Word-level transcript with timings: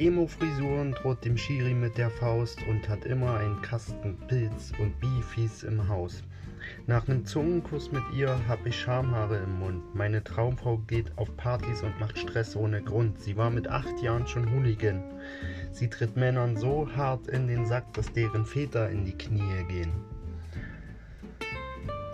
Emo-Frisuren, 0.00 0.92
droht 0.92 1.26
dem 1.26 1.36
Schiri 1.36 1.74
mit 1.74 1.98
der 1.98 2.08
Faust 2.08 2.58
und 2.66 2.88
hat 2.88 3.04
immer 3.04 3.36
einen 3.36 3.60
Kasten 3.60 4.16
Pilz 4.28 4.72
und 4.78 4.98
Beefies 4.98 5.62
im 5.62 5.88
Haus. 5.88 6.22
Nach 6.86 7.06
nem 7.06 7.26
Zungenkuss 7.26 7.92
mit 7.92 8.02
ihr 8.14 8.34
hab 8.48 8.64
ich 8.64 8.80
Schamhaare 8.80 9.36
im 9.36 9.58
Mund. 9.58 9.94
Meine 9.94 10.24
Traumfrau 10.24 10.78
geht 10.86 11.12
auf 11.18 11.36
Partys 11.36 11.82
und 11.82 12.00
macht 12.00 12.18
Stress 12.18 12.56
ohne 12.56 12.82
Grund. 12.82 13.20
Sie 13.20 13.36
war 13.36 13.50
mit 13.50 13.68
acht 13.68 14.00
Jahren 14.00 14.26
schon 14.26 14.50
Hooligan. 14.50 15.02
Sie 15.70 15.88
tritt 15.88 16.16
Männern 16.16 16.56
so 16.56 16.88
hart 16.96 17.26
in 17.28 17.46
den 17.46 17.66
Sack, 17.66 17.92
dass 17.92 18.10
deren 18.10 18.46
Väter 18.46 18.88
in 18.88 19.04
die 19.04 19.18
Knie 19.18 19.64
gehen. 19.68 19.92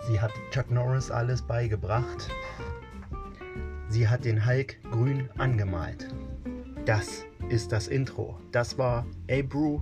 Sie 0.09 0.19
hat 0.19 0.31
Chuck 0.51 0.69
Norris 0.71 1.09
alles 1.09 1.41
beigebracht. 1.41 2.29
Sie 3.87 4.09
hat 4.09 4.25
den 4.25 4.45
Hulk 4.45 4.75
grün 4.91 5.29
angemalt. 5.37 6.09
Das 6.87 7.25
ist 7.49 7.73
das 7.73 7.89
Intro. 7.89 8.37
Das 8.53 8.77
war 8.77 9.05
Abrew 9.29 9.81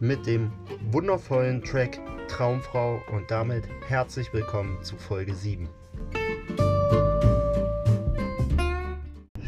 mit 0.00 0.26
dem 0.26 0.50
wundervollen 0.90 1.62
Track 1.62 2.00
Traumfrau 2.26 3.00
und 3.12 3.30
damit 3.30 3.62
herzlich 3.86 4.26
willkommen 4.32 4.76
zu 4.82 4.96
Folge 4.96 5.36
7. 5.36 5.68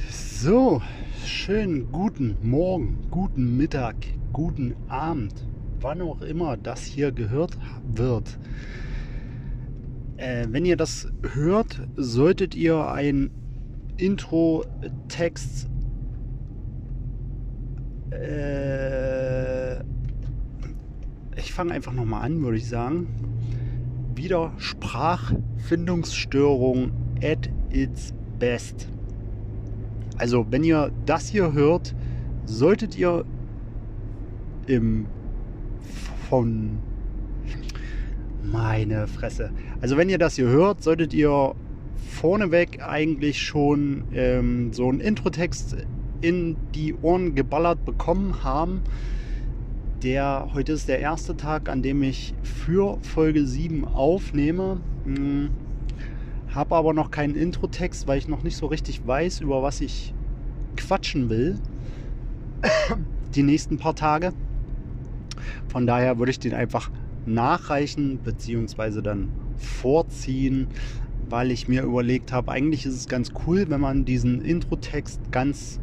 So, 0.09 0.81
schönen 1.25 1.91
guten 1.91 2.37
Morgen, 2.49 2.97
guten 3.11 3.57
Mittag, 3.57 3.97
guten 4.33 4.77
Abend, 4.87 5.35
wann 5.81 6.01
auch 6.01 6.21
immer 6.21 6.57
das 6.57 6.85
hier 6.85 7.11
gehört 7.11 7.59
wird. 7.93 8.39
Äh, 10.17 10.47
wenn 10.49 10.65
ihr 10.65 10.77
das 10.77 11.09
hört, 11.33 11.89
solltet 11.97 12.55
ihr 12.55 12.87
ein 12.87 13.33
Intro-Text 13.97 15.74
äh, 18.21 19.81
ich 21.37 21.53
fange 21.53 21.73
einfach 21.73 21.93
nochmal 21.93 22.25
an, 22.25 22.43
würde 22.43 22.57
ich 22.57 22.69
sagen. 22.69 23.07
Wieder 24.15 24.53
Sprachfindungsstörung 24.57 26.93
at 27.23 27.51
its 27.71 28.15
best. 28.39 28.89
Also, 30.17 30.47
wenn 30.51 30.65
ihr 30.65 30.91
das 31.07 31.29
hier 31.29 31.53
hört, 31.53 31.95
solltet 32.45 32.97
ihr 32.97 33.25
im 34.67 35.07
von 36.29 36.79
meine 38.43 39.07
Fresse. 39.07 39.53
Also, 39.81 39.97
wenn 39.97 40.09
ihr 40.09 40.19
das 40.19 40.35
hier 40.37 40.49
hört, 40.49 40.83
solltet 40.83 41.15
ihr 41.15 41.55
vorneweg 42.15 42.83
eigentlich 42.83 43.43
schon 43.43 44.05
ähm, 44.15 44.73
so 44.73 44.89
einen 44.89 45.01
Introtext 45.01 45.77
in 46.21 46.57
die 46.75 46.95
Ohren 46.95 47.35
geballert 47.35 47.85
bekommen 47.85 48.45
haben. 48.45 48.83
Der, 50.03 50.51
heute 50.53 50.73
ist 50.73 50.89
der 50.89 51.01
erste 51.01 51.37
Tag, 51.37 51.69
an 51.69 51.83
dem 51.83 52.03
ich 52.03 52.35
für 52.43 52.99
Folge 53.03 53.47
7 53.47 53.87
aufnehme. 53.87 54.81
Hm, 55.05 55.51
Habe 56.49 56.77
aber 56.77 56.93
noch 56.93 57.11
keinen 57.11 57.35
Introtext, 57.35 58.07
weil 58.07 58.19
ich 58.19 58.29
noch 58.29 58.43
nicht 58.43 58.57
so 58.57 58.67
richtig 58.67 59.07
weiß, 59.07 59.41
über 59.41 59.63
was 59.63 59.81
ich 59.81 60.15
quatschen 60.77 61.31
will. 61.31 61.59
Die 63.35 63.43
nächsten 63.43 63.79
paar 63.79 63.95
Tage. 63.95 64.33
Von 65.69 65.87
daher 65.87 66.19
würde 66.19 66.31
ich 66.31 66.39
den 66.39 66.55
einfach 66.55 66.91
nachreichen 67.27 68.19
bzw. 68.19 69.03
dann 69.03 69.31
vorziehen, 69.57 70.69
weil 71.31 71.51
ich 71.51 71.69
mir 71.69 71.83
überlegt 71.83 72.33
habe, 72.33 72.51
eigentlich 72.53 72.87
ist 72.87 72.95
es 72.95 73.09
ganz 73.09 73.33
cool, 73.47 73.67
wenn 73.69 73.81
man 73.81 74.05
diesen 74.05 74.41
Introtext 74.43 75.21
ganz 75.31 75.81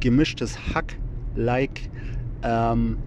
gemischtes 0.00 0.74
Hack-like 0.74 1.90
ähm, 2.42 2.98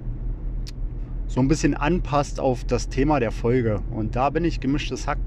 so 1.27 1.39
ein 1.39 1.47
bisschen 1.47 1.73
anpasst 1.75 2.39
auf 2.39 2.65
das 2.65 2.89
Thema 2.89 3.19
der 3.19 3.31
Folge. 3.31 3.81
Und 3.91 4.15
da 4.15 4.29
bin 4.29 4.43
ich 4.43 4.59
gemischtes 4.59 5.07
Hack, 5.07 5.19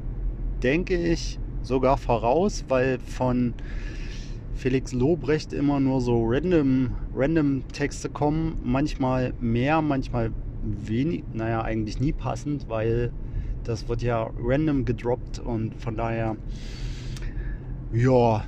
denke 0.63 0.97
ich, 0.97 1.39
sogar 1.63 1.97
voraus, 1.97 2.65
weil 2.69 2.99
von 2.99 3.55
Felix 4.55 4.93
Lobrecht 4.93 5.53
immer 5.53 5.81
nur 5.81 6.01
so 6.01 6.23
random, 6.27 6.91
random 7.15 7.67
Texte 7.73 8.09
kommen. 8.09 8.59
Manchmal 8.63 9.33
mehr, 9.41 9.81
manchmal 9.83 10.31
wenig, 10.63 11.25
naja, 11.33 11.63
eigentlich 11.63 12.01
nie 12.01 12.13
passend, 12.13 12.69
weil 12.69 13.11
das 13.65 13.89
wird 13.89 14.03
ja 14.03 14.31
random 14.39 14.85
gedroppt 14.85 15.39
und 15.39 15.75
von 15.81 15.97
daher, 15.97 16.37
ja, 17.93 18.45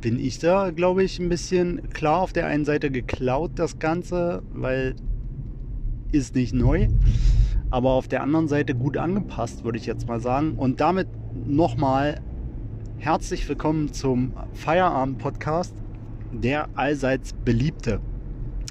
bin 0.00 0.18
ich 0.18 0.38
da, 0.38 0.70
glaube 0.70 1.02
ich, 1.02 1.18
ein 1.18 1.28
bisschen 1.28 1.90
klar 1.90 2.20
auf 2.20 2.32
der 2.32 2.46
einen 2.46 2.64
Seite 2.64 2.90
geklaut, 2.90 3.52
das 3.56 3.78
Ganze, 3.78 4.42
weil 4.52 4.94
ist 6.12 6.34
nicht 6.34 6.54
neu, 6.54 6.88
aber 7.70 7.90
auf 7.90 8.08
der 8.08 8.22
anderen 8.22 8.48
Seite 8.48 8.74
gut 8.74 8.96
angepasst, 8.96 9.64
würde 9.64 9.78
ich 9.78 9.86
jetzt 9.86 10.06
mal 10.06 10.20
sagen. 10.20 10.54
Und 10.54 10.80
damit 10.80 11.08
nochmal 11.46 12.20
herzlich 12.98 13.48
willkommen 13.48 13.92
zum 13.92 14.32
Feierabend-Podcast, 14.54 15.74
der 16.32 16.68
allseits 16.74 17.32
beliebte. 17.32 18.00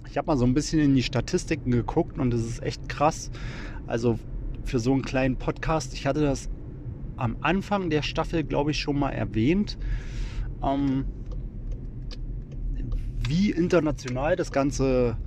Ich 0.10 0.18
habe 0.18 0.28
mal 0.28 0.38
so 0.38 0.46
ein 0.46 0.54
bisschen 0.54 0.80
in 0.80 0.96
die 0.96 1.04
Statistiken 1.04 1.72
geguckt 1.72 2.18
und 2.18 2.34
es 2.34 2.46
ist 2.46 2.64
echt 2.64 2.88
krass. 2.88 3.30
Also 3.86 4.18
für 4.66 4.80
so 4.80 4.94
einen 4.94 5.04
kleinen 5.04 5.38
Podcast, 5.38 5.94
ich 5.94 6.06
hatte 6.06 6.22
das 6.22 6.50
am 7.18 7.38
Anfang 7.42 7.90
der 7.90 8.02
Staffel, 8.02 8.44
glaube 8.44 8.72
ich, 8.72 8.80
schon 8.80 9.00
mal 9.00 9.12
erwähnt. 9.12 9.78
Ähm, 10.62 11.06
wie 13.28 13.52
international 13.52 14.36
das 14.36 14.52
Ganze 14.52 15.18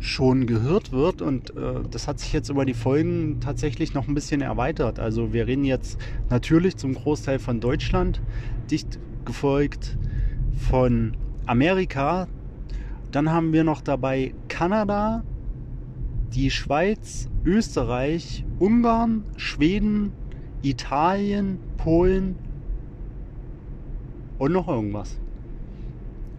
schon 0.00 0.46
gehört 0.46 0.92
wird 0.92 1.22
und 1.22 1.50
äh, 1.56 1.80
das 1.90 2.06
hat 2.06 2.20
sich 2.20 2.32
jetzt 2.32 2.48
über 2.50 2.64
die 2.64 2.74
Folgen 2.74 3.40
tatsächlich 3.40 3.94
noch 3.94 4.06
ein 4.06 4.14
bisschen 4.14 4.40
erweitert. 4.40 4.98
Also 4.98 5.32
wir 5.32 5.46
reden 5.46 5.64
jetzt 5.64 5.98
natürlich 6.30 6.76
zum 6.76 6.94
Großteil 6.94 7.38
von 7.38 7.60
Deutschland, 7.60 8.20
dicht 8.70 8.98
gefolgt 9.24 9.98
von 10.70 11.16
Amerika. 11.46 12.28
Dann 13.10 13.30
haben 13.30 13.52
wir 13.52 13.64
noch 13.64 13.80
dabei 13.80 14.34
Kanada, 14.48 15.24
die 16.34 16.50
Schweiz, 16.50 17.28
Österreich, 17.44 18.44
Ungarn, 18.58 19.24
Schweden, 19.36 20.12
Italien, 20.62 21.58
Polen 21.76 22.36
und 24.38 24.52
noch 24.52 24.68
irgendwas. 24.68 25.18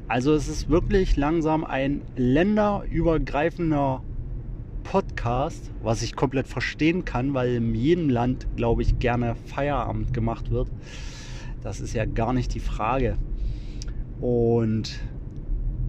Also 0.08 0.34
es 0.34 0.48
ist 0.48 0.70
wirklich 0.70 1.18
langsam 1.18 1.64
ein 1.64 2.02
länderübergreifender 2.16 4.04
Podcast, 4.84 5.70
was 5.84 6.02
ich 6.02 6.16
komplett 6.16 6.48
verstehen 6.48 7.06
kann, 7.06 7.34
weil 7.34 7.56
in 7.56 7.76
jedem 7.76 8.10
Land, 8.10 8.48
glaube 8.56 8.82
ich, 8.82 8.98
gerne 8.98 9.36
Feierabend 9.36 10.14
gemacht 10.14 10.50
wird. 10.50 10.68
Das 11.62 11.80
ist 11.80 11.94
ja 11.94 12.06
gar 12.06 12.34
nicht 12.34 12.54
die 12.56 12.60
Frage. 12.60 13.18
Und 14.20 15.00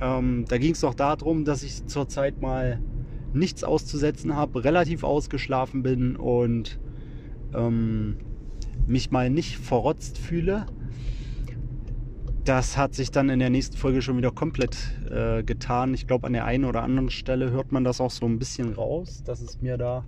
ähm, 0.00 0.44
da 0.48 0.56
ging 0.56 0.70
es 0.70 0.82
doch 0.82 0.94
darum, 0.94 1.44
dass 1.44 1.64
ich 1.64 1.84
zurzeit 1.86 2.40
mal 2.40 2.80
nichts 3.32 3.64
auszusetzen 3.64 4.36
habe, 4.36 4.62
relativ 4.62 5.02
ausgeschlafen 5.02 5.82
bin 5.82 6.14
und 6.14 6.78
ähm, 7.56 8.18
mich 8.86 9.10
mal 9.10 9.30
nicht 9.30 9.56
verrotzt 9.56 10.16
fühle 10.16 10.66
das 12.48 12.78
hat 12.78 12.94
sich 12.94 13.10
dann 13.10 13.28
in 13.28 13.40
der 13.40 13.50
nächsten 13.50 13.76
Folge 13.76 14.00
schon 14.00 14.16
wieder 14.16 14.30
komplett 14.30 14.76
äh, 15.10 15.42
getan. 15.42 15.92
Ich 15.92 16.06
glaube, 16.06 16.26
an 16.26 16.32
der 16.32 16.46
einen 16.46 16.64
oder 16.64 16.82
anderen 16.82 17.10
Stelle 17.10 17.50
hört 17.50 17.72
man 17.72 17.84
das 17.84 18.00
auch 18.00 18.10
so 18.10 18.24
ein 18.24 18.38
bisschen 18.38 18.72
raus, 18.72 19.22
dass 19.22 19.42
es 19.42 19.60
mir 19.60 19.76
da 19.76 20.04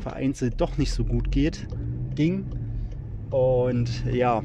vereinzelt 0.00 0.58
doch 0.58 0.78
nicht 0.78 0.92
so 0.92 1.04
gut 1.04 1.30
geht, 1.30 1.68
ging. 2.14 2.46
Und 3.28 3.90
ja, 4.10 4.42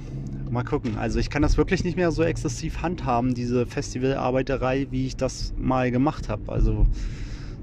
mal 0.50 0.63
gucken. 0.63 0.98
Also 0.98 1.19
ich 1.19 1.30
kann 1.30 1.42
das 1.42 1.56
wirklich 1.56 1.86
nicht 1.86 1.95
mehr 1.95 2.12
so 2.12 2.24
exzessiv 2.24 2.81
handhaben, 2.81 3.33
diese 3.33 3.65
Festivalarbeiterei, 3.65 4.88
wie 4.92 5.07
ich 5.07 5.15
das 5.15 5.54
mal 5.57 5.92
gemacht 5.92 6.27
habe. 6.27 6.51
Also 6.51 6.88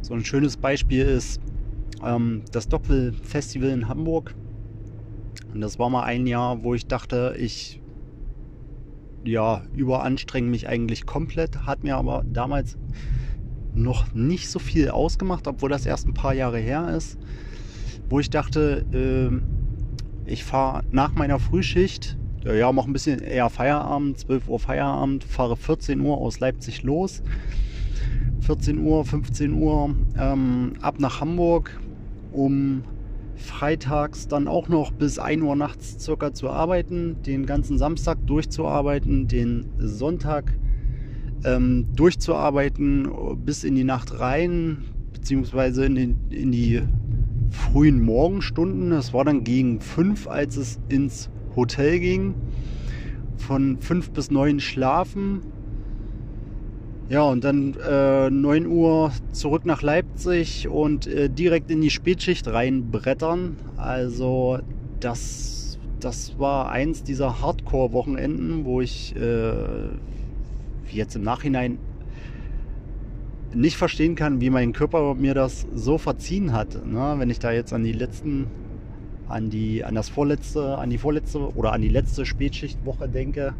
so 0.00 0.14
ein 0.14 0.24
schönes 0.24 0.56
Beispiel 0.56 1.04
ist 1.04 1.38
ähm, 2.02 2.42
das 2.50 2.68
Doppelfestival 2.68 3.68
in 3.68 3.88
Hamburg. 3.88 4.34
Und 5.52 5.60
das 5.60 5.78
war 5.78 5.90
mal 5.90 6.04
ein 6.04 6.26
Jahr, 6.26 6.62
wo 6.62 6.72
ich 6.74 6.86
dachte, 6.86 7.36
ich 7.38 7.82
ja, 9.24 9.62
überanstrengen 9.74 10.50
mich 10.50 10.68
eigentlich 10.68 11.06
komplett, 11.06 11.66
hat 11.66 11.82
mir 11.82 11.96
aber 11.96 12.24
damals 12.26 12.76
noch 13.74 14.14
nicht 14.14 14.48
so 14.48 14.58
viel 14.58 14.90
ausgemacht, 14.90 15.46
obwohl 15.48 15.70
das 15.70 15.86
erst 15.86 16.06
ein 16.06 16.14
paar 16.14 16.34
Jahre 16.34 16.58
her 16.58 16.94
ist, 16.96 17.18
wo 18.08 18.20
ich 18.20 18.30
dachte, 18.30 18.84
äh, 18.92 20.30
ich 20.30 20.44
fahre 20.44 20.84
nach 20.90 21.14
meiner 21.14 21.38
Frühschicht, 21.38 22.16
äh, 22.44 22.58
ja, 22.58 22.70
mach 22.72 22.86
ein 22.86 22.92
bisschen 22.92 23.20
eher 23.20 23.50
Feierabend, 23.50 24.18
12 24.18 24.48
Uhr 24.48 24.60
Feierabend, 24.60 25.24
fahre 25.24 25.56
14 25.56 26.00
Uhr 26.00 26.18
aus 26.18 26.40
Leipzig 26.40 26.82
los, 26.82 27.22
14 28.40 28.78
Uhr, 28.78 29.04
15 29.04 29.54
Uhr 29.54 29.94
ähm, 30.18 30.74
ab 30.80 31.00
nach 31.00 31.20
Hamburg, 31.20 31.80
um 32.32 32.84
freitags 33.36 34.28
dann 34.28 34.48
auch 34.48 34.68
noch 34.68 34.90
bis 34.92 35.18
1 35.18 35.42
Uhr 35.42 35.56
nachts 35.56 36.02
circa 36.02 36.32
zu 36.32 36.50
arbeiten, 36.50 37.16
den 37.22 37.46
ganzen 37.46 37.78
Samstag 37.78 38.18
durchzuarbeiten, 38.26 39.28
den 39.28 39.66
Sonntag 39.78 40.56
ähm, 41.44 41.86
durchzuarbeiten 41.94 43.08
bis 43.44 43.64
in 43.64 43.74
die 43.74 43.84
Nacht 43.84 44.18
rein, 44.18 44.84
beziehungsweise 45.12 45.84
in, 45.84 45.94
den, 45.94 46.16
in 46.30 46.52
die 46.52 46.82
frühen 47.50 48.02
Morgenstunden. 48.02 48.92
Es 48.92 49.12
war 49.12 49.24
dann 49.24 49.44
gegen 49.44 49.80
5, 49.80 50.26
als 50.26 50.56
es 50.56 50.80
ins 50.88 51.30
Hotel 51.56 52.00
ging. 52.00 52.34
Von 53.36 53.78
5 53.78 54.10
bis 54.10 54.30
9 54.30 54.60
schlafen, 54.60 55.40
ja, 57.10 57.22
und 57.22 57.44
dann 57.44 57.74
äh, 57.86 58.30
9 58.30 58.66
Uhr 58.66 59.12
zurück 59.32 59.66
nach 59.66 59.82
Leipzig 59.82 60.68
und 60.68 61.06
äh, 61.06 61.28
direkt 61.28 61.70
in 61.70 61.82
die 61.82 61.90
Spätschicht 61.90 62.48
reinbrettern. 62.48 63.56
Also 63.76 64.60
das, 65.00 65.78
das 66.00 66.38
war 66.38 66.70
eins 66.70 67.02
dieser 67.02 67.42
Hardcore-Wochenenden, 67.42 68.64
wo 68.64 68.80
ich 68.80 69.14
äh, 69.16 69.52
jetzt 70.90 71.14
im 71.16 71.22
Nachhinein 71.22 71.78
nicht 73.54 73.76
verstehen 73.76 74.14
kann, 74.14 74.40
wie 74.40 74.50
mein 74.50 74.72
Körper 74.72 75.14
mir 75.14 75.34
das 75.34 75.66
so 75.74 75.98
verziehen 75.98 76.52
hat. 76.52 76.86
Ne? 76.86 77.16
Wenn 77.18 77.28
ich 77.28 77.38
da 77.38 77.52
jetzt 77.52 77.74
an 77.74 77.84
die 77.84 77.92
letzten, 77.92 78.46
an 79.28 79.50
die, 79.50 79.84
an 79.84 79.94
das 79.94 80.08
vorletzte, 80.08 80.78
an 80.78 80.88
die 80.88 80.98
vorletzte 80.98 81.54
oder 81.54 81.72
an 81.72 81.82
die 81.82 81.88
letzte 81.88 82.24
Spätschichtwoche 82.24 83.08
denke, 83.10 83.54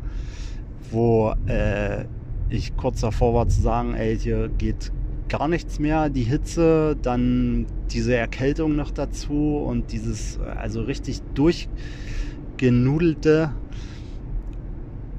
wo 0.91 1.35
äh, 1.47 2.07
ich 2.51 2.77
kurz 2.77 3.01
davor 3.01 3.33
war 3.35 3.49
zu 3.49 3.61
sagen, 3.61 3.95
ey, 3.95 4.19
hier 4.19 4.49
geht 4.49 4.93
gar 5.29 5.49
nichts 5.49 5.79
mehr, 5.79 6.11
die 6.11 6.23
Hitze, 6.23 6.97
dann 7.01 7.67
diese 7.91 8.15
Erkältung 8.15 8.77
noch 8.77 8.91
dazu 8.91 9.57
und 9.57 9.91
dieses, 9.93 10.39
also 10.41 10.83
richtig 10.83 11.23
durchgenudelte, 11.35 13.51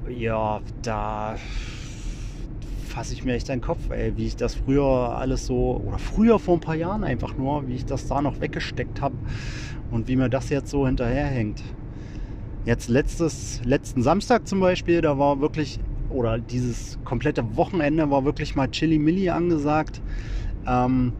ja, 0.09 0.61
da 0.83 1.35
fasse 2.87 3.13
ich 3.13 3.25
mir 3.25 3.33
echt 3.33 3.49
den 3.49 3.61
Kopf, 3.61 3.89
ey, 3.89 4.15
wie 4.15 4.27
ich 4.27 4.35
das 4.37 4.53
früher 4.55 5.17
alles 5.17 5.47
so, 5.47 5.81
oder 5.85 5.97
früher 5.97 6.39
vor 6.39 6.55
ein 6.55 6.61
paar 6.61 6.75
Jahren 6.75 7.03
einfach 7.03 7.35
nur, 7.37 7.67
wie 7.67 7.73
ich 7.73 7.85
das 7.85 8.07
da 8.07 8.21
noch 8.21 8.39
weggesteckt 8.39 9.01
habe 9.01 9.15
und 9.91 10.07
wie 10.07 10.15
mir 10.15 10.29
das 10.29 10.49
jetzt 10.49 10.69
so 10.69 10.85
hinterherhängt. 10.85 11.61
Jetzt 12.63 12.87
letztes, 12.87 13.59
letzten 13.65 14.01
Samstag 14.01 14.47
zum 14.47 14.61
Beispiel, 14.61 15.01
da 15.01 15.19
war 15.19 15.41
wirklich 15.41 15.77
oder 16.15 16.39
dieses 16.39 16.97
komplette 17.03 17.55
Wochenende 17.55 18.09
war 18.09 18.25
wirklich 18.25 18.55
mal 18.55 18.69
Chili 18.69 18.97
Milli 18.97 19.29
angesagt. 19.29 20.01
Ähm, 20.67 21.13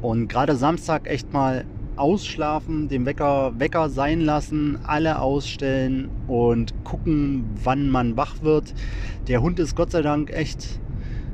und 0.00 0.28
gerade 0.28 0.56
Samstag 0.56 1.08
echt 1.08 1.32
mal 1.32 1.64
ausschlafen, 1.96 2.88
den 2.88 3.04
Wecker, 3.06 3.52
Wecker 3.58 3.88
sein 3.90 4.20
lassen, 4.20 4.78
alle 4.84 5.20
ausstellen 5.20 6.08
und 6.28 6.72
gucken, 6.84 7.44
wann 7.62 7.90
man 7.90 8.16
wach 8.16 8.42
wird. 8.42 8.74
Der 9.26 9.42
Hund 9.42 9.58
ist 9.58 9.74
Gott 9.74 9.90
sei 9.90 10.02
Dank 10.02 10.30
echt 10.30 10.80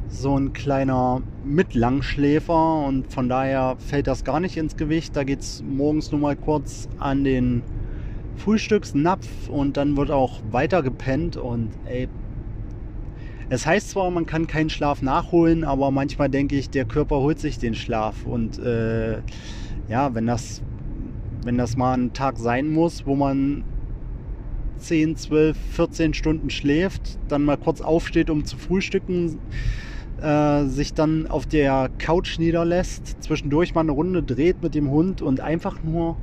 so 0.09 0.39
ein 0.39 0.53
kleiner 0.53 1.23
Mitlangschläfer 1.45 2.87
und 2.87 3.13
von 3.13 3.29
daher 3.29 3.77
fällt 3.79 4.07
das 4.07 4.25
gar 4.25 4.41
nicht 4.41 4.57
ins 4.57 4.77
Gewicht. 4.77 5.17
Da 5.17 5.25
geht 5.25 5.41
es 5.41 5.63
morgens 5.63 6.13
nur 6.13 6.21
mal 6.21 6.37
kurz 6.37 6.89
an 6.99 7.25
den 7.25 7.63
Frühstücksnapf 8.37 9.49
und 9.49 9.77
dann 9.77 9.97
wird 9.97 10.11
auch 10.11 10.41
weiter 10.51 10.83
gepennt 10.83 11.37
und 11.37 11.71
ey, 11.87 12.09
es 13.51 13.67
heißt 13.67 13.91
zwar, 13.91 14.11
man 14.11 14.27
kann 14.27 14.47
keinen 14.47 14.71
Schlaf 14.71 15.03
nachholen, 15.03 15.65
aber 15.65 15.91
manchmal 15.91 16.31
denke 16.31 16.57
ich, 16.57 16.71
der 16.71 16.85
Körper 16.85 17.17
holt 17.17 17.39
sich 17.39 17.59
den 17.59 17.75
Schlaf 17.75 18.25
und 18.25 18.59
äh, 18.59 19.19
ja, 19.89 20.15
wenn 20.15 20.27
das, 20.27 20.63
wenn 21.45 21.59
das 21.59 21.77
mal 21.77 21.95
ein 21.95 22.13
Tag 22.13 22.39
sein 22.39 22.71
muss, 22.71 23.07
wo 23.07 23.15
man 23.15 23.65
10, 24.79 25.17
12, 25.17 25.57
14 25.73 26.15
Stunden 26.15 26.51
schläft, 26.51 27.19
dann 27.29 27.45
mal 27.45 27.57
kurz 27.57 27.81
aufsteht, 27.81 28.31
um 28.31 28.45
zu 28.45 28.57
frühstücken, 28.57 29.39
äh, 30.21 30.65
sich 30.65 30.95
dann 30.95 31.27
auf 31.27 31.47
der 31.47 31.91
Couch 31.99 32.39
niederlässt, 32.39 33.23
zwischendurch 33.23 33.75
mal 33.75 33.83
eine 33.83 33.93
Runde 33.93 34.23
dreht 34.23 34.63
mit 34.63 34.75
dem 34.75 34.91
Hund 34.91 35.23
und 35.23 35.41
einfach 35.41 35.83
nur 35.83 36.17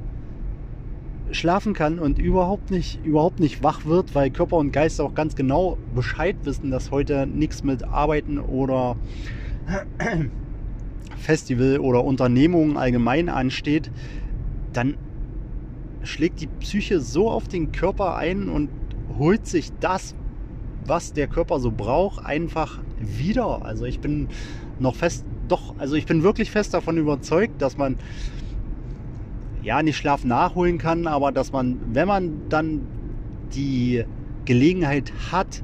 schlafen 1.32 1.74
kann 1.74 2.00
und 2.00 2.20
überhaupt 2.20 2.72
nicht, 2.72 3.04
überhaupt 3.06 3.40
nicht 3.40 3.64
wach 3.64 3.86
wird, 3.86 4.16
weil 4.16 4.30
Körper 4.32 4.58
und 4.58 4.72
Geist 4.72 5.00
auch 5.02 5.16
ganz 5.16 5.36
genau 5.36 5.78
Bescheid 5.96 6.36
wissen, 6.44 6.72
dass 6.72 6.92
heute 6.92 7.28
nichts 7.28 7.64
mit 7.64 7.84
Arbeiten 7.84 8.40
oder 8.40 8.98
Festival 11.18 11.80
oder 11.80 12.04
Unternehmungen 12.04 12.78
allgemein 12.78 13.30
ansteht, 13.30 13.92
dann 14.74 14.96
schlägt 16.04 16.42
die 16.42 16.48
Psyche 16.48 17.00
so 17.00 17.30
auf 17.30 17.48
den 17.48 17.72
Körper 17.72 18.16
ein 18.16 18.50
und 18.50 18.70
holt 19.18 19.46
sich 19.46 19.72
das, 19.80 20.16
was 20.86 21.14
der 21.14 21.28
Körper 21.28 21.60
so 21.60 21.72
braucht, 21.72 22.26
einfach 22.26 22.80
wieder. 23.00 23.66
Also 23.66 23.86
ich 23.86 24.00
bin 24.00 24.28
noch 24.80 24.96
fest, 24.96 25.26
doch, 25.48 25.76
also 25.78 25.96
ich 25.96 26.06
bin 26.06 26.24
wirklich 26.24 26.50
fest 26.50 26.74
davon 26.74 26.98
überzeugt, 26.98 27.62
dass 27.62 27.78
man 27.78 27.98
ja, 29.64 29.84
nicht 29.84 29.98
Schlaf 29.98 30.24
nachholen 30.24 30.78
kann, 30.78 31.08
aber 31.08 31.32
dass 31.32 31.52
man, 31.52 31.80
wenn 31.94 32.08
man 32.08 32.50
dann 32.50 32.82
die 33.54 34.04
Gelegenheit 34.46 35.12
hat, 35.32 35.64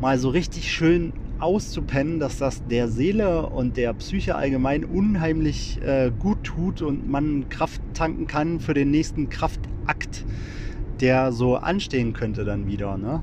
mal 0.00 0.18
so 0.18 0.28
richtig 0.28 0.70
schön 0.70 1.12
auszupennen, 1.38 2.18
dass 2.18 2.38
das 2.38 2.66
der 2.66 2.88
Seele 2.88 3.48
und 3.48 3.76
der 3.76 3.92
Psyche 3.94 4.36
allgemein 4.36 4.84
unheimlich 4.84 5.80
äh, 5.82 6.10
gut 6.18 6.44
tut 6.44 6.82
und 6.82 7.08
man 7.08 7.48
Kraft 7.48 7.80
tanken 7.94 8.26
kann 8.26 8.60
für 8.60 8.74
den 8.74 8.90
nächsten 8.90 9.28
Kraftakt, 9.28 10.24
der 11.00 11.32
so 11.32 11.56
anstehen 11.56 12.12
könnte 12.12 12.44
dann 12.44 12.66
wieder. 12.66 12.96
Ne? 12.96 13.22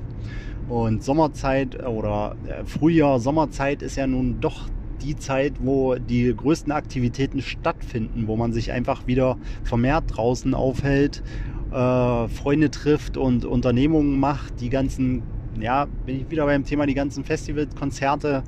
Und 0.68 1.02
Sommerzeit 1.02 1.84
oder 1.84 2.36
äh, 2.46 2.64
Frühjahr, 2.64 3.18
Sommerzeit 3.18 3.82
ist 3.82 3.96
ja 3.96 4.06
nun 4.06 4.40
doch 4.40 4.68
die 5.04 5.16
Zeit, 5.16 5.54
wo 5.60 5.94
die 5.96 6.34
größten 6.34 6.72
Aktivitäten 6.72 7.42
stattfinden, 7.42 8.26
wo 8.26 8.36
man 8.36 8.52
sich 8.52 8.72
einfach 8.72 9.06
wieder 9.06 9.36
vermehrt 9.62 10.04
draußen 10.08 10.54
aufhält, 10.54 11.22
äh, 11.70 12.28
Freunde 12.28 12.70
trifft 12.70 13.16
und 13.16 13.44
Unternehmungen 13.44 14.18
macht, 14.18 14.60
die 14.60 14.70
ganzen, 14.70 15.22
ja, 15.60 15.86
bin 16.06 16.20
ich 16.20 16.30
wieder 16.30 16.46
beim 16.46 16.64
Thema, 16.64 16.86
die 16.86 16.94
ganzen 16.94 17.24
Festivals, 17.24 17.74
Konzerte, 17.74 18.42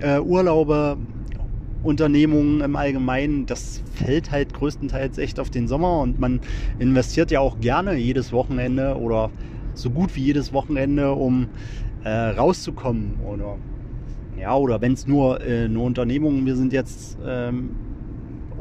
äh, 0.00 0.18
Urlaube 0.18 0.98
Unternehmungen 1.82 2.60
im 2.60 2.76
Allgemeinen, 2.76 3.46
das 3.46 3.82
fällt 3.94 4.30
halt 4.30 4.54
größtenteils 4.54 5.18
echt 5.18 5.40
auf 5.40 5.50
den 5.50 5.66
Sommer 5.66 6.00
und 6.00 6.20
man 6.20 6.40
investiert 6.78 7.30
ja 7.30 7.40
auch 7.40 7.58
gerne 7.60 7.96
jedes 7.96 8.32
Wochenende 8.32 8.96
oder 8.96 9.30
so 9.74 9.90
gut 9.90 10.14
wie 10.14 10.22
jedes 10.22 10.52
Wochenende, 10.52 11.12
um 11.12 11.48
äh, 12.04 12.10
rauszukommen 12.10 13.18
oder 13.26 13.58
ja, 14.42 14.56
oder 14.56 14.80
wenn 14.80 14.92
es 14.92 15.06
nur 15.06 15.40
äh, 15.40 15.66
eine 15.66 15.78
Unternehmung, 15.78 16.44
wir 16.44 16.56
sind 16.56 16.72
jetzt 16.72 17.16
ähm, 17.24 17.70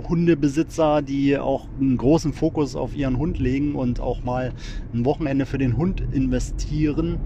Hundebesitzer, 0.07 1.01
die 1.01 1.39
auch 1.39 1.67
einen 1.79 1.97
großen 1.97 2.33
Fokus 2.33 2.75
auf 2.75 2.95
ihren 2.95 3.17
Hund 3.17 3.39
legen 3.39 3.73
und 3.73 3.99
auch 3.99 4.23
mal 4.23 4.53
ein 4.93 5.05
Wochenende 5.05 5.47
für 5.47 5.57
den 5.57 5.77
Hund 5.77 6.03
investieren, 6.11 7.17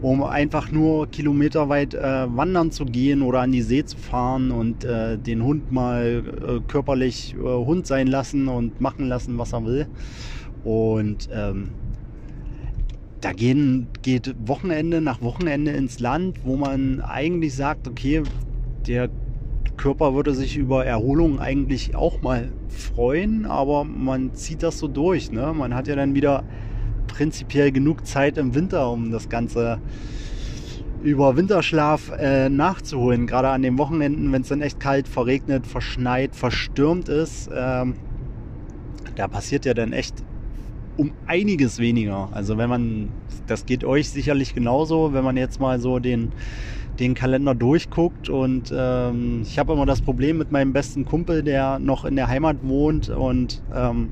um 0.00 0.22
einfach 0.22 0.70
nur 0.70 1.08
kilometerweit 1.08 1.94
äh, 1.94 2.26
wandern 2.36 2.70
zu 2.70 2.84
gehen 2.84 3.22
oder 3.22 3.40
an 3.40 3.50
die 3.50 3.62
See 3.62 3.84
zu 3.84 3.96
fahren 3.96 4.52
und 4.52 4.84
äh, 4.84 5.18
den 5.18 5.42
Hund 5.42 5.72
mal 5.72 6.22
äh, 6.24 6.60
körperlich 6.68 7.34
äh, 7.34 7.42
Hund 7.42 7.88
sein 7.88 8.06
lassen 8.06 8.46
und 8.46 8.80
machen 8.80 9.08
lassen, 9.08 9.38
was 9.38 9.52
er 9.52 9.64
will. 9.64 9.88
Und 10.62 11.28
ähm, 11.32 11.70
da 13.20 13.32
gehen, 13.32 13.88
geht 14.02 14.34
Wochenende 14.46 15.00
nach 15.00 15.20
Wochenende 15.22 15.72
ins 15.72 15.98
Land, 15.98 16.40
wo 16.44 16.56
man 16.56 17.00
eigentlich 17.00 17.54
sagt, 17.54 17.88
okay, 17.88 18.22
der 18.86 19.08
Körper 19.76 20.14
würde 20.14 20.34
sich 20.34 20.56
über 20.56 20.84
Erholung 20.84 21.38
eigentlich 21.40 21.94
auch 21.94 22.20
mal 22.22 22.50
freuen, 22.68 23.46
aber 23.46 23.84
man 23.84 24.34
zieht 24.34 24.62
das 24.62 24.78
so 24.78 24.88
durch. 24.88 25.30
Ne? 25.32 25.52
Man 25.56 25.74
hat 25.74 25.88
ja 25.88 25.96
dann 25.96 26.14
wieder 26.14 26.44
prinzipiell 27.06 27.72
genug 27.72 28.06
Zeit 28.06 28.38
im 28.38 28.54
Winter, 28.54 28.90
um 28.90 29.10
das 29.10 29.28
Ganze 29.28 29.80
über 31.02 31.36
Winterschlaf 31.36 32.12
äh, 32.18 32.48
nachzuholen. 32.48 33.26
Gerade 33.26 33.48
an 33.48 33.62
den 33.62 33.78
Wochenenden, 33.78 34.32
wenn 34.32 34.42
es 34.42 34.48
dann 34.48 34.60
echt 34.60 34.80
kalt, 34.80 35.08
verregnet, 35.08 35.66
verschneit, 35.66 36.34
verstürmt 36.34 37.08
ist. 37.08 37.48
Ähm, 37.54 37.94
da 39.14 39.28
passiert 39.28 39.64
ja 39.64 39.74
dann 39.74 39.92
echt 39.92 40.24
um 40.98 41.12
einiges 41.26 41.78
weniger. 41.78 42.28
Also 42.32 42.58
wenn 42.58 42.68
man, 42.68 43.08
das 43.46 43.64
geht 43.64 43.84
euch 43.84 44.10
sicherlich 44.10 44.54
genauso, 44.54 45.14
wenn 45.14 45.24
man 45.24 45.38
jetzt 45.38 45.60
mal 45.60 45.80
so 45.80 45.98
den 45.98 46.32
den 46.98 47.14
Kalender 47.14 47.54
durchguckt. 47.54 48.28
Und 48.28 48.72
ähm, 48.76 49.42
ich 49.42 49.58
habe 49.58 49.72
immer 49.72 49.86
das 49.86 50.02
Problem 50.02 50.38
mit 50.38 50.50
meinem 50.50 50.72
besten 50.72 51.04
Kumpel, 51.04 51.42
der 51.42 51.78
noch 51.78 52.04
in 52.04 52.16
der 52.16 52.28
Heimat 52.28 52.56
wohnt. 52.62 53.08
Und 53.08 53.62
ähm, 53.74 54.10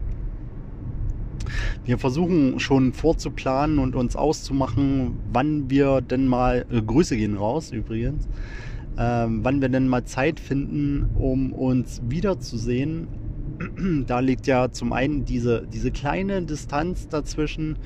wir 1.84 1.98
versuchen 1.98 2.58
schon 2.58 2.92
vorzuplanen 2.92 3.78
und 3.78 3.96
uns 3.96 4.16
auszumachen, 4.16 5.16
wann 5.32 5.70
wir 5.70 6.00
denn 6.00 6.26
mal, 6.26 6.66
äh, 6.70 6.82
Grüße 6.82 7.16
gehen 7.16 7.36
raus 7.36 7.72
übrigens, 7.72 8.28
ähm, 8.98 9.40
wann 9.42 9.60
wir 9.60 9.68
denn 9.68 9.88
mal 9.88 10.04
Zeit 10.04 10.40
finden, 10.40 11.10
um 11.16 11.52
uns 11.52 12.02
wiederzusehen. 12.08 13.08
Da 14.06 14.20
liegt 14.20 14.46
ja 14.46 14.70
zum 14.70 14.92
einen 14.92 15.24
diese, 15.24 15.66
diese 15.72 15.90
kleine 15.90 16.42
Distanz 16.42 17.08
dazwischen, 17.08 17.78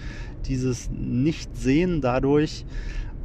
dieses 0.47 0.91
Nichtsehen 0.91 2.01
dadurch, 2.01 2.65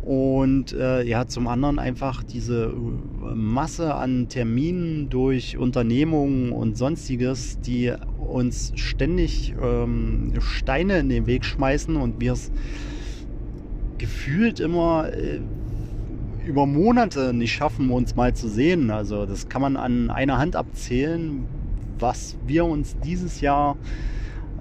und 0.06 0.72
äh, 0.74 1.02
ja, 1.04 1.26
zum 1.26 1.48
anderen 1.48 1.80
einfach 1.80 2.22
diese 2.22 2.66
äh, 2.66 3.36
Masse 3.36 3.96
an 3.96 4.30
Terminen 4.30 5.10
durch 5.10 5.58
Unternehmungen 5.58 6.52
und 6.52 6.78
sonstiges, 6.78 7.60
die 7.60 7.92
uns 8.20 8.72
ständig 8.76 9.56
ähm, 9.60 10.34
Steine 10.40 11.00
in 11.00 11.10
den 11.10 11.26
Weg 11.26 11.44
schmeißen 11.44 11.96
und 11.96 12.22
wir 12.22 12.34
es 12.34 12.52
gefühlt 13.98 14.60
immer 14.60 15.12
äh, 15.12 15.40
über 16.46 16.68
Monate 16.68 17.34
nicht 17.34 17.54
schaffen, 17.54 17.90
uns 17.90 18.16
mal 18.16 18.36
zu 18.36 18.48
sehen. 18.48 18.92
Also 18.92 19.26
das 19.26 19.50
kann 19.50 19.64
man 19.64 19.76
an 19.76 20.12
einer 20.12 20.38
Hand 20.38 20.56
abzählen, 20.56 21.48
was 22.00 22.38
wir 22.46 22.66
uns 22.66 22.96
dieses 23.04 23.42
Jahr 23.42 23.78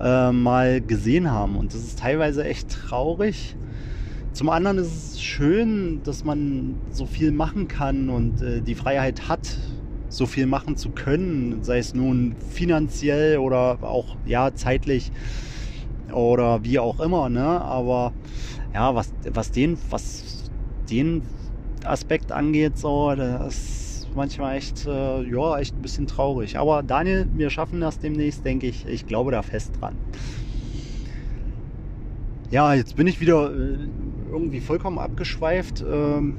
äh, 0.00 0.32
mal 0.32 0.80
gesehen 0.80 1.30
haben. 1.30 1.56
Und 1.56 1.74
das 1.74 1.82
ist 1.82 1.98
teilweise 1.98 2.44
echt 2.44 2.70
traurig 2.70 3.56
zum 4.34 4.48
anderen 4.48 4.78
ist 4.78 5.12
es 5.12 5.22
schön, 5.22 6.00
dass 6.02 6.24
man 6.24 6.74
so 6.90 7.06
viel 7.06 7.30
machen 7.30 7.68
kann 7.68 8.10
und 8.10 8.42
äh, 8.42 8.60
die 8.60 8.74
Freiheit 8.74 9.28
hat, 9.28 9.56
so 10.08 10.26
viel 10.26 10.46
machen 10.46 10.76
zu 10.76 10.90
können, 10.90 11.62
sei 11.62 11.78
es 11.78 11.94
nun 11.94 12.34
finanziell 12.50 13.38
oder 13.38 13.78
auch 13.82 14.16
ja 14.26 14.52
zeitlich 14.52 15.12
oder 16.12 16.64
wie 16.64 16.80
auch 16.80 16.98
immer. 16.98 17.28
Ne? 17.28 17.44
Aber 17.44 18.12
ja, 18.74 18.96
was, 18.96 19.12
was 19.32 19.52
den, 19.52 19.78
was 19.88 20.50
den 20.90 21.22
Aspekt 21.84 22.32
angeht, 22.32 22.76
so, 22.76 23.14
das 23.14 23.83
manchmal 24.14 24.56
echt, 24.56 24.86
äh, 24.86 25.22
ja, 25.22 25.58
echt 25.58 25.74
ein 25.74 25.82
bisschen 25.82 26.06
traurig. 26.06 26.58
Aber 26.58 26.82
Daniel, 26.82 27.26
wir 27.34 27.50
schaffen 27.50 27.80
das 27.80 27.98
demnächst, 27.98 28.44
denke 28.44 28.66
ich. 28.66 28.86
Ich 28.86 29.06
glaube 29.06 29.30
da 29.30 29.42
fest 29.42 29.72
dran. 29.80 29.94
Ja, 32.50 32.74
jetzt 32.74 32.96
bin 32.96 33.06
ich 33.06 33.20
wieder 33.20 33.50
äh, 33.50 33.78
irgendwie 34.30 34.60
vollkommen 34.60 34.98
abgeschweift. 34.98 35.84
Ähm, 35.90 36.36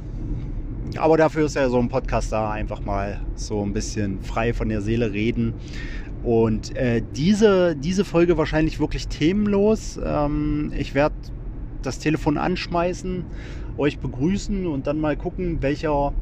aber 0.98 1.17
dafür 1.17 1.46
ist 1.46 1.55
ja 1.55 1.67
so 1.70 1.79
ein 1.79 1.89
Podcast 1.89 2.32
da, 2.32 2.51
einfach 2.51 2.79
mal 2.82 3.20
so 3.36 3.62
ein 3.63 3.74
bisschen 3.74 4.22
frei 4.22 4.53
von 4.53 4.70
der 4.70 4.82
Seele 4.82 5.12
reden. 5.12 5.53
Und 6.24 6.75
äh, 6.75 7.03
diese, 7.15 7.75
diese 7.75 8.05
Folge 8.05 8.38
wahrscheinlich 8.38 8.79
wirklich 8.79 9.08
themenlos. 9.08 10.00
Ähm, 10.03 10.72
ich 10.77 10.96
werde 10.96 11.15
das 11.82 12.00
Telefon 12.00 12.38
anschmeißen, 12.38 13.24
euch 13.77 14.00
begrüßen 14.00 14.65
und 14.65 14.88
dann 14.88 15.00
mal 15.00 15.15
gucken, 15.15 15.62
welcher 15.62 16.13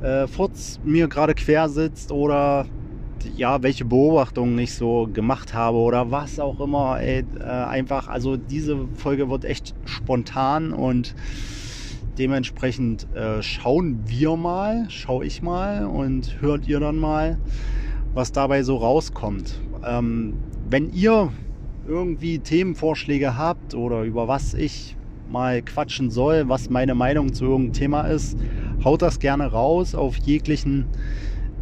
äh, 0.00 0.26
Furz 0.26 0.80
mir 0.82 1.08
gerade 1.08 1.34
quer 1.34 1.68
sitzt 1.68 2.12
oder 2.12 2.66
ja, 3.36 3.62
welche 3.62 3.84
Beobachtungen 3.84 4.58
ich 4.58 4.74
so 4.74 5.08
gemacht 5.12 5.54
habe 5.54 5.78
oder 5.78 6.10
was 6.10 6.38
auch 6.38 6.60
immer. 6.60 7.00
Ey, 7.00 7.24
äh, 7.38 7.42
einfach, 7.42 8.08
also 8.08 8.36
diese 8.36 8.88
Folge 8.94 9.30
wird 9.30 9.44
echt 9.44 9.74
spontan 9.86 10.72
und 10.72 11.14
dementsprechend 12.18 13.12
äh, 13.14 13.42
schauen 13.42 14.04
wir 14.06 14.36
mal, 14.36 14.86
schaue 14.88 15.24
ich 15.24 15.42
mal 15.42 15.86
und 15.86 16.40
hört 16.40 16.66
ihr 16.66 16.80
dann 16.80 16.96
mal, 16.96 17.38
was 18.12 18.32
dabei 18.32 18.62
so 18.62 18.76
rauskommt. 18.76 19.60
Ähm, 19.84 20.34
wenn 20.68 20.92
ihr 20.92 21.32
irgendwie 21.86 22.38
Themenvorschläge 22.38 23.36
habt 23.36 23.74
oder 23.74 24.02
über 24.02 24.28
was 24.28 24.54
ich 24.54 24.96
mal 25.34 25.62
quatschen 25.62 26.10
soll, 26.10 26.48
was 26.48 26.70
meine 26.70 26.94
Meinung 26.94 27.34
zu 27.34 27.44
irgendeinem 27.44 27.72
Thema 27.72 28.02
ist, 28.02 28.38
haut 28.84 29.02
das 29.02 29.18
gerne 29.18 29.46
raus 29.48 29.96
auf 29.96 30.16
jeglichen 30.16 30.86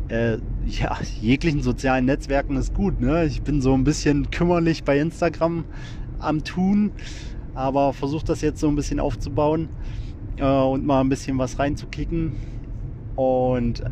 äh, 0.08 0.36
ja, 0.66 0.98
jeglichen 1.20 1.62
sozialen 1.62 2.04
Netzwerken 2.04 2.56
ist 2.56 2.74
gut. 2.74 3.00
Ne? 3.00 3.24
Ich 3.24 3.42
bin 3.42 3.62
so 3.62 3.72
ein 3.72 3.82
bisschen 3.82 4.30
kümmerlich 4.30 4.84
bei 4.84 4.98
Instagram 4.98 5.64
am 6.18 6.44
Tun, 6.44 6.92
aber 7.54 7.94
versuche 7.94 8.26
das 8.26 8.42
jetzt 8.42 8.60
so 8.60 8.68
ein 8.68 8.76
bisschen 8.76 9.00
aufzubauen 9.00 9.70
äh, 10.36 10.44
und 10.44 10.84
mal 10.84 11.00
ein 11.00 11.08
bisschen 11.08 11.38
was 11.38 11.58
reinzukicken. 11.58 12.34
Und 13.16 13.82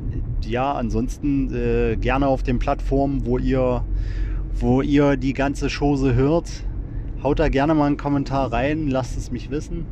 ja, 0.45 0.73
ansonsten 0.75 1.55
äh, 1.55 1.97
gerne 1.97 2.27
auf 2.27 2.43
den 2.43 2.59
Plattformen, 2.59 3.25
wo 3.25 3.39
ihr, 3.39 3.83
wo 4.55 4.83
ihr 4.83 5.17
die 5.17 5.33
ganze 5.33 5.69
Chose 5.69 6.15
hört. 6.15 6.51
Haut 7.23 7.39
da 7.39 7.49
gerne 7.49 7.75
mal 7.75 7.87
einen 7.87 7.97
Kommentar 7.99 8.51
rein, 8.53 8.89
lasst 8.89 9.19
es 9.19 9.31
mich 9.31 9.51
wissen. 9.51 9.85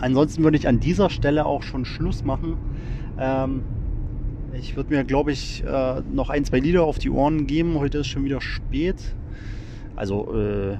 Ansonsten 0.00 0.44
würde 0.44 0.58
ich 0.58 0.68
an 0.68 0.80
dieser 0.80 1.08
Stelle 1.08 1.46
auch 1.46 1.62
schon 1.62 1.84
Schluss 1.84 2.24
machen. 2.24 2.56
Ähm, 3.18 3.62
ich 4.52 4.76
würde 4.76 4.94
mir, 4.94 5.04
glaube 5.04 5.32
ich, 5.32 5.64
äh, 5.64 6.02
noch 6.12 6.28
ein, 6.28 6.44
zwei 6.44 6.60
Lieder 6.60 6.84
auf 6.84 6.98
die 6.98 7.10
Ohren 7.10 7.46
geben. 7.46 7.78
Heute 7.78 7.98
ist 7.98 8.08
schon 8.08 8.24
wieder 8.24 8.42
spät. 8.42 9.14
Also 9.94 10.34
äh, 10.34 10.76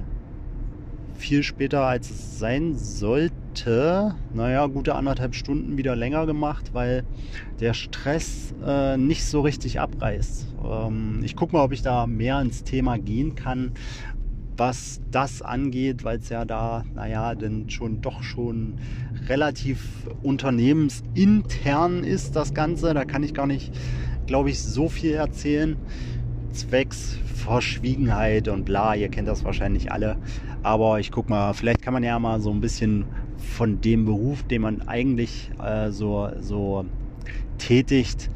viel 1.14 1.42
später, 1.42 1.82
als 1.82 2.10
es 2.10 2.38
sein 2.38 2.74
sollte. 2.74 4.14
Naja, 4.34 4.66
gute 4.66 4.94
anderthalb 4.94 5.34
Stunden 5.34 5.78
wieder 5.78 5.96
länger 5.96 6.26
gemacht, 6.26 6.70
weil 6.74 7.04
der 7.60 7.72
Stress 7.72 8.54
äh, 8.64 8.98
nicht 8.98 9.24
so 9.24 9.40
richtig 9.40 9.80
abreißt. 9.80 10.54
Ähm, 10.62 11.20
ich 11.24 11.34
gucke 11.34 11.56
mal, 11.56 11.64
ob 11.64 11.72
ich 11.72 11.80
da 11.80 12.06
mehr 12.06 12.40
ins 12.42 12.64
Thema 12.64 12.98
gehen 12.98 13.34
kann, 13.34 13.72
was 14.56 15.00
das 15.10 15.42
angeht, 15.42 16.04
weil 16.04 16.18
es 16.18 16.28
ja 16.28 16.44
da, 16.44 16.84
naja, 16.94 17.34
denn 17.34 17.68
schon 17.68 18.00
doch 18.00 18.22
schon 18.22 18.74
relativ 19.28 20.08
unternehmensintern 20.22 22.04
ist, 22.04 22.36
das 22.36 22.54
Ganze. 22.54 22.94
Da 22.94 23.04
kann 23.04 23.22
ich 23.22 23.34
gar 23.34 23.46
nicht, 23.46 23.72
glaube 24.26 24.50
ich, 24.50 24.60
so 24.60 24.88
viel 24.88 25.12
erzählen. 25.12 25.76
Zwecks 26.52 27.18
Verschwiegenheit 27.24 28.48
und 28.48 28.64
bla, 28.64 28.94
ihr 28.94 29.08
kennt 29.08 29.28
das 29.28 29.44
wahrscheinlich 29.44 29.92
alle. 29.92 30.16
Aber 30.62 30.98
ich 31.00 31.12
guck 31.12 31.28
mal, 31.28 31.52
vielleicht 31.52 31.82
kann 31.82 31.92
man 31.92 32.02
ja 32.02 32.18
mal 32.18 32.40
so 32.40 32.50
ein 32.50 32.60
bisschen 32.60 33.04
von 33.36 33.80
dem 33.80 34.04
Beruf, 34.04 34.42
den 34.42 34.62
man 34.62 34.88
eigentlich 34.88 35.50
äh, 35.62 35.90
so, 35.90 36.30
so 36.40 36.84
tätigt, 37.58 38.30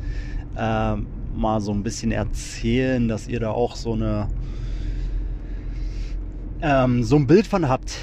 äh, 0.56 0.96
mal 1.34 1.60
so 1.60 1.72
ein 1.72 1.82
bisschen 1.82 2.12
erzählen, 2.12 3.08
dass 3.08 3.26
ihr 3.26 3.40
da 3.40 3.50
auch 3.50 3.74
so 3.74 3.94
eine 3.94 4.28
ähm, 6.62 7.02
so 7.02 7.16
ein 7.16 7.26
Bild 7.26 7.46
von 7.46 7.68
habt, 7.68 7.96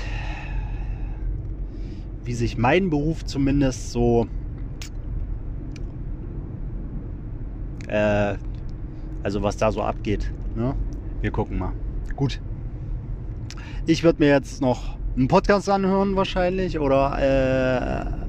wie 2.26 2.34
sich 2.34 2.58
mein 2.58 2.90
Beruf 2.90 3.26
zumindest 3.26 3.92
so, 3.92 4.28
äh, 7.88 8.36
Also 9.24 9.44
was 9.44 9.58
da 9.58 9.72
so 9.72 9.82
abgeht. 9.82 10.32
Ne? 10.56 10.76
Wir 11.22 11.32
gucken 11.32 11.58
mal. 11.58 11.74
Gut. 12.16 12.40
Ich 13.86 14.04
würde 14.04 14.20
mir 14.24 14.30
jetzt 14.30 14.62
noch 14.62 14.98
einen 15.16 15.28
Podcast 15.28 15.70
anhören 15.70 16.16
wahrscheinlich 16.16 16.80
oder 16.80 17.18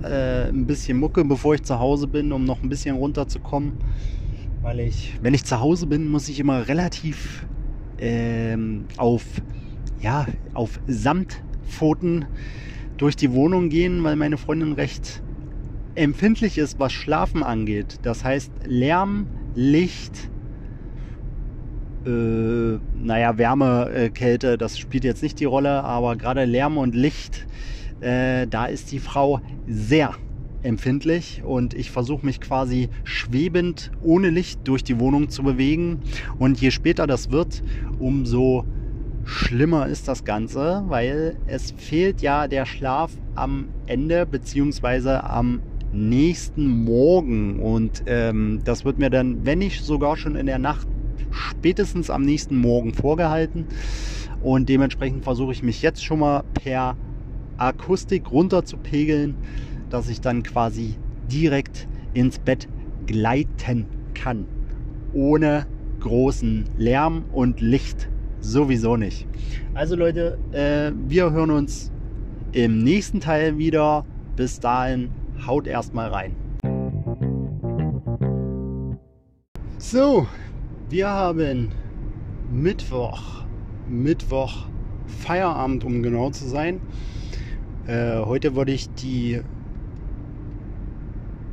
äh, 0.02 0.46
äh, 0.46 0.48
ein 0.48 0.66
bisschen 0.66 0.98
Mucke, 0.98 1.24
bevor 1.24 1.54
ich 1.54 1.62
zu 1.62 1.78
Hause 1.78 2.06
bin, 2.06 2.32
um 2.32 2.44
noch 2.44 2.62
ein 2.62 2.68
bisschen 2.68 2.96
runterzukommen. 2.96 3.74
Weil 4.62 4.80
ich, 4.80 5.18
wenn 5.22 5.34
ich 5.34 5.44
zu 5.44 5.60
Hause 5.60 5.86
bin, 5.86 6.10
muss 6.10 6.28
ich 6.28 6.40
immer 6.40 6.66
relativ 6.66 7.46
ähm, 7.98 8.86
auf, 8.96 9.22
ja, 10.00 10.26
auf 10.54 10.80
Samtpfoten 10.86 12.26
durch 12.96 13.16
die 13.16 13.32
Wohnung 13.32 13.68
gehen, 13.68 14.02
weil 14.04 14.16
meine 14.16 14.36
Freundin 14.36 14.72
recht 14.72 15.22
empfindlich 15.94 16.58
ist, 16.58 16.78
was 16.78 16.92
Schlafen 16.92 17.42
angeht. 17.42 17.98
Das 18.02 18.24
heißt 18.24 18.52
Lärm, 18.66 19.26
Licht, 19.54 20.30
äh, 22.06 22.78
naja, 22.96 23.38
Wärme, 23.38 23.90
äh, 23.90 24.10
Kälte, 24.10 24.58
das 24.58 24.78
spielt 24.78 25.04
jetzt 25.04 25.22
nicht 25.22 25.40
die 25.40 25.44
Rolle, 25.44 25.82
aber 25.82 26.16
gerade 26.16 26.44
Lärm 26.44 26.78
und 26.78 26.94
Licht, 26.94 27.46
äh, 28.00 28.46
da 28.46 28.66
ist 28.66 28.92
die 28.92 29.00
Frau 29.00 29.40
sehr 29.66 30.14
empfindlich 30.62 31.42
und 31.44 31.74
ich 31.74 31.90
versuche 31.90 32.26
mich 32.26 32.40
quasi 32.40 32.88
schwebend 33.04 33.92
ohne 34.00 34.30
Licht 34.30 34.60
durch 34.64 34.82
die 34.82 34.98
Wohnung 34.98 35.28
zu 35.28 35.42
bewegen. 35.42 36.00
Und 36.38 36.60
je 36.60 36.70
später 36.70 37.06
das 37.06 37.30
wird, 37.30 37.62
umso 37.98 38.64
schlimmer 39.28 39.86
ist 39.86 40.08
das 40.08 40.24
Ganze, 40.24 40.84
weil 40.88 41.36
es 41.46 41.72
fehlt 41.72 42.22
ja 42.22 42.48
der 42.48 42.64
Schlaf 42.64 43.12
am 43.34 43.68
Ende 43.86 44.24
beziehungsweise 44.24 45.22
am 45.24 45.60
nächsten 45.92 46.84
Morgen. 46.84 47.60
Und 47.60 48.02
ähm, 48.06 48.60
das 48.64 48.84
wird 48.84 48.98
mir 48.98 49.10
dann, 49.10 49.44
wenn 49.44 49.58
nicht 49.58 49.84
sogar 49.84 50.16
schon 50.16 50.34
in 50.34 50.46
der 50.46 50.58
Nacht, 50.58 50.88
spätestens 51.30 52.08
am 52.08 52.22
nächsten 52.22 52.56
Morgen 52.56 52.94
vorgehalten. 52.94 53.66
Und 54.40 54.68
dementsprechend 54.68 55.24
versuche 55.24 55.52
ich 55.52 55.62
mich 55.62 55.82
jetzt 55.82 56.02
schon 56.02 56.20
mal 56.20 56.42
per 56.54 56.96
Akustik 57.58 58.30
runter 58.32 58.64
zu 58.64 58.78
pegeln, 58.78 59.36
dass 59.90 60.08
ich 60.08 60.20
dann 60.20 60.42
quasi 60.42 60.94
direkt 61.30 61.86
ins 62.14 62.38
Bett 62.38 62.66
gleiten 63.06 63.86
kann. 64.14 64.46
Ohne 65.12 65.66
großen 66.00 66.64
Lärm 66.78 67.24
und 67.32 67.60
Licht 67.60 68.08
sowieso 68.40 68.96
nicht. 68.96 69.26
Also 69.74 69.96
Leute, 69.96 70.38
äh, 70.52 70.92
wir 71.08 71.30
hören 71.30 71.50
uns 71.50 71.92
im 72.52 72.78
nächsten 72.78 73.20
Teil 73.20 73.58
wieder. 73.58 74.04
Bis 74.36 74.60
dahin, 74.60 75.10
haut 75.46 75.66
erstmal 75.66 76.08
rein. 76.10 76.36
So, 79.78 80.26
wir 80.88 81.08
haben 81.08 81.70
Mittwoch, 82.50 83.44
Mittwoch 83.88 84.66
Feierabend, 85.06 85.84
um 85.84 86.02
genau 86.02 86.30
zu 86.30 86.46
sein. 86.46 86.80
Äh, 87.86 88.18
heute 88.18 88.54
wollte 88.54 88.72
ich 88.72 88.90
die 88.90 89.40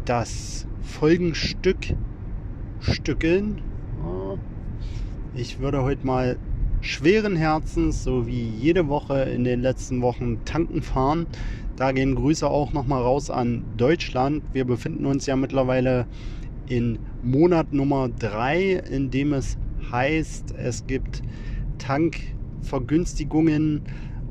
das 0.06 0.68
Folgenstück 0.82 1.96
stückeln. 2.80 3.62
Ich 5.34 5.60
würde 5.60 5.84
heute 5.84 6.06
mal 6.06 6.38
schweren 6.86 7.36
Herzens, 7.36 8.04
so 8.04 8.28
wie 8.28 8.48
jede 8.48 8.88
Woche 8.88 9.24
in 9.24 9.44
den 9.44 9.62
letzten 9.62 10.02
Wochen, 10.02 10.46
tanken 10.46 10.84
fahren. 10.84 11.28
Da 11.76 11.92
gehen 11.92 12.16
Grüße 12.16 12.48
auch 12.48 12.72
nochmal 12.74 13.02
raus 13.02 13.30
an 13.30 13.66
Deutschland. 13.76 14.44
Wir 14.54 14.66
befinden 14.66 15.06
uns 15.06 15.26
ja 15.26 15.36
mittlerweile 15.36 16.06
in 16.68 17.00
Monat 17.24 17.74
Nummer 17.74 18.08
3, 18.08 18.84
in 18.90 19.10
dem 19.10 19.34
es 19.34 19.58
heißt, 19.92 20.54
es 20.58 20.88
gibt 20.88 21.22
Tankvergünstigungen 21.80 23.82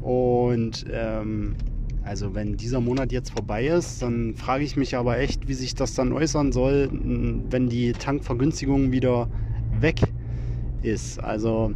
und 0.00 0.86
ähm, 0.90 1.56
also 2.02 2.34
wenn 2.34 2.56
dieser 2.56 2.80
Monat 2.80 3.12
jetzt 3.12 3.30
vorbei 3.30 3.66
ist, 3.66 4.02
dann 4.02 4.34
frage 4.34 4.64
ich 4.64 4.76
mich 4.76 4.96
aber 4.96 5.18
echt, 5.18 5.48
wie 5.48 5.54
sich 5.54 5.74
das 5.74 5.94
dann 5.94 6.12
äußern 6.12 6.52
soll, 6.52 6.90
wenn 6.92 7.68
die 7.68 7.92
Tankvergünstigung 7.92 8.92
wieder 8.92 9.28
weg 9.80 10.00
ist. 10.82 11.22
Also 11.22 11.72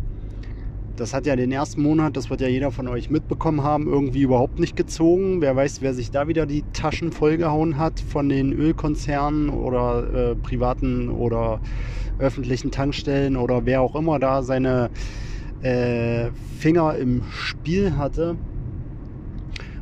das 0.99 1.15
hat 1.15 1.27
ja 1.27 1.37
den 1.37 1.53
ersten 1.53 1.83
Monat, 1.83 2.17
das 2.17 2.29
wird 2.29 2.41
ja 2.41 2.49
jeder 2.49 2.73
von 2.73 2.89
euch 2.89 3.09
mitbekommen 3.09 3.63
haben, 3.63 3.87
irgendwie 3.87 4.23
überhaupt 4.23 4.59
nicht 4.59 4.77
gezogen. 4.77 5.41
Wer 5.41 5.55
weiß, 5.55 5.81
wer 5.81 5.95
sich 5.95 6.11
da 6.11 6.27
wieder 6.29 6.45
die 6.45 6.65
Taschen 6.73 7.13
vollgehauen 7.13 7.79
hat 7.79 8.01
von 8.01 8.29
den 8.29 8.53
Ölkonzernen 8.53 9.49
oder 9.49 10.33
äh, 10.33 10.35
privaten 10.35 11.09
oder 11.09 11.61
öffentlichen 12.19 12.71
Tankstellen 12.71 13.37
oder 13.37 13.65
wer 13.65 13.81
auch 13.81 13.95
immer 13.95 14.19
da 14.19 14.43
seine 14.43 14.91
äh, 15.63 16.31
Finger 16.59 16.97
im 16.97 17.23
Spiel 17.31 17.97
hatte. 17.97 18.37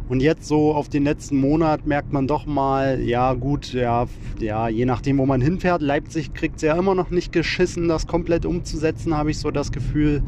Und 0.09 0.21
jetzt 0.21 0.47
so 0.47 0.73
auf 0.73 0.88
den 0.88 1.03
letzten 1.03 1.37
Monat 1.37 1.87
merkt 1.87 2.12
man 2.12 2.29
doch 2.29 2.47
mal, 2.47 3.01
ja 3.01 3.35
gut, 3.35 3.73
ja, 3.73 4.07
ja, 4.38 4.69
je 4.69 4.85
nachdem, 4.85 5.19
wo 5.19 5.27
man 5.27 5.40
hinfährt, 5.40 5.83
Leipzig 5.83 6.33
kriegt 6.33 6.57
es 6.57 6.62
ja 6.62 6.79
immer 6.79 6.95
noch 6.95 7.11
nicht 7.11 7.33
geschissen, 7.33 7.88
das 7.88 8.07
komplett 8.07 8.47
umzusetzen, 8.47 9.16
habe 9.16 9.33
ich 9.33 9.38
so 9.38 9.51
das 9.51 9.73
Gefühl. 9.73 10.23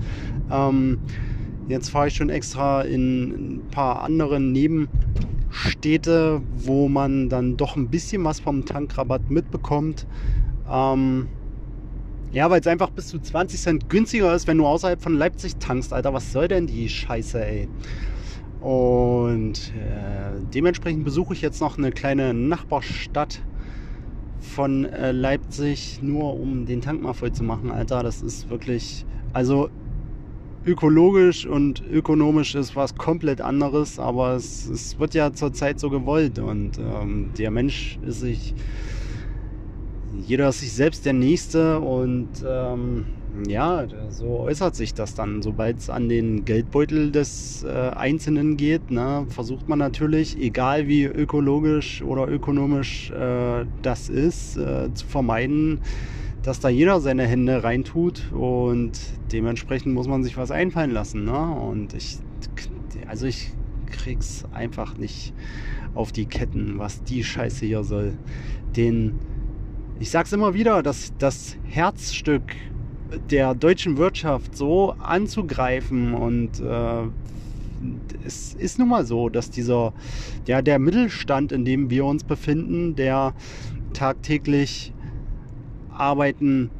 Ähm, 0.50 0.98
jetzt 1.68 1.90
fahre 1.90 2.08
ich 2.08 2.14
schon 2.14 2.28
extra 2.28 2.82
in 2.82 3.58
ein 3.58 3.62
paar 3.70 4.02
andere 4.02 4.40
Nebenstädte, 4.40 6.42
wo 6.56 6.88
man 6.88 7.28
dann 7.28 7.56
doch 7.56 7.76
ein 7.76 7.88
bisschen 7.88 8.24
was 8.24 8.40
vom 8.40 8.64
Tankrabatt 8.64 9.30
mitbekommt. 9.30 10.08
Ähm, 10.68 11.28
ja, 12.32 12.50
weil 12.50 12.60
es 12.60 12.66
einfach 12.66 12.90
bis 12.90 13.08
zu 13.08 13.20
20 13.20 13.60
Cent 13.60 13.88
günstiger 13.88 14.34
ist, 14.34 14.48
wenn 14.48 14.58
du 14.58 14.66
außerhalb 14.66 15.00
von 15.00 15.14
Leipzig 15.14 15.56
tankst, 15.56 15.92
Alter. 15.92 16.12
Was 16.12 16.32
soll 16.32 16.48
denn 16.48 16.66
die 16.66 16.88
Scheiße, 16.88 17.42
ey? 17.42 17.68
Und 18.60 19.72
äh, 19.76 20.40
dementsprechend 20.52 21.04
besuche 21.04 21.34
ich 21.34 21.42
jetzt 21.42 21.60
noch 21.60 21.78
eine 21.78 21.92
kleine 21.92 22.34
Nachbarstadt 22.34 23.40
von 24.40 24.84
äh, 24.84 25.12
Leipzig, 25.12 26.00
nur 26.02 26.38
um 26.38 26.66
den 26.66 26.80
Tank 26.80 27.02
mal 27.02 27.12
voll 27.12 27.32
zu 27.32 27.44
machen, 27.44 27.70
Alter. 27.70 28.02
Das 28.02 28.22
ist 28.22 28.50
wirklich, 28.50 29.06
also 29.32 29.68
ökologisch 30.66 31.46
und 31.46 31.82
ökonomisch 31.90 32.54
ist 32.54 32.76
was 32.76 32.94
komplett 32.94 33.40
anderes, 33.40 33.98
aber 33.98 34.34
es, 34.34 34.68
es 34.68 34.98
wird 34.98 35.14
ja 35.14 35.32
zurzeit 35.32 35.80
so 35.80 35.88
gewollt 35.88 36.38
und 36.38 36.78
ähm, 36.78 37.30
der 37.38 37.50
Mensch 37.50 37.98
ist 38.06 38.20
sich, 38.20 38.54
jeder 40.26 40.48
ist 40.48 40.60
sich 40.60 40.72
selbst 40.72 41.06
der 41.06 41.14
Nächste 41.14 41.80
und 41.80 42.28
ähm, 42.46 43.06
ja, 43.44 43.86
so 44.10 44.40
äußert 44.40 44.74
sich 44.74 44.94
das 44.94 45.14
dann. 45.14 45.42
Sobald 45.42 45.78
es 45.78 45.90
an 45.90 46.08
den 46.08 46.44
Geldbeutel 46.44 47.12
des 47.12 47.64
äh, 47.64 47.68
Einzelnen 47.68 48.56
geht, 48.56 48.90
ne, 48.90 49.26
versucht 49.28 49.68
man 49.68 49.78
natürlich, 49.78 50.38
egal 50.38 50.88
wie 50.88 51.04
ökologisch 51.04 52.02
oder 52.02 52.28
ökonomisch 52.28 53.10
äh, 53.10 53.64
das 53.82 54.08
ist, 54.08 54.56
äh, 54.56 54.92
zu 54.94 55.06
vermeiden, 55.06 55.80
dass 56.42 56.60
da 56.60 56.68
jeder 56.68 57.00
seine 57.00 57.26
Hände 57.26 57.62
reintut 57.62 58.32
und 58.32 58.92
dementsprechend 59.32 59.94
muss 59.94 60.08
man 60.08 60.22
sich 60.24 60.36
was 60.36 60.50
einfallen 60.50 60.92
lassen. 60.92 61.24
Ne? 61.24 61.38
Und 61.38 61.94
ich, 61.94 62.18
also 63.06 63.26
ich 63.26 63.52
krieg's 63.90 64.44
einfach 64.52 64.96
nicht 64.96 65.34
auf 65.94 66.12
die 66.12 66.26
Ketten, 66.26 66.78
was 66.78 67.02
die 67.02 67.24
Scheiße 67.24 67.66
hier 67.66 67.84
soll. 67.84 68.14
Den, 68.76 69.18
ich 69.98 70.10
sag's 70.10 70.32
immer 70.32 70.54
wieder, 70.54 70.82
dass 70.82 71.12
das 71.18 71.56
Herzstück 71.64 72.54
der 73.30 73.54
deutschen 73.54 73.96
Wirtschaft 73.96 74.56
so 74.56 74.94
anzugreifen 74.98 76.14
und 76.14 76.60
äh, 76.60 77.02
es 78.26 78.54
ist 78.54 78.78
nun 78.78 78.88
mal 78.88 79.04
so, 79.04 79.28
dass 79.28 79.50
dieser, 79.50 79.92
ja, 80.46 80.62
der 80.62 80.78
Mittelstand, 80.78 81.52
in 81.52 81.64
dem 81.64 81.90
wir 81.90 82.04
uns 82.04 82.24
befinden, 82.24 82.96
der 82.96 83.34
tagtäglich 83.92 84.92
arbeiten, 85.90 86.70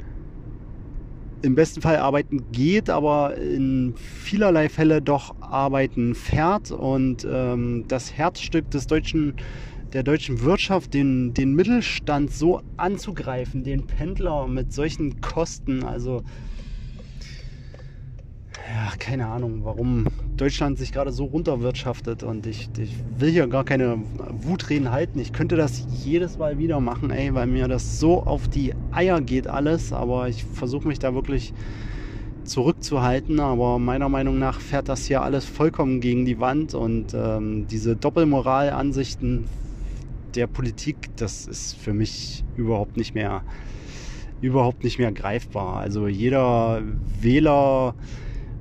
im 1.42 1.54
besten 1.54 1.80
Fall 1.80 1.96
arbeiten 1.96 2.50
geht, 2.50 2.90
aber 2.90 3.36
in 3.36 3.94
vielerlei 3.96 4.68
Fälle 4.68 5.00
doch 5.00 5.36
arbeiten 5.40 6.14
fährt 6.14 6.72
und 6.72 7.26
ähm, 7.30 7.84
das 7.86 8.12
Herzstück 8.16 8.70
des 8.70 8.88
deutschen 8.88 9.34
der 9.92 10.02
deutschen 10.02 10.42
Wirtschaft, 10.42 10.94
den, 10.94 11.34
den 11.34 11.54
Mittelstand 11.54 12.32
so 12.32 12.60
anzugreifen, 12.76 13.64
den 13.64 13.86
Pendler 13.86 14.46
mit 14.46 14.72
solchen 14.72 15.20
Kosten. 15.20 15.82
Also, 15.82 16.22
ja, 18.52 18.92
keine 18.98 19.28
Ahnung, 19.28 19.60
warum 19.64 20.06
Deutschland 20.36 20.78
sich 20.78 20.92
gerade 20.92 21.10
so 21.10 21.24
runterwirtschaftet. 21.24 22.22
Und 22.22 22.46
ich, 22.46 22.68
ich 22.78 22.94
will 23.16 23.30
hier 23.30 23.46
gar 23.46 23.64
keine 23.64 23.98
Wutreden 24.42 24.90
halten. 24.90 25.18
Ich 25.18 25.32
könnte 25.32 25.56
das 25.56 25.86
jedes 26.04 26.36
Mal 26.36 26.58
wieder 26.58 26.80
machen, 26.80 27.10
ey, 27.10 27.32
weil 27.34 27.46
mir 27.46 27.66
das 27.66 27.98
so 27.98 28.22
auf 28.22 28.46
die 28.48 28.74
Eier 28.92 29.22
geht 29.22 29.46
alles. 29.46 29.92
Aber 29.92 30.28
ich 30.28 30.44
versuche 30.44 30.86
mich 30.86 30.98
da 30.98 31.14
wirklich 31.14 31.54
zurückzuhalten, 32.44 33.40
aber 33.40 33.78
meiner 33.78 34.08
Meinung 34.08 34.38
nach 34.38 34.60
fährt 34.60 34.88
das 34.88 35.04
hier 35.04 35.22
alles 35.22 35.44
vollkommen 35.44 36.00
gegen 36.00 36.24
die 36.24 36.40
Wand 36.40 36.74
und 36.74 37.12
ähm, 37.14 37.66
diese 37.68 37.94
Doppelmoralansichten 37.94 39.44
der 40.34 40.46
Politik, 40.46 41.10
das 41.16 41.46
ist 41.46 41.76
für 41.76 41.92
mich 41.92 42.44
überhaupt 42.56 42.96
nicht 42.96 43.14
mehr 43.14 43.42
überhaupt 44.40 44.84
nicht 44.84 44.98
mehr 44.98 45.10
greifbar. 45.10 45.78
Also 45.78 46.06
jeder 46.06 46.80
Wähler 47.20 47.94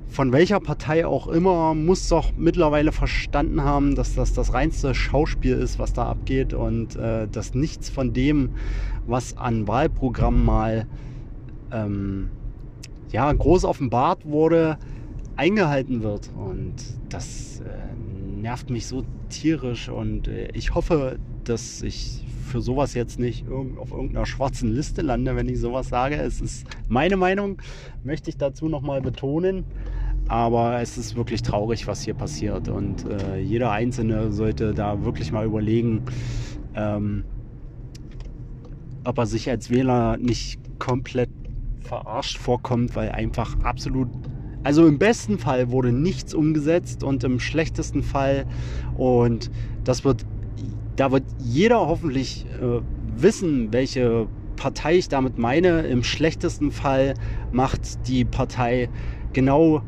von 0.08 0.32
welcher 0.32 0.58
Partei 0.58 1.06
auch 1.06 1.28
immer 1.28 1.74
muss 1.74 2.08
doch 2.08 2.32
mittlerweile 2.36 2.92
verstanden 2.92 3.62
haben, 3.62 3.94
dass 3.94 4.14
das 4.14 4.32
das 4.32 4.54
reinste 4.54 4.94
Schauspiel 4.94 5.54
ist, 5.54 5.78
was 5.78 5.92
da 5.92 6.06
abgeht 6.06 6.54
und 6.54 6.96
äh, 6.96 7.28
dass 7.28 7.54
nichts 7.54 7.90
von 7.90 8.12
dem, 8.12 8.50
was 9.06 9.36
an 9.36 9.68
Wahlprogrammen 9.68 10.44
mal 10.44 10.86
ähm, 11.70 12.30
ja, 13.12 13.32
groß 13.32 13.64
offenbart 13.64 14.24
wurde, 14.24 14.78
eingehalten 15.36 16.02
wird. 16.02 16.30
Und 16.34 16.74
das 17.08 17.60
äh, 17.60 18.40
nervt 18.40 18.70
mich 18.70 18.86
so 18.86 19.04
tierisch 19.28 19.88
und 19.88 20.26
äh, 20.28 20.48
ich 20.54 20.74
hoffe, 20.74 21.18
dass 21.48 21.82
ich 21.82 22.24
für 22.48 22.60
sowas 22.60 22.94
jetzt 22.94 23.18
nicht 23.18 23.46
auf 23.48 23.90
irgendeiner 23.92 24.26
schwarzen 24.26 24.72
Liste 24.72 25.02
lande, 25.02 25.36
wenn 25.36 25.48
ich 25.48 25.60
sowas 25.60 25.88
sage. 25.88 26.16
Es 26.16 26.40
ist 26.40 26.66
meine 26.88 27.16
Meinung, 27.16 27.60
möchte 28.04 28.30
ich 28.30 28.36
dazu 28.36 28.68
nochmal 28.68 29.00
betonen. 29.02 29.64
Aber 30.28 30.80
es 30.80 30.98
ist 30.98 31.16
wirklich 31.16 31.42
traurig, 31.42 31.86
was 31.86 32.02
hier 32.02 32.14
passiert. 32.14 32.68
Und 32.68 33.06
äh, 33.06 33.38
jeder 33.38 33.70
Einzelne 33.70 34.30
sollte 34.30 34.74
da 34.74 35.04
wirklich 35.04 35.32
mal 35.32 35.46
überlegen, 35.46 36.02
ähm, 36.74 37.24
ob 39.04 39.18
er 39.18 39.26
sich 39.26 39.48
als 39.48 39.70
Wähler 39.70 40.18
nicht 40.18 40.60
komplett 40.78 41.30
verarscht 41.80 42.36
vorkommt, 42.36 42.94
weil 42.94 43.10
einfach 43.10 43.58
absolut 43.60 44.08
also 44.64 44.86
im 44.86 44.98
besten 44.98 45.38
Fall 45.38 45.70
wurde 45.70 45.92
nichts 45.92 46.34
umgesetzt 46.34 47.02
und 47.04 47.24
im 47.24 47.38
schlechtesten 47.40 48.02
Fall 48.02 48.44
und 48.96 49.50
das 49.84 50.04
wird 50.04 50.26
da 50.98 51.12
wird 51.12 51.22
jeder 51.38 51.78
hoffentlich 51.86 52.44
äh, 52.60 52.80
wissen, 53.16 53.72
welche 53.72 54.26
Partei 54.56 54.96
ich 54.96 55.08
damit 55.08 55.38
meine. 55.38 55.82
Im 55.82 56.02
schlechtesten 56.02 56.72
Fall 56.72 57.14
macht 57.52 58.08
die 58.08 58.24
Partei 58.24 58.88
genau 59.32 59.82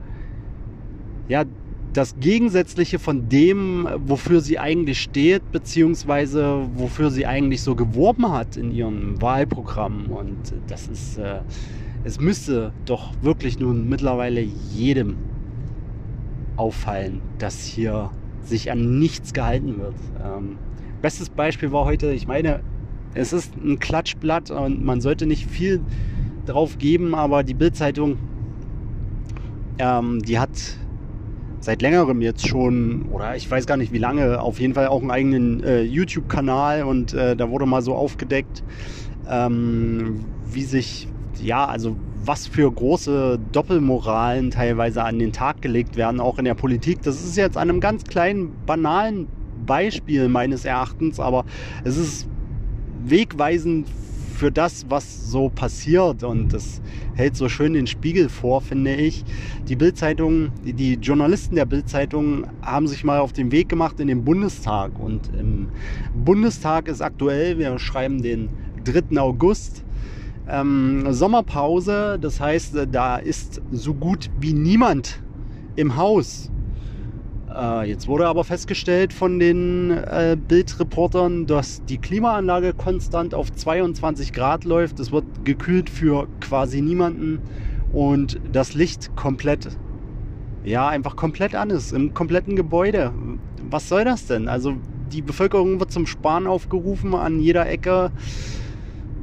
ja, 1.28 1.44
das 1.92 2.14
Gegensätzliche 2.20 3.00
von 3.00 3.28
dem, 3.28 3.88
wofür 4.06 4.40
sie 4.40 4.60
eigentlich 4.60 5.00
steht, 5.00 5.50
beziehungsweise 5.50 6.68
wofür 6.76 7.10
sie 7.10 7.26
eigentlich 7.26 7.62
so 7.62 7.74
geworben 7.74 8.30
hat 8.30 8.56
in 8.56 8.70
ihrem 8.70 9.20
Wahlprogramm. 9.20 10.06
Und 10.06 10.54
das 10.68 10.86
ist, 10.86 11.18
äh, 11.18 11.40
es 12.04 12.20
müsste 12.20 12.72
doch 12.84 13.12
wirklich 13.20 13.58
nun 13.58 13.88
mittlerweile 13.88 14.42
jedem 14.72 15.16
auffallen, 16.56 17.20
dass 17.38 17.64
hier 17.64 18.10
sich 18.44 18.70
an 18.70 19.00
nichts 19.00 19.32
gehalten 19.32 19.78
wird. 19.78 19.96
Ähm, 20.24 20.58
Bestes 21.02 21.30
Beispiel 21.30 21.72
war 21.72 21.86
heute, 21.86 22.12
ich 22.12 22.26
meine, 22.26 22.60
es 23.14 23.32
ist 23.32 23.56
ein 23.56 23.78
Klatschblatt 23.78 24.50
und 24.50 24.84
man 24.84 25.00
sollte 25.00 25.26
nicht 25.26 25.46
viel 25.46 25.80
drauf 26.46 26.78
geben, 26.78 27.14
aber 27.14 27.42
die 27.42 27.54
Bildzeitung, 27.54 28.18
ähm, 29.78 30.20
die 30.20 30.38
hat 30.38 30.50
seit 31.60 31.82
längerem 31.82 32.20
jetzt 32.20 32.46
schon, 32.46 33.06
oder 33.10 33.34
ich 33.34 33.50
weiß 33.50 33.66
gar 33.66 33.76
nicht 33.76 33.92
wie 33.92 33.98
lange, 33.98 34.40
auf 34.40 34.60
jeden 34.60 34.74
Fall 34.74 34.88
auch 34.88 35.00
einen 35.00 35.10
eigenen 35.10 35.62
äh, 35.62 35.82
YouTube-Kanal 35.82 36.82
und 36.84 37.14
äh, 37.14 37.34
da 37.34 37.50
wurde 37.50 37.66
mal 37.66 37.82
so 37.82 37.94
aufgedeckt, 37.94 38.62
ähm, 39.28 40.24
wie 40.50 40.64
sich, 40.64 41.08
ja, 41.42 41.66
also 41.66 41.96
was 42.24 42.46
für 42.46 42.70
große 42.70 43.38
Doppelmoralen 43.52 44.50
teilweise 44.50 45.02
an 45.02 45.18
den 45.18 45.32
Tag 45.32 45.62
gelegt 45.62 45.96
werden, 45.96 46.20
auch 46.20 46.38
in 46.38 46.44
der 46.44 46.54
Politik. 46.54 47.00
Das 47.02 47.24
ist 47.24 47.36
jetzt 47.36 47.56
an 47.56 47.70
einem 47.70 47.80
ganz 47.80 48.04
kleinen, 48.04 48.52
banalen 48.66 49.26
Beispiel 49.70 50.28
meines 50.28 50.64
Erachtens, 50.64 51.20
aber 51.20 51.44
es 51.84 51.96
ist 51.96 52.26
wegweisend 53.04 53.86
für 54.34 54.50
das, 54.50 54.86
was 54.88 55.30
so 55.30 55.48
passiert 55.48 56.24
und 56.24 56.52
das 56.52 56.82
hält 57.14 57.36
so 57.36 57.48
schön 57.48 57.74
den 57.74 57.86
Spiegel 57.86 58.28
vor, 58.28 58.62
finde 58.62 58.96
ich. 58.96 59.24
Die 59.68 59.76
Bildzeitung, 59.76 60.50
die 60.64 60.94
Journalisten 60.94 61.54
der 61.54 61.66
Bildzeitung 61.66 62.48
haben 62.62 62.88
sich 62.88 63.04
mal 63.04 63.20
auf 63.20 63.32
den 63.32 63.52
Weg 63.52 63.68
gemacht 63.68 64.00
in 64.00 64.08
den 64.08 64.24
Bundestag 64.24 64.98
und 64.98 65.30
im 65.38 65.68
Bundestag 66.16 66.88
ist 66.88 67.00
aktuell, 67.00 67.56
wir 67.56 67.78
schreiben 67.78 68.22
den 68.22 68.48
3. 68.84 69.20
August, 69.20 69.84
ähm, 70.48 71.06
Sommerpause, 71.12 72.18
das 72.20 72.40
heißt, 72.40 72.74
da 72.90 73.18
ist 73.18 73.62
so 73.70 73.94
gut 73.94 74.30
wie 74.40 74.52
niemand 74.52 75.22
im 75.76 75.94
Haus. 75.94 76.50
Äh, 77.54 77.88
jetzt 77.88 78.06
wurde 78.06 78.26
aber 78.26 78.44
festgestellt 78.44 79.12
von 79.12 79.38
den 79.38 79.90
äh, 79.90 80.36
Bildreportern, 80.36 81.46
dass 81.46 81.84
die 81.84 81.98
Klimaanlage 81.98 82.74
konstant 82.74 83.34
auf 83.34 83.52
22 83.52 84.32
Grad 84.32 84.64
läuft. 84.64 85.00
Es 85.00 85.10
wird 85.10 85.24
gekühlt 85.44 85.90
für 85.90 86.28
quasi 86.40 86.80
niemanden 86.80 87.40
und 87.92 88.40
das 88.52 88.74
Licht 88.74 89.16
komplett, 89.16 89.68
ja, 90.64 90.88
einfach 90.88 91.16
komplett 91.16 91.54
an 91.54 91.70
ist, 91.70 91.92
im 91.92 92.14
kompletten 92.14 92.54
Gebäude. 92.54 93.12
Was 93.68 93.88
soll 93.88 94.04
das 94.04 94.26
denn? 94.26 94.48
Also 94.48 94.76
die 95.12 95.22
Bevölkerung 95.22 95.80
wird 95.80 95.90
zum 95.90 96.06
Sparen 96.06 96.46
aufgerufen 96.46 97.14
an 97.14 97.40
jeder 97.40 97.68
Ecke 97.68 98.12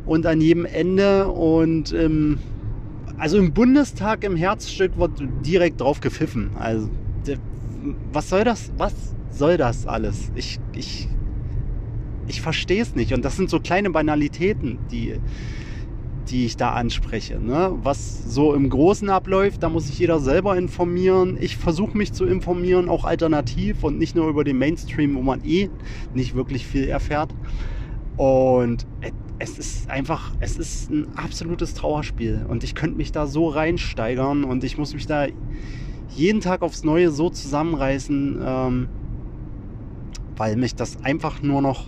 und 0.06 0.26
an 0.26 0.42
jedem 0.42 0.66
Ende 0.66 1.28
und 1.30 1.94
ähm, 1.94 2.40
also 3.18 3.38
im 3.38 3.54
Bundestag 3.54 4.24
im 4.24 4.36
Herzstück 4.36 4.98
wird 4.98 5.12
direkt 5.46 5.80
drauf 5.82 6.02
gepfiffen. 6.02 6.52
Also 6.60 6.90
was 8.12 8.30
soll 8.30 8.44
das? 8.44 8.72
Was 8.78 8.94
soll 9.32 9.58
das 9.58 9.86
alles? 9.88 10.32
Ich, 10.36 10.60
ich, 10.74 11.08
ich 12.28 12.42
verstehe 12.42 12.82
es 12.82 12.96
nicht. 12.96 13.14
Und 13.14 13.24
das 13.24 13.36
sind 13.36 13.50
so 13.50 13.60
kleine 13.60 13.90
Banalitäten, 13.90 14.80
die, 14.92 15.20
die 16.30 16.46
ich 16.46 16.58
da 16.58 16.74
anspreche. 16.74 17.40
Ne? 17.40 17.78
Was 17.84 18.34
so 18.34 18.54
im 18.54 18.70
Großen 18.70 19.10
abläuft, 19.10 19.64
da 19.64 19.70
muss 19.70 19.88
sich 19.88 20.00
jeder 20.00 20.20
selber 20.20 20.58
informieren. 20.58 21.38
Ich 21.40 21.58
versuche 21.58 21.98
mich 21.98 22.14
zu 22.14 22.26
informieren, 22.26 22.90
auch 22.90 23.06
alternativ 23.06 23.84
und 23.84 23.98
nicht 23.98 24.16
nur 24.16 24.28
über 24.28 24.44
den 24.44 24.58
Mainstream, 24.58 25.16
wo 25.16 25.22
man 25.22 25.44
eh 25.46 25.70
nicht 26.14 26.36
wirklich 26.36 26.66
viel 26.66 26.88
erfährt. 26.88 27.34
Und 28.18 28.88
es 29.40 29.60
ist 29.60 29.90
einfach, 29.90 30.34
es 30.40 30.58
ist 30.58 30.90
ein 30.90 31.16
absolutes 31.16 31.74
Trauerspiel. 31.76 32.46
Und 32.48 32.64
ich 32.64 32.76
könnte 32.76 32.98
mich 32.98 33.12
da 33.12 33.28
so 33.28 33.48
reinsteigern 33.48 34.44
und 34.44 34.64
ich 34.64 34.78
muss 34.78 34.94
mich 34.94 35.06
da 35.06 35.28
jeden 36.10 36.42
Tag 36.42 36.62
aufs 36.62 36.84
Neue 36.84 37.12
so 37.12 37.30
zusammenreißen, 37.30 38.42
ähm, 38.44 38.90
weil 40.36 40.56
mich 40.56 40.76
das 40.76 41.04
einfach 41.04 41.42
nur 41.42 41.62
noch 41.62 41.88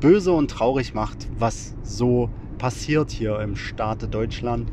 böse 0.00 0.32
und 0.32 0.50
traurig 0.50 0.94
macht, 0.94 1.28
was 1.38 1.74
so 1.82 2.28
passiert 2.58 3.10
hier 3.10 3.40
im 3.40 3.56
Staate 3.56 4.08
Deutschland. 4.08 4.70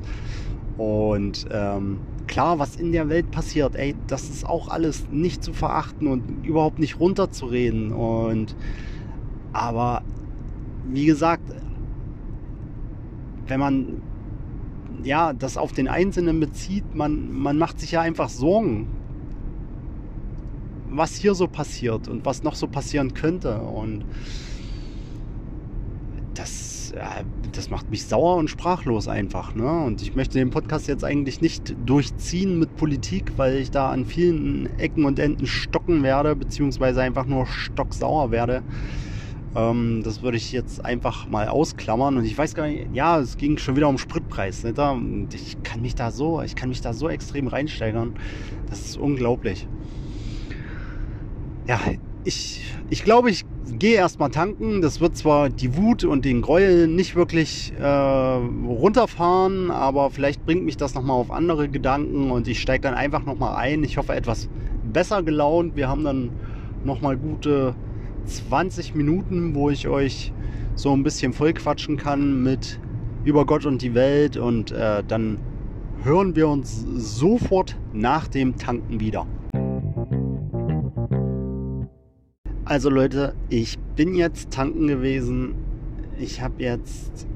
Und 0.78 1.46
ähm, 1.52 2.00
klar, 2.28 2.60
was 2.60 2.76
in 2.76 2.92
der 2.92 3.10
Welt 3.10 3.32
passiert, 3.32 3.76
ey, 3.76 3.96
das 4.08 4.30
ist 4.30 4.46
auch 4.46 4.70
alles 4.70 5.08
nicht 5.10 5.44
zu 5.44 5.54
verachten 5.54 6.08
und 6.08 6.46
überhaupt 6.46 6.80
nicht 6.80 7.00
runterzureden. 7.00 7.92
Und 7.92 8.56
aber 9.54 10.02
wie 10.88 11.06
gesagt, 11.06 11.44
wenn 13.48 13.60
man 13.60 14.02
ja, 15.04 15.34
das 15.34 15.58
auf 15.58 15.72
den 15.72 15.88
Einzelnen 15.88 16.40
bezieht, 16.40 16.96
man, 16.96 17.32
man 17.32 17.58
macht 17.58 17.80
sich 17.80 17.92
ja 17.92 18.02
einfach 18.02 18.30
Sorgen, 18.30 18.88
was 20.90 21.16
hier 21.16 21.34
so 21.34 21.48
passiert 21.48 22.08
und 22.08 22.26
was 22.26 22.44
noch 22.44 22.56
so 22.56 22.68
passieren 22.68 23.14
könnte. 23.14 23.60
Und 23.62 24.06
das, 26.34 26.94
ja, 26.96 27.22
das 27.52 27.70
macht 27.70 27.90
mich 27.90 28.06
sauer 28.06 28.38
und 28.38 28.50
sprachlos 28.50 29.08
einfach. 29.08 29.56
Ne? 29.56 29.70
Und 29.70 30.02
ich 30.02 30.16
möchte 30.16 30.38
den 30.38 30.50
Podcast 30.50 30.88
jetzt 30.88 31.04
eigentlich 31.04 31.42
nicht 31.42 31.76
durchziehen 31.86 32.60
mit 32.60 32.76
Politik, 32.76 33.34
weil 33.38 33.58
ich 33.58 33.72
da 33.72 33.90
an 33.90 34.06
vielen 34.06 34.70
Ecken 34.80 35.06
und 35.06 35.20
Enden 35.20 35.48
stocken 35.48 36.04
werde, 36.04 36.36
beziehungsweise 36.36 37.02
einfach 37.02 37.26
nur 37.26 37.46
stocksauer 37.48 38.32
werde. 38.32 38.64
Ähm, 39.56 40.02
das 40.04 40.22
würde 40.22 40.38
ich 40.38 40.52
jetzt 40.52 40.84
einfach 40.84 41.28
mal 41.28 41.48
ausklammern. 41.48 42.18
Und 42.18 42.26
ich 42.26 42.38
weiß 42.38 42.56
gar 42.56 42.68
nicht, 42.68 42.88
ja, 42.94 43.20
es 43.20 43.38
ging 43.38 43.58
schon 43.58 43.76
wieder 43.76 43.90
um 43.90 43.98
Spritpreis. 43.98 44.64
Nicht? 44.64 44.80
Und 44.80 45.34
ich 45.34 45.62
kann 45.64 45.82
mich 45.82 45.96
da 45.96 46.12
so, 46.12 46.42
ich 46.42 46.56
kann 46.56 46.70
mich 46.70 46.82
da 46.82 46.94
so 46.94 47.10
extrem 47.10 47.48
reinsteigern. 47.48 48.14
Das 48.70 48.82
ist 48.82 48.98
unglaublich. 48.98 49.68
Ja, 51.68 51.80
ich, 52.24 52.62
ich 52.90 53.04
glaube, 53.04 53.30
ich 53.30 53.46
gehe 53.78 53.96
erstmal 53.96 54.30
tanken. 54.30 54.82
Das 54.82 55.00
wird 55.02 55.18
zwar 55.18 55.50
die 55.50 55.76
Wut 55.76 56.04
und 56.04 56.26
den 56.26 56.42
Gräuel 56.42 56.88
nicht 56.88 57.16
wirklich 57.16 57.74
äh, 57.80 57.86
runterfahren, 57.86 59.72
aber 59.72 60.12
vielleicht 60.12 60.46
bringt 60.46 60.64
mich 60.64 60.78
das 60.78 60.94
nochmal 60.94 61.18
auf 61.18 61.32
andere 61.32 61.70
Gedanken 61.70 62.32
und 62.32 62.48
ich 62.48 62.62
steige 62.62 62.82
dann 62.82 62.94
einfach 62.94 63.26
nochmal 63.26 63.56
ein. 63.56 63.84
Ich 63.84 63.98
hoffe, 63.98 64.14
etwas 64.14 64.50
besser 64.92 65.24
gelaunt. 65.24 65.76
Wir 65.76 65.88
haben 65.88 66.04
dann 66.04 66.32
nochmal 66.84 67.18
gute 67.18 67.76
20 68.26 68.96
Minuten, 68.96 69.56
wo 69.56 69.70
ich 69.70 69.88
euch 69.88 70.34
so 70.76 70.92
ein 70.94 71.04
bisschen 71.04 71.34
vollquatschen 71.34 71.98
kann 71.98 72.44
mit 72.44 72.80
über 73.24 73.46
Gott 73.46 73.66
und 73.66 73.82
die 73.82 73.94
Welt 73.94 74.38
und 74.38 74.72
äh, 74.72 75.04
dann 75.08 75.40
hören 76.04 76.36
wir 76.36 76.48
uns 76.48 76.86
sofort 76.96 77.78
nach 77.94 78.28
dem 78.28 78.58
Tanken 78.58 79.00
wieder. 79.00 79.28
Also 82.66 82.90
Leute, 82.90 83.36
ich 83.50 83.78
bin 83.96 84.16
jetzt 84.16 84.52
tanken 84.52 84.88
gewesen. 84.88 85.56
Ich 86.18 86.42
habe 86.42 86.64
jetzt 86.64 87.28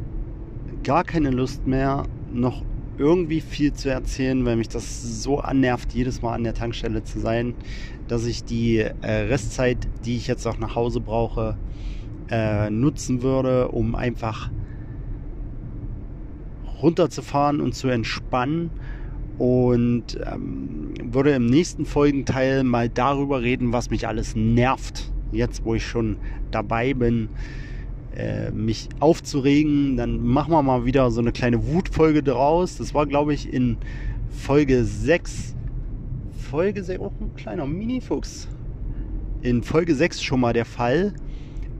gar 0.84 1.04
keine 1.04 1.30
Lust 1.30 1.68
mehr, 1.68 2.04
noch 2.32 2.64
irgendwie 2.98 3.42
viel 3.42 3.74
zu 3.74 3.90
erzählen, 3.90 4.46
weil 4.46 4.56
mich 4.56 4.70
das 4.70 5.22
so 5.24 5.40
annervt, 5.40 5.94
jedes 5.94 6.22
Mal 6.22 6.36
an 6.36 6.44
der 6.44 6.54
Tankstelle 6.54 7.04
zu 7.04 7.20
sein, 7.20 7.54
dass 8.08 8.26
ich 8.26 8.44
die 8.44 8.78
äh, 8.78 8.92
Restzeit, 9.02 9.78
die 10.06 10.18
ich 10.18 10.28
jetzt 10.28 10.46
auch 10.46 10.58
nach 10.58 10.76
Hause 10.76 11.00
brauche, 11.00 11.58
äh, 12.30 12.70
nutzen 12.70 13.22
würde, 13.22 13.70
um 13.70 13.96
einfach 13.96 14.50
runterzufahren 16.82 17.62
und 17.62 17.74
zu 17.74 17.88
entspannen 17.88 18.70
und 19.38 20.20
ähm, 20.26 20.94
würde 21.04 21.32
im 21.32 21.46
nächsten 21.46 21.86
Folgenteil 21.86 22.64
mal 22.64 22.90
darüber 22.90 23.42
reden, 23.42 23.74
was 23.74 23.90
mich 23.90 24.08
alles 24.08 24.36
nervt, 24.36 25.12
jetzt 25.32 25.66
wo 25.66 25.76
ich 25.76 25.86
schon 25.86 26.18
dabei 26.52 26.94
bin, 26.94 27.30
äh, 28.16 28.52
mich 28.52 28.88
aufzuregen. 29.00 29.98
Dann 29.98 30.26
machen 30.26 30.52
wir 30.52 30.62
mal 30.62 30.86
wieder 30.86 31.12
so 31.12 31.22
eine 31.22 31.32
kleine 31.32 31.68
Wutfolge 31.68 32.24
draus. 32.24 32.78
Das 32.78 32.94
war, 32.94 33.06
glaube 33.06 33.34
ich, 33.34 33.52
in 33.52 33.78
Folge 34.30 34.86
6. 34.86 35.56
Folge 36.46 36.84
6, 36.84 37.02
auch 37.02 37.12
ein 37.20 37.36
kleiner 37.36 37.66
Minifuchs. 37.66 38.48
In 39.42 39.64
Folge 39.64 39.96
6 39.96 40.22
schon 40.22 40.40
mal 40.40 40.54
der 40.54 40.66
Fall, 40.66 41.14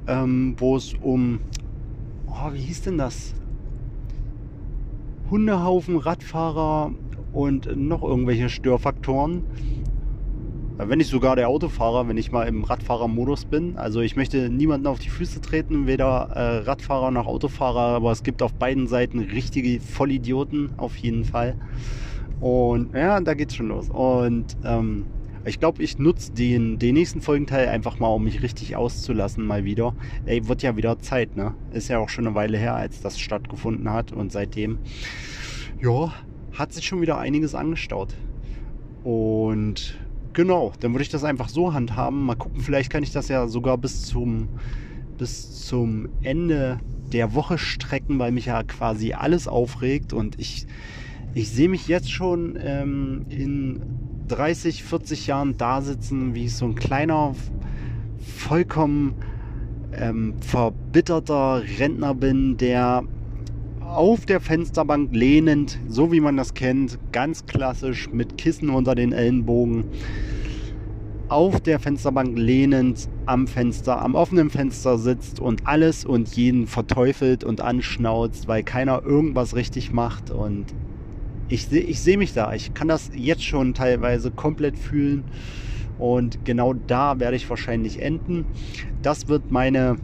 ähm, 0.08 0.56
wo 0.58 0.76
es 0.76 0.96
um, 0.96 1.40
oh, 2.28 2.52
wie 2.52 2.62
hieß 2.62 2.82
denn 2.82 2.98
das? 2.98 3.36
Hundehaufen, 5.30 5.98
Radfahrer 5.98 6.92
und 7.32 7.78
noch 7.78 8.02
irgendwelche 8.02 8.50
Störfaktoren. 8.50 9.44
Wenn 10.78 10.98
nicht 10.98 11.10
sogar 11.10 11.36
der 11.36 11.48
Autofahrer, 11.48 12.08
wenn 12.08 12.18
ich 12.18 12.32
mal 12.32 12.48
im 12.48 12.64
Radfahrermodus 12.64 13.46
bin. 13.46 13.78
Also 13.78 14.02
ich 14.02 14.16
möchte 14.16 14.50
niemanden 14.50 14.88
auf 14.88 15.00
die 15.00 15.10
Füße 15.10 15.42
treten, 15.42 15.88
weder 15.88 16.32
äh, 16.34 16.58
Radfahrer 16.68 17.12
noch 17.12 17.28
Autofahrer, 17.28 17.96
aber 17.96 18.12
es 18.12 18.24
gibt 18.24 18.42
auf 18.42 18.54
beiden 18.54 18.88
Seiten 18.88 19.20
richtige 19.20 19.80
Vollidioten 19.80 20.72
auf 20.78 20.98
jeden 20.98 21.24
Fall. 21.24 21.56
Und 22.40 22.94
ja, 22.94 23.20
da 23.20 23.34
geht's 23.34 23.56
schon 23.56 23.70
los. 23.70 23.90
Und 23.90 24.58
ähm, 24.64 25.06
ich 25.46 25.60
glaube, 25.60 25.84
ich 25.84 25.98
nutze 26.00 26.34
den, 26.34 26.80
den 26.80 26.96
nächsten 26.96 27.22
Folgenteil 27.22 27.70
einfach 27.70 28.00
mal, 28.00 28.08
um 28.08 28.24
mich 28.24 28.42
richtig 28.42 28.76
auszulassen, 28.76 29.46
mal 29.46 29.64
wieder. 29.64 29.96
Ey, 30.26 30.48
wird 30.48 30.64
ja 30.64 30.76
wieder 30.76 31.00
Zeit, 31.00 31.36
ne? 31.36 31.54
Ist 31.72 31.88
ja 31.88 32.00
auch 32.00 32.10
schon 32.10 32.26
eine 32.26 32.36
Weile 32.36 32.58
her, 32.58 32.76
als 32.76 33.02
das 33.02 33.20
stattgefunden 33.20 33.90
hat. 33.92 34.12
Und 34.12 34.32
seitdem, 34.32 34.80
ja, 35.82 36.14
hat 36.52 36.74
sich 36.74 36.86
schon 36.86 37.02
wieder 37.02 37.18
einiges 37.20 37.54
angestaut. 37.54 38.16
Und 39.04 40.00
genau, 40.34 40.74
dann 40.80 40.94
würde 40.94 41.04
ich 41.04 41.10
das 41.10 41.24
einfach 41.24 41.50
so 41.50 41.74
handhaben. 41.74 42.26
Mal 42.26 42.36
gucken, 42.36 42.62
vielleicht 42.62 42.90
kann 42.90 43.04
ich 43.04 43.12
das 43.12 43.28
ja 43.28 43.48
sogar 43.48 43.78
bis 43.78 44.02
zum, 44.04 44.50
bis 45.18 45.66
zum 45.66 46.10
Ende 46.22 46.80
der 47.14 47.34
Woche 47.36 47.58
strecken, 47.58 48.18
weil 48.20 48.32
mich 48.32 48.48
ja 48.48 48.64
quasi 48.64 49.14
alles 49.14 49.48
aufregt 49.48 50.12
und 50.12 50.40
ich, 50.40 50.66
ich 51.36 51.52
sehe 51.52 51.68
mich 51.68 51.90
jetzt 51.90 52.10
schon 52.10 52.58
ähm, 52.64 53.26
in 53.28 53.82
30, 54.30 54.86
40 54.86 55.28
Jahren 55.28 55.58
da 55.58 55.82
sitzen, 55.82 56.34
wie 56.34 56.46
ich 56.46 56.56
so 56.56 56.66
ein 56.66 56.76
kleiner, 56.76 57.36
vollkommen 58.38 59.16
ähm, 59.92 60.36
verbitterter 60.40 61.62
Rentner 61.78 62.16
bin, 62.16 62.56
der 62.56 63.04
auf 63.82 64.26
der 64.26 64.40
Fensterbank 64.40 65.14
lehnend, 65.14 65.78
so 65.90 66.14
wie 66.14 66.22
man 66.22 66.38
das 66.38 66.54
kennt, 66.54 66.98
ganz 67.12 67.46
klassisch 67.46 68.10
mit 68.10 68.38
Kissen 68.38 68.70
unter 68.70 68.96
den 68.96 69.12
Ellenbogen, 69.12 69.84
auf 71.28 71.60
der 71.60 71.80
Fensterbank 71.80 72.38
lehnend 72.38 73.10
am 73.26 73.48
Fenster, 73.48 74.02
am 74.02 74.16
offenen 74.16 74.50
Fenster 74.50 74.98
sitzt 74.98 75.42
und 75.42 75.68
alles 75.68 76.06
und 76.06 76.38
jeden 76.38 76.66
verteufelt 76.66 77.44
und 77.44 77.60
anschnauzt, 77.60 78.48
weil 78.48 78.64
keiner 78.64 79.04
irgendwas 79.04 79.54
richtig 79.54 79.92
macht 79.92 80.32
und 80.32 80.74
ich, 81.48 81.72
ich 81.72 82.02
sehe 82.02 82.18
mich 82.18 82.34
da. 82.34 82.54
Ich 82.54 82.74
kann 82.74 82.88
das 82.88 83.12
jetzt 83.14 83.44
schon 83.44 83.74
teilweise 83.74 84.32
komplett 84.32 84.78
fühlen. 84.78 85.24
Und 85.98 86.44
genau 86.44 86.74
da 86.74 87.20
werde 87.20 87.38
ich 87.38 87.50
wahrscheinlich 87.50 88.02
enden. 88.02 88.46
Das 89.02 89.28
wird 89.28 89.52
meine, 89.52 89.98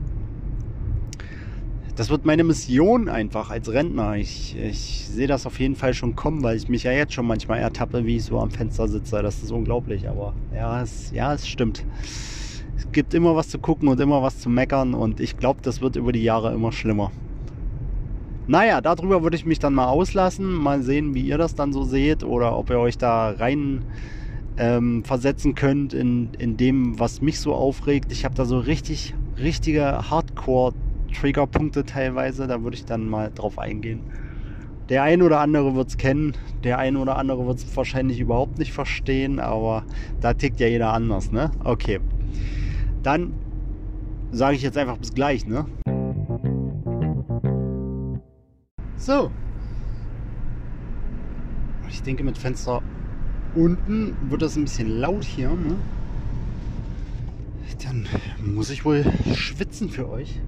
das 1.96 2.10
wird 2.10 2.26
meine 2.26 2.44
Mission 2.44 3.10
einfach 3.10 3.50
als 3.50 3.72
Rentner. 3.72 4.16
Ich, 4.16 4.56
ich 4.58 5.08
sehe 5.08 5.28
das 5.28 5.46
auf 5.46 5.60
jeden 5.60 5.76
Fall 5.76 5.94
schon 5.94 6.16
kommen, 6.16 6.44
weil 6.44 6.56
ich 6.56 6.70
mich 6.70 6.84
ja 6.84 6.92
jetzt 6.92 7.14
schon 7.14 7.26
manchmal 7.26 7.60
ertappe, 7.60 8.06
wie 8.06 8.18
ich 8.18 8.24
so 8.24 8.40
am 8.40 8.52
Fenster 8.52 8.88
sitze. 8.88 9.22
Das 9.22 9.44
ist 9.44 9.52
unglaublich. 9.52 10.08
Aber 10.08 10.34
ja, 10.54 10.82
es, 10.82 11.12
ja, 11.12 11.34
es 11.34 11.48
stimmt. 11.48 11.86
Es 12.78 12.90
gibt 12.92 13.14
immer 13.14 13.36
was 13.36 13.50
zu 13.50 13.60
gucken 13.60 13.90
und 13.90 14.00
immer 14.00 14.22
was 14.22 14.40
zu 14.40 14.50
meckern. 14.50 14.94
Und 14.94 15.20
ich 15.20 15.38
glaube, 15.38 15.60
das 15.62 15.82
wird 15.82 15.98
über 15.98 16.12
die 16.12 16.24
Jahre 16.24 16.54
immer 16.54 16.72
schlimmer. 16.72 17.12
Naja, 18.48 18.82
darüber 18.82 19.24
würde 19.24 19.38
ich 19.38 19.46
mich 19.46 19.60
dann 19.60 19.74
mal 19.74 19.88
auslassen. 19.88 20.52
Mal 20.52 20.82
sehen, 20.82 21.14
wie 21.14 21.22
ihr 21.22 21.38
das 21.38 21.56
dann 21.56 21.74
so 21.74 21.84
seht 21.84 22.24
oder 22.24 22.58
ob 22.58 22.70
ihr 22.70 22.80
euch 22.80 22.98
da 22.98 23.32
rein 23.32 23.86
ähm, 24.58 25.04
versetzen 25.04 25.56
könnt 25.56 25.94
in, 25.94 26.30
in 26.38 26.58
dem, 26.58 27.00
was 27.00 27.22
mich 27.22 27.40
so 27.40 27.54
aufregt. 27.54 28.12
Ich 28.12 28.26
habe 28.26 28.36
da 28.36 28.46
so 28.46 28.60
richtig, 28.60 29.14
richtige 29.38 30.10
Hardcore-Triggerpunkte 30.10 31.86
teilweise. 31.86 32.48
Da 32.48 32.64
würde 32.64 32.76
ich 32.76 32.86
dann 32.86 33.08
mal 33.08 33.32
drauf 33.34 33.60
eingehen. 33.60 34.02
Der 34.90 35.04
ein 35.04 35.22
oder 35.22 35.40
andere 35.40 35.74
wird 35.76 35.88
es 35.88 35.98
kennen, 35.98 36.34
der 36.66 36.78
ein 36.78 36.98
oder 36.98 37.18
andere 37.18 37.48
wird 37.48 37.60
es 37.60 37.78
wahrscheinlich 37.78 38.20
überhaupt 38.20 38.60
nicht 38.60 38.74
verstehen, 38.74 39.40
aber 39.40 39.86
da 40.20 40.34
tickt 40.34 40.60
ja 40.60 40.68
jeder 40.68 40.92
anders, 40.92 41.32
ne? 41.32 41.50
Okay. 41.64 42.02
Dann 43.02 43.32
sage 44.32 44.58
ich 44.58 44.64
jetzt 44.64 44.78
einfach 44.78 44.98
bis 44.98 45.14
gleich, 45.14 45.48
ne? 45.48 45.66
So. 49.02 49.32
Ich 51.90 52.04
denke, 52.04 52.24
mit 52.24 52.38
Fenster 52.38 52.84
unten 53.56 54.16
wird 54.30 54.44
das 54.44 54.56
ein 54.56 54.66
bisschen 54.66 55.00
laut 55.00 55.24
hier. 55.24 55.50
Ne? 55.50 55.76
Dann 57.84 58.06
muss 58.54 58.70
ich 58.70 58.86
wohl 58.86 59.04
schwitzen 59.34 59.90
für 59.90 60.08
euch. 60.08 60.40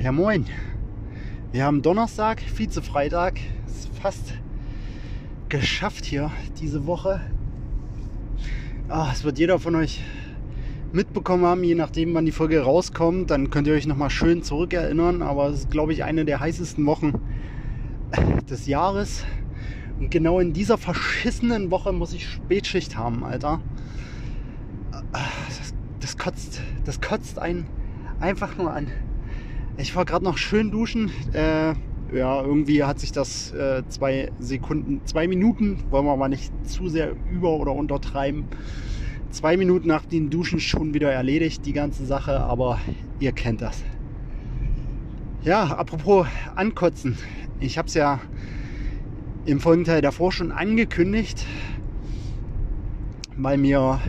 Ja, 0.00 0.12
moin. 0.12 0.46
Wir 1.50 1.64
haben 1.64 1.82
Donnerstag, 1.82 2.40
Vize-Freitag. 2.40 3.40
Ist 3.66 3.88
fast 4.00 4.34
geschafft 5.48 6.04
hier 6.04 6.30
diese 6.60 6.86
Woche. 6.86 7.20
Ah, 8.88 9.10
es 9.12 9.24
wird 9.24 9.36
jeder 9.38 9.58
von 9.58 9.74
euch 9.74 10.00
mitbekommen 10.92 11.44
haben, 11.44 11.64
je 11.64 11.74
nachdem, 11.74 12.14
wann 12.14 12.26
die 12.26 12.32
Folge 12.32 12.60
rauskommt, 12.60 13.30
dann 13.30 13.50
könnt 13.50 13.66
ihr 13.66 13.74
euch 13.74 13.86
nochmal 13.86 14.10
schön 14.10 14.42
zurückerinnern. 14.42 15.22
Aber 15.22 15.48
es 15.48 15.60
ist, 15.60 15.70
glaube 15.70 15.92
ich, 15.92 16.04
eine 16.04 16.24
der 16.24 16.40
heißesten 16.40 16.84
Wochen 16.86 17.20
des 18.50 18.66
Jahres. 18.66 19.24
Und 19.98 20.10
genau 20.10 20.40
in 20.40 20.52
dieser 20.52 20.78
verschissenen 20.78 21.70
Woche 21.70 21.92
muss 21.92 22.12
ich 22.12 22.28
Spätschicht 22.28 22.96
haben, 22.96 23.24
Alter. 23.24 23.60
Das, 25.12 25.74
das 26.00 26.18
kotzt, 26.18 26.60
das 26.84 27.00
kotzt 27.00 27.38
einen 27.38 27.66
einfach 28.20 28.56
nur 28.56 28.72
an. 28.72 28.88
Ich 29.76 29.96
war 29.96 30.04
gerade 30.04 30.24
noch 30.24 30.38
schön 30.38 30.70
duschen. 30.70 31.10
Äh, 31.32 31.74
ja, 32.14 32.42
irgendwie 32.42 32.84
hat 32.84 33.00
sich 33.00 33.12
das 33.12 33.52
äh, 33.52 33.82
zwei 33.88 34.30
Sekunden, 34.38 35.00
zwei 35.06 35.26
Minuten, 35.26 35.78
wollen 35.90 36.04
wir 36.04 36.16
mal 36.16 36.28
nicht 36.28 36.52
zu 36.68 36.88
sehr 36.88 37.12
über- 37.30 37.56
oder 37.56 37.72
untertreiben, 37.72 38.48
zwei 39.32 39.56
Minuten 39.56 39.88
nach 39.88 40.04
dem 40.04 40.30
Duschen 40.30 40.60
schon 40.60 40.94
wieder 40.94 41.10
erledigt, 41.10 41.64
die 41.66 41.72
ganze 41.72 42.04
Sache, 42.06 42.38
aber 42.40 42.78
ihr 43.18 43.32
kennt 43.32 43.62
das. 43.62 43.82
Ja, 45.42 45.64
apropos 45.64 46.26
ankotzen. 46.54 47.18
Ich 47.58 47.78
habe 47.78 47.88
es 47.88 47.94
ja 47.94 48.20
im 49.44 49.58
Folgenteil 49.58 50.02
davor 50.02 50.30
schon 50.30 50.52
angekündigt, 50.52 51.46
weil 53.36 53.58
mir 53.58 54.00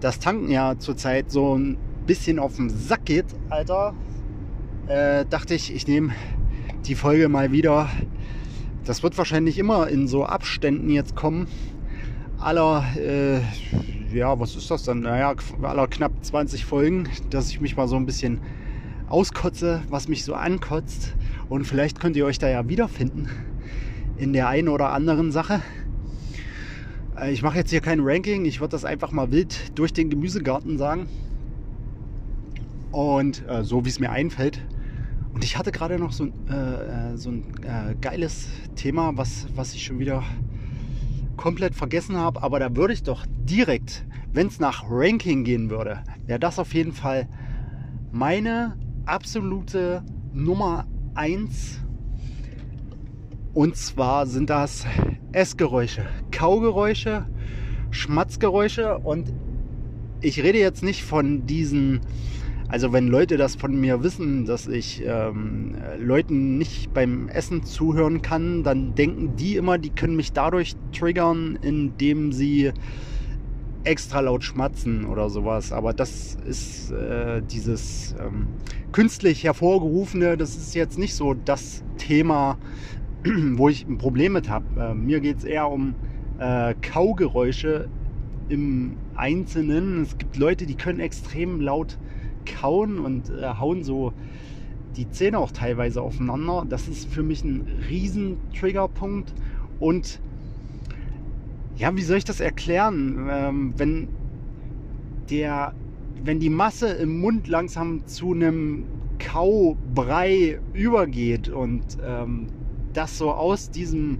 das 0.00 0.18
Tanken 0.18 0.50
ja 0.50 0.78
zurzeit 0.78 1.30
so 1.30 1.56
ein 1.56 1.76
bisschen 2.06 2.38
auf 2.38 2.56
den 2.56 2.70
Sack 2.70 3.04
geht, 3.04 3.26
Alter. 3.50 3.94
Äh, 4.86 5.26
dachte 5.28 5.54
ich, 5.54 5.74
ich 5.74 5.86
nehme 5.86 6.12
die 6.86 6.94
Folge 6.94 7.28
mal 7.28 7.52
wieder. 7.52 7.90
Das 8.84 9.02
wird 9.02 9.18
wahrscheinlich 9.18 9.58
immer 9.58 9.88
in 9.88 10.08
so 10.08 10.24
Abständen 10.24 10.90
jetzt 10.90 11.14
kommen 11.14 11.46
aller, 12.42 12.84
äh, 12.96 13.40
ja, 14.12 14.38
was 14.38 14.56
ist 14.56 14.70
das 14.70 14.84
dann? 14.84 15.00
Naja, 15.00 15.34
aller 15.62 15.86
knapp 15.86 16.12
20 16.22 16.64
Folgen, 16.64 17.08
dass 17.30 17.50
ich 17.50 17.60
mich 17.60 17.76
mal 17.76 17.88
so 17.88 17.96
ein 17.96 18.06
bisschen 18.06 18.40
auskotze, 19.08 19.82
was 19.88 20.08
mich 20.08 20.24
so 20.24 20.34
ankotzt. 20.34 21.14
Und 21.48 21.66
vielleicht 21.66 22.00
könnt 22.00 22.16
ihr 22.16 22.26
euch 22.26 22.38
da 22.38 22.48
ja 22.48 22.68
wiederfinden 22.68 23.28
in 24.16 24.32
der 24.32 24.48
einen 24.48 24.68
oder 24.68 24.90
anderen 24.90 25.32
Sache. 25.32 25.62
Äh, 27.16 27.32
ich 27.32 27.42
mache 27.42 27.58
jetzt 27.58 27.70
hier 27.70 27.80
kein 27.80 28.00
Ranking, 28.00 28.44
ich 28.44 28.60
würde 28.60 28.72
das 28.72 28.84
einfach 28.84 29.12
mal 29.12 29.30
wild 29.30 29.78
durch 29.78 29.92
den 29.92 30.10
Gemüsegarten 30.10 30.78
sagen. 30.78 31.08
Und 32.90 33.48
äh, 33.48 33.64
so 33.64 33.84
wie 33.84 33.88
es 33.88 34.00
mir 34.00 34.10
einfällt. 34.10 34.60
Und 35.32 35.44
ich 35.44 35.56
hatte 35.56 35.72
gerade 35.72 35.98
noch 35.98 36.12
so, 36.12 36.26
äh, 36.26 37.12
äh, 37.12 37.16
so 37.16 37.30
ein 37.30 37.44
äh, 37.62 37.94
geiles 38.00 38.48
Thema, 38.76 39.16
was, 39.16 39.46
was 39.54 39.74
ich 39.74 39.84
schon 39.84 39.98
wieder 39.98 40.22
komplett 41.36 41.74
vergessen 41.74 42.16
habe, 42.16 42.42
aber 42.42 42.58
da 42.58 42.74
würde 42.76 42.94
ich 42.94 43.02
doch 43.02 43.26
direkt, 43.44 44.04
wenn 44.32 44.46
es 44.46 44.60
nach 44.60 44.84
Ranking 44.88 45.44
gehen 45.44 45.70
würde, 45.70 46.02
wäre 46.26 46.38
das 46.38 46.58
auf 46.58 46.74
jeden 46.74 46.92
Fall 46.92 47.28
meine 48.12 48.76
absolute 49.06 50.04
Nummer 50.32 50.86
1. 51.14 51.80
Und 53.54 53.76
zwar 53.76 54.26
sind 54.26 54.48
das 54.50 54.86
Essgeräusche, 55.32 56.06
Kaugeräusche, 56.30 57.26
Schmatzgeräusche 57.90 58.98
und 58.98 59.32
ich 60.20 60.42
rede 60.42 60.58
jetzt 60.58 60.82
nicht 60.82 61.02
von 61.02 61.46
diesen, 61.46 62.00
also 62.72 62.90
wenn 62.94 63.06
Leute 63.08 63.36
das 63.36 63.54
von 63.54 63.78
mir 63.78 64.02
wissen, 64.02 64.46
dass 64.46 64.66
ich 64.66 65.02
ähm, 65.04 65.76
Leuten 65.98 66.56
nicht 66.56 66.94
beim 66.94 67.28
Essen 67.28 67.64
zuhören 67.64 68.22
kann, 68.22 68.62
dann 68.62 68.94
denken 68.94 69.36
die 69.36 69.56
immer, 69.56 69.76
die 69.76 69.90
können 69.90 70.16
mich 70.16 70.32
dadurch 70.32 70.74
triggern, 70.90 71.58
indem 71.60 72.32
sie 72.32 72.72
extra 73.84 74.20
laut 74.20 74.42
schmatzen 74.42 75.04
oder 75.04 75.28
sowas. 75.28 75.70
Aber 75.70 75.92
das 75.92 76.38
ist 76.46 76.90
äh, 76.92 77.42
dieses 77.42 78.14
ähm, 78.18 78.46
künstlich 78.90 79.44
hervorgerufene, 79.44 80.38
das 80.38 80.56
ist 80.56 80.74
jetzt 80.74 80.98
nicht 80.98 81.14
so 81.14 81.34
das 81.34 81.84
Thema, 81.98 82.56
wo 83.52 83.68
ich 83.68 83.86
ein 83.86 83.98
Problem 83.98 84.32
mit 84.32 84.48
habe. 84.48 84.64
Äh, 84.80 84.94
mir 84.94 85.20
geht 85.20 85.36
es 85.36 85.44
eher 85.44 85.68
um 85.68 85.94
äh, 86.38 86.74
Kaugeräusche 86.80 87.90
im 88.48 88.96
Einzelnen. 89.14 90.00
Es 90.00 90.16
gibt 90.16 90.38
Leute, 90.38 90.64
die 90.64 90.74
können 90.74 91.00
extrem 91.00 91.60
laut 91.60 91.98
kauen 92.44 92.98
und 92.98 93.30
äh, 93.30 93.54
hauen 93.58 93.84
so 93.84 94.12
die 94.96 95.10
Zähne 95.10 95.38
auch 95.38 95.52
teilweise 95.52 96.02
aufeinander. 96.02 96.66
Das 96.68 96.88
ist 96.88 97.08
für 97.08 97.22
mich 97.22 97.44
ein 97.44 97.66
riesen 97.88 98.36
Triggerpunkt 98.58 99.32
und 99.80 100.20
ja, 101.76 101.96
wie 101.96 102.02
soll 102.02 102.18
ich 102.18 102.24
das 102.24 102.40
erklären? 102.40 103.28
Ähm, 103.30 103.74
wenn 103.76 104.08
der, 105.30 105.74
wenn 106.22 106.38
die 106.38 106.50
Masse 106.50 106.88
im 106.88 107.20
Mund 107.20 107.48
langsam 107.48 108.06
zu 108.06 108.32
einem 108.32 108.84
Kaubrei 109.18 110.60
übergeht 110.74 111.48
und 111.48 111.98
ähm, 112.04 112.48
das 112.92 113.16
so 113.16 113.32
aus 113.32 113.70
diesem 113.70 114.18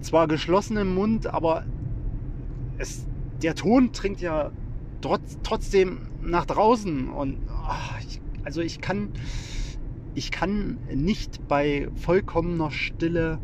zwar 0.00 0.28
geschlossenen 0.28 0.94
Mund, 0.94 1.26
aber 1.26 1.64
es, 2.78 3.06
der 3.42 3.54
Ton 3.54 3.92
trinkt 3.92 4.20
ja 4.20 4.50
trotz, 5.00 5.38
trotzdem 5.42 5.98
nach 6.26 6.46
draußen 6.46 7.08
und 7.08 7.38
ach, 7.66 7.98
ich, 8.00 8.20
also 8.42 8.60
ich 8.60 8.80
kann 8.80 9.10
ich 10.14 10.30
kann 10.30 10.78
nicht 10.92 11.46
bei 11.46 11.88
vollkommener 11.94 12.70
Stille 12.70 13.38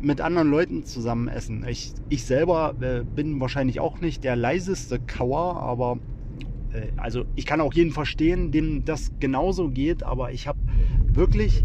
mit 0.00 0.20
anderen 0.20 0.50
Leuten 0.50 0.84
zusammen 0.84 1.28
essen. 1.28 1.66
Ich, 1.66 1.94
ich 2.10 2.24
selber 2.24 2.74
äh, 2.80 3.04
bin 3.04 3.40
wahrscheinlich 3.40 3.80
auch 3.80 4.00
nicht 4.00 4.22
der 4.22 4.36
leiseste 4.36 5.00
Kauer, 5.00 5.56
aber 5.56 5.98
äh, 6.72 6.88
also 6.96 7.24
ich 7.34 7.46
kann 7.46 7.62
auch 7.62 7.72
jeden 7.72 7.92
verstehen, 7.92 8.52
dem 8.52 8.84
das 8.84 9.12
genauso 9.18 9.70
geht, 9.70 10.02
aber 10.02 10.32
ich 10.32 10.46
habe 10.46 10.58
wirklich 11.06 11.64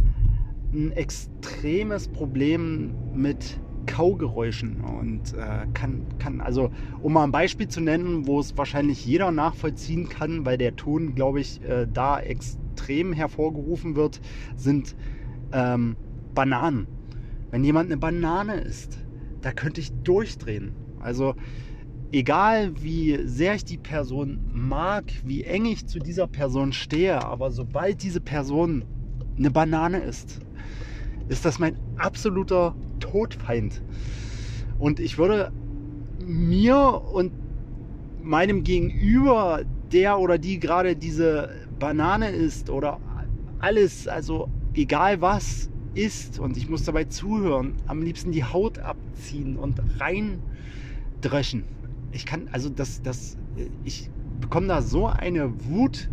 ein 0.71 0.91
extremes 0.93 2.07
Problem 2.07 2.93
mit 3.13 3.59
Kaugeräuschen 3.89 4.81
und 4.81 5.33
äh, 5.33 5.65
kann, 5.73 6.07
kann, 6.19 6.41
also 6.41 6.69
um 7.01 7.13
mal 7.13 7.23
ein 7.23 7.31
Beispiel 7.31 7.67
zu 7.67 7.81
nennen, 7.81 8.27
wo 8.27 8.39
es 8.39 8.55
wahrscheinlich 8.55 9.03
jeder 9.03 9.31
nachvollziehen 9.31 10.07
kann, 10.07 10.45
weil 10.45 10.59
der 10.59 10.75
Ton, 10.75 11.15
glaube 11.15 11.41
ich, 11.41 11.63
äh, 11.63 11.87
da 11.91 12.19
extrem 12.19 13.13
hervorgerufen 13.13 13.95
wird, 13.95 14.21
sind 14.55 14.95
ähm, 15.51 15.97
Bananen. 16.35 16.87
Wenn 17.49 17.63
jemand 17.63 17.87
eine 17.89 17.97
Banane 17.97 18.61
isst, 18.61 18.99
da 19.41 19.51
könnte 19.51 19.81
ich 19.81 19.89
durchdrehen. 20.03 20.75
Also 20.99 21.33
egal 22.11 22.79
wie 22.83 23.17
sehr 23.25 23.55
ich 23.55 23.65
die 23.65 23.79
Person 23.79 24.39
mag, 24.53 25.05
wie 25.23 25.43
eng 25.45 25.65
ich 25.65 25.87
zu 25.87 25.97
dieser 25.97 26.27
Person 26.27 26.73
stehe, 26.73 27.23
aber 27.25 27.49
sobald 27.49 28.03
diese 28.03 28.21
Person 28.21 28.85
eine 29.35 29.49
Banane 29.49 30.01
isst, 30.03 30.41
ist 31.27 31.43
das 31.43 31.57
mein 31.57 31.75
absoluter 31.95 32.75
Todfeind. 33.11 33.81
Und 34.77 34.99
ich 34.99 35.17
würde 35.17 35.51
mir 36.25 37.01
und 37.13 37.31
meinem 38.21 38.63
Gegenüber, 38.63 39.61
der 39.91 40.19
oder 40.19 40.37
die 40.37 40.59
gerade 40.59 40.95
diese 40.95 41.49
Banane 41.79 42.29
isst 42.29 42.69
oder 42.69 42.99
alles, 43.59 44.07
also 44.07 44.49
egal 44.73 45.21
was, 45.21 45.69
isst 45.95 46.39
und 46.39 46.55
ich 46.57 46.69
muss 46.69 46.83
dabei 46.83 47.05
zuhören, 47.05 47.73
am 47.87 48.01
liebsten 48.01 48.31
die 48.31 48.43
Haut 48.43 48.79
abziehen 48.79 49.57
und 49.57 49.81
reindreschen. 49.99 51.63
Ich 52.11 52.25
kann, 52.25 52.47
also 52.51 52.69
das, 52.69 53.01
das, 53.01 53.37
ich 53.83 54.09
bekomme 54.39 54.67
da 54.67 54.81
so 54.81 55.07
eine 55.07 55.65
Wut 55.65 56.09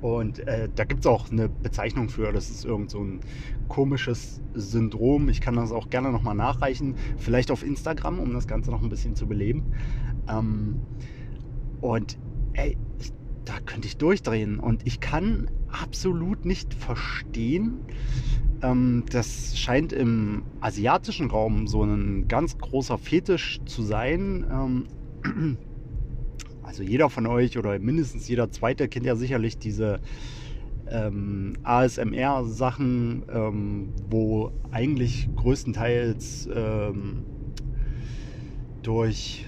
und 0.00 0.46
äh, 0.46 0.68
da 0.74 0.84
gibt 0.84 1.00
es 1.00 1.06
auch 1.06 1.30
eine 1.30 1.48
Bezeichnung 1.48 2.08
für, 2.08 2.32
das 2.32 2.50
ist 2.50 2.64
irgend 2.64 2.90
so 2.90 3.02
ein 3.02 3.20
komisches 3.68 4.40
Syndrom. 4.54 5.28
Ich 5.28 5.40
kann 5.40 5.56
das 5.56 5.72
auch 5.72 5.90
gerne 5.90 6.12
nochmal 6.12 6.34
nachreichen, 6.34 6.96
vielleicht 7.16 7.50
auf 7.50 7.62
Instagram, 7.62 8.18
um 8.18 8.32
das 8.32 8.46
Ganze 8.46 8.70
noch 8.70 8.82
ein 8.82 8.88
bisschen 8.88 9.16
zu 9.16 9.26
beleben. 9.26 9.72
Ähm, 10.28 10.80
und 11.80 12.18
ey, 12.54 12.76
ich, 12.98 13.12
da 13.44 13.54
könnte 13.64 13.88
ich 13.88 13.96
durchdrehen 13.96 14.58
und 14.58 14.86
ich 14.86 15.00
kann 15.00 15.50
absolut 15.68 16.44
nicht 16.44 16.74
verstehen. 16.74 17.80
Ähm, 18.62 19.04
das 19.10 19.58
scheint 19.58 19.92
im 19.92 20.42
asiatischen 20.60 21.30
Raum 21.30 21.66
so 21.66 21.82
ein 21.82 22.28
ganz 22.28 22.58
großer 22.58 22.98
Fetisch 22.98 23.60
zu 23.64 23.82
sein. 23.82 24.46
Ähm, 24.50 25.58
also 26.66 26.82
jeder 26.82 27.08
von 27.08 27.26
euch 27.26 27.56
oder 27.56 27.78
mindestens 27.78 28.26
jeder 28.28 28.50
zweite 28.50 28.88
kennt 28.88 29.06
ja 29.06 29.14
sicherlich 29.14 29.56
diese 29.58 30.00
ähm, 30.90 31.54
ASMR-Sachen, 31.62 33.24
ähm, 33.32 33.94
wo 34.08 34.50
eigentlich 34.72 35.28
größtenteils 35.36 36.48
ähm, 36.52 37.24
durch 38.82 39.46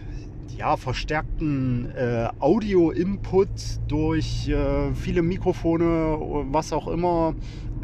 ja, 0.57 0.77
verstärkten 0.77 1.91
äh, 1.95 2.29
Audio-Input 2.39 3.49
durch 3.89 4.49
äh, 4.49 4.95
viele 4.95 5.23
Mikrofone, 5.23 6.19
was 6.51 6.73
auch 6.73 6.89
immer, 6.89 7.35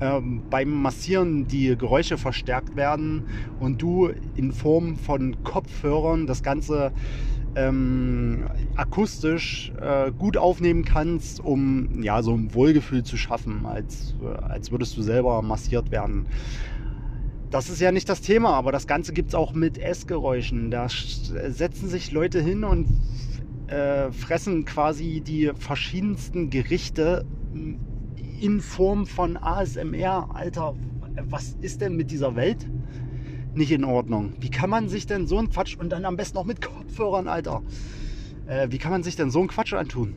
ähm, 0.00 0.42
beim 0.50 0.70
Massieren 0.70 1.46
die 1.46 1.76
Geräusche 1.76 2.18
verstärkt 2.18 2.74
werden 2.74 3.28
und 3.60 3.80
du 3.80 4.10
in 4.34 4.52
Form 4.52 4.96
von 4.96 5.42
Kopfhörern 5.44 6.26
das 6.26 6.42
Ganze 6.42 6.92
ähm, 7.56 8.44
akustisch 8.76 9.72
äh, 9.80 10.10
gut 10.12 10.36
aufnehmen 10.36 10.84
kannst, 10.84 11.40
um 11.40 12.02
ja 12.02 12.22
so 12.22 12.32
ein 12.34 12.54
Wohlgefühl 12.54 13.02
zu 13.02 13.16
schaffen, 13.16 13.66
als, 13.66 14.14
äh, 14.22 14.26
als 14.42 14.70
würdest 14.70 14.96
du 14.96 15.02
selber 15.02 15.42
massiert 15.42 15.90
werden. 15.90 16.26
Das 17.50 17.68
ist 17.68 17.80
ja 17.80 17.92
nicht 17.92 18.08
das 18.08 18.20
Thema, 18.20 18.50
aber 18.50 18.72
das 18.72 18.86
Ganze 18.86 19.12
gibt 19.12 19.28
es 19.28 19.34
auch 19.34 19.52
mit 19.52 19.78
Essgeräuschen. 19.78 20.70
Da 20.72 20.88
setzen 20.88 21.88
sich 21.88 22.10
Leute 22.10 22.40
hin 22.40 22.64
und 22.64 22.88
äh, 23.68 24.10
fressen 24.10 24.64
quasi 24.64 25.20
die 25.20 25.52
verschiedensten 25.56 26.50
Gerichte 26.50 27.24
in 28.40 28.60
Form 28.60 29.06
von 29.06 29.36
ASMR. 29.36 30.34
Alter, 30.34 30.74
was 31.28 31.56
ist 31.60 31.80
denn 31.80 31.94
mit 31.94 32.10
dieser 32.10 32.34
Welt 32.34 32.66
nicht 33.56 33.70
in 33.70 33.84
Ordnung? 33.84 34.34
Wie 34.40 34.50
kann 34.50 34.70
man 34.70 34.88
sich 34.88 35.06
denn 35.06 35.26
so 35.26 35.38
einen 35.38 35.50
Quatsch 35.50 35.76
und 35.76 35.90
dann 35.90 36.04
am 36.04 36.16
besten 36.16 36.38
auch 36.38 36.44
mit 36.44 36.60
Kopfhörern, 36.60 37.28
Alter? 37.28 37.62
Äh, 38.46 38.68
wie 38.70 38.78
kann 38.78 38.90
man 38.90 39.02
sich 39.02 39.16
denn 39.16 39.30
so 39.30 39.38
einen 39.40 39.48
Quatsch 39.48 39.72
antun? 39.72 40.14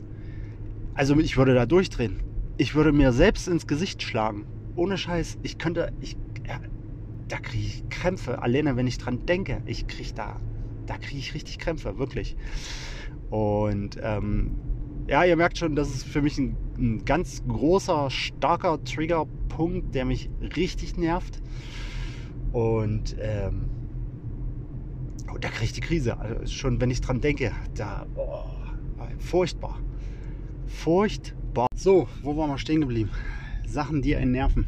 Also 0.93 1.17
ich 1.19 1.37
würde 1.37 1.53
da 1.53 1.65
durchdrehen. 1.65 2.21
Ich 2.57 2.73
würde 2.73 2.91
mir 2.91 3.13
selbst 3.13 3.47
ins 3.47 3.67
Gesicht 3.67 4.01
schlagen. 4.01 4.45
Ohne 4.75 4.97
Scheiß. 4.97 5.37
Ich 5.43 5.57
könnte, 5.57 5.91
ich, 6.01 6.17
da 7.27 7.37
kriege 7.37 7.65
ich 7.65 7.89
Krämpfe. 7.89 8.41
Alleine, 8.41 8.75
wenn 8.75 8.87
ich 8.87 8.97
dran 8.97 9.25
denke, 9.25 9.61
ich 9.65 9.87
kriege 9.87 10.13
da, 10.15 10.39
da 10.87 10.97
kriege 10.97 11.19
ich 11.19 11.33
richtig 11.33 11.59
Krämpfe, 11.59 11.97
wirklich. 11.99 12.35
Und 13.29 13.97
ähm, 14.01 15.05
ja, 15.07 15.23
ihr 15.23 15.35
merkt 15.35 15.57
schon, 15.57 15.75
das 15.75 15.89
ist 15.89 16.03
für 16.03 16.21
mich 16.21 16.37
ein, 16.37 16.57
ein 16.77 17.05
ganz 17.05 17.43
großer, 17.47 18.09
starker 18.09 18.83
Triggerpunkt, 18.83 19.93
der 19.93 20.05
mich 20.05 20.29
richtig 20.55 20.97
nervt. 20.97 21.41
Und 22.51 23.15
ähm, 23.19 23.65
oh, 25.31 25.37
da 25.39 25.49
kriege 25.49 25.65
ich 25.65 25.73
die 25.73 25.81
Krise. 25.81 26.17
Also 26.19 26.45
schon 26.47 26.81
wenn 26.81 26.89
ich 26.89 27.01
dran 27.01 27.21
denke, 27.21 27.51
da 27.75 28.05
oh, 28.15 28.43
furchtbar. 29.19 29.77
Furchtbar. 30.67 31.67
So, 31.75 32.07
wo 32.23 32.35
waren 32.37 32.49
wir 32.49 32.57
stehen 32.57 32.81
geblieben? 32.81 33.09
Sachen, 33.65 34.01
die 34.01 34.15
einen 34.15 34.31
nerven. 34.31 34.65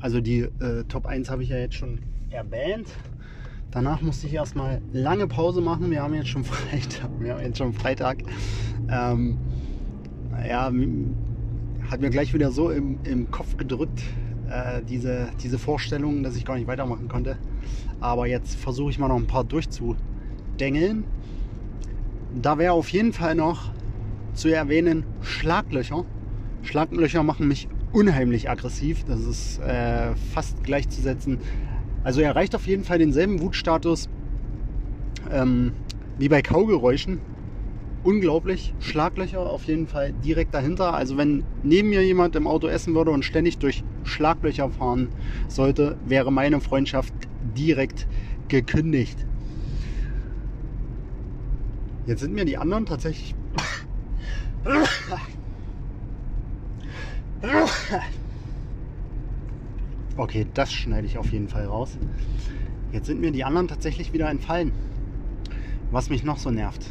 Also 0.00 0.20
die 0.20 0.40
äh, 0.40 0.84
Top 0.88 1.06
1 1.06 1.30
habe 1.30 1.42
ich 1.42 1.50
ja 1.50 1.58
jetzt 1.58 1.76
schon 1.76 2.00
erwähnt. 2.30 2.88
Danach 3.70 4.02
musste 4.02 4.26
ich 4.26 4.34
erstmal 4.34 4.82
lange 4.92 5.26
Pause 5.26 5.60
machen. 5.60 5.90
Wir 5.90 6.02
haben 6.02 6.14
jetzt 6.14 6.28
schon 6.28 6.44
Freitag. 6.44 7.10
Wir 7.20 7.34
haben 7.34 7.42
jetzt 7.42 7.58
schon 7.58 7.72
Freitag. 7.72 8.18
Ähm, 8.90 9.38
ja, 10.46 10.72
hat 11.90 12.00
mir 12.00 12.10
gleich 12.10 12.34
wieder 12.34 12.50
so 12.50 12.70
im, 12.70 12.98
im 13.04 13.30
Kopf 13.30 13.56
gedrückt, 13.56 14.02
äh, 14.52 14.82
diese, 14.82 15.28
diese 15.42 15.58
Vorstellung, 15.58 16.22
dass 16.22 16.36
ich 16.36 16.44
gar 16.44 16.56
nicht 16.56 16.66
weitermachen 16.66 17.08
konnte. 17.08 17.38
Aber 18.00 18.26
jetzt 18.26 18.56
versuche 18.56 18.90
ich 18.90 18.98
mal 18.98 19.08
noch 19.08 19.16
ein 19.16 19.26
paar 19.26 19.44
durchzudengeln. 19.44 21.04
Da 22.40 22.58
wäre 22.58 22.72
auf 22.72 22.88
jeden 22.90 23.12
Fall 23.12 23.34
noch 23.34 23.72
zu 24.34 24.48
erwähnen 24.48 25.04
Schlaglöcher. 25.20 26.04
Schlaglöcher 26.62 27.22
machen 27.22 27.48
mich 27.48 27.68
unheimlich 27.92 28.50
aggressiv. 28.50 29.04
Das 29.04 29.20
ist 29.20 29.58
äh, 29.60 30.14
fast 30.34 30.62
gleichzusetzen. 30.64 31.38
Also 32.04 32.20
er 32.20 32.28
erreicht 32.28 32.54
auf 32.54 32.66
jeden 32.66 32.84
Fall 32.84 32.98
denselben 32.98 33.40
Wutstatus 33.40 34.08
ähm, 35.30 35.72
wie 36.18 36.28
bei 36.28 36.42
Kaugeräuschen. 36.42 37.20
Unglaublich. 38.02 38.74
Schlaglöcher 38.80 39.40
auf 39.40 39.64
jeden 39.64 39.86
Fall 39.86 40.12
direkt 40.12 40.54
dahinter. 40.54 40.94
Also 40.94 41.16
wenn 41.16 41.44
neben 41.62 41.90
mir 41.90 42.04
jemand 42.04 42.34
im 42.34 42.46
Auto 42.46 42.66
essen 42.66 42.94
würde 42.94 43.12
und 43.12 43.24
ständig 43.24 43.58
durch 43.58 43.84
Schlaglöcher 44.04 44.70
fahren 44.70 45.08
sollte, 45.48 45.96
wäre 46.06 46.32
meine 46.32 46.60
Freundschaft 46.60 47.14
direkt 47.56 48.06
gekündigt. 48.48 49.26
Jetzt 52.06 52.20
sind 52.20 52.34
mir 52.34 52.44
die 52.44 52.56
anderen 52.56 52.86
tatsächlich. 52.86 53.34
Okay, 60.16 60.46
das 60.54 60.72
schneide 60.72 61.06
ich 61.06 61.18
auf 61.18 61.32
jeden 61.32 61.48
Fall 61.48 61.66
raus. 61.66 61.96
Jetzt 62.92 63.06
sind 63.06 63.20
mir 63.20 63.32
die 63.32 63.44
anderen 63.44 63.68
tatsächlich 63.68 64.12
wieder 64.12 64.28
entfallen. 64.28 64.72
Was 65.90 66.10
mich 66.10 66.22
noch 66.22 66.38
so 66.38 66.50
nervt. 66.50 66.86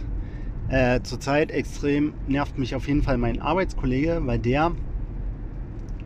Äh, 0.70 1.02
zurzeit 1.04 1.52
extrem 1.52 2.14
nervt 2.28 2.58
mich 2.58 2.76
auf 2.76 2.88
jeden 2.88 3.04
Fall 3.04 3.18
mein 3.18 3.42
Arbeitskollege, 3.42 4.22
weil 4.26 4.40
der, 4.40 4.72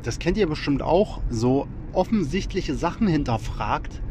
das 0.06 0.20
kennt 0.20 0.38
ihr 0.38 0.48
bestimmt 0.48 0.82
auch, 0.82 1.22
so 1.30 1.68
offensichtliche 1.92 2.76
Sachen 2.76 3.08
hinterfragt. 3.08 4.02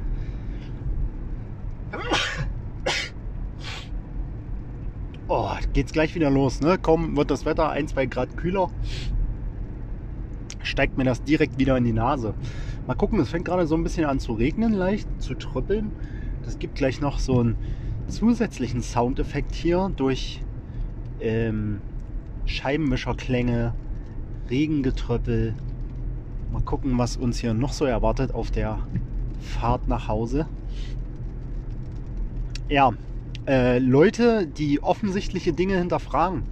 Oh, 5.28 5.50
geht's 5.72 5.92
gleich 5.92 6.14
wieder 6.14 6.30
los, 6.30 6.60
ne? 6.60 6.78
Kaum 6.78 7.16
wird 7.16 7.30
das 7.30 7.44
Wetter 7.44 7.70
ein, 7.70 7.88
zwei 7.88 8.06
Grad 8.06 8.36
kühler, 8.36 8.70
steigt 10.62 10.98
mir 10.98 11.04
das 11.04 11.22
direkt 11.22 11.58
wieder 11.58 11.76
in 11.76 11.84
die 11.84 11.92
Nase. 11.92 12.34
Mal 12.86 12.94
gucken, 12.94 13.18
es 13.20 13.30
fängt 13.30 13.46
gerade 13.46 13.66
so 13.66 13.74
ein 13.74 13.82
bisschen 13.82 14.04
an 14.04 14.18
zu 14.20 14.34
regnen, 14.34 14.72
leicht 14.72 15.08
zu 15.22 15.34
tröppeln. 15.34 15.92
Das 16.44 16.58
gibt 16.58 16.74
gleich 16.74 17.00
noch 17.00 17.18
so 17.18 17.40
einen 17.40 17.56
zusätzlichen 18.06 18.82
Soundeffekt 18.82 19.54
hier 19.54 19.90
durch 19.96 20.42
ähm, 21.20 21.80
Scheibenwischerklänge, 22.44 23.72
Regengetröppel. 24.50 25.54
Mal 26.54 26.62
gucken, 26.62 26.96
was 26.98 27.16
uns 27.16 27.40
hier 27.40 27.52
noch 27.52 27.72
so 27.72 27.84
erwartet 27.84 28.32
auf 28.32 28.52
der 28.52 28.78
Fahrt 29.40 29.88
nach 29.88 30.06
Hause. 30.06 30.46
Ja, 32.68 32.92
äh, 33.48 33.80
Leute, 33.80 34.46
die 34.46 34.80
offensichtliche 34.80 35.52
Dinge 35.52 35.76
hinterfragen. 35.76 36.44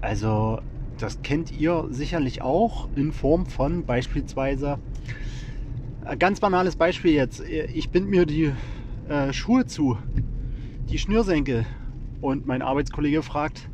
Also 0.00 0.62
das 0.96 1.20
kennt 1.22 1.52
ihr 1.60 1.88
sicherlich 1.90 2.40
auch 2.40 2.88
in 2.96 3.12
Form 3.12 3.44
von 3.44 3.84
beispielsweise, 3.84 4.78
äh, 6.06 6.16
ganz 6.16 6.40
banales 6.40 6.74
Beispiel 6.74 7.12
jetzt, 7.12 7.42
ich 7.46 7.90
bind 7.90 8.08
mir 8.08 8.24
die 8.24 8.54
äh, 9.10 9.30
Schuhe 9.34 9.66
zu, 9.66 9.98
die 10.88 10.98
Schnürsenkel 10.98 11.66
und 12.22 12.46
mein 12.46 12.62
Arbeitskollege 12.62 13.22
fragt, 13.22 13.68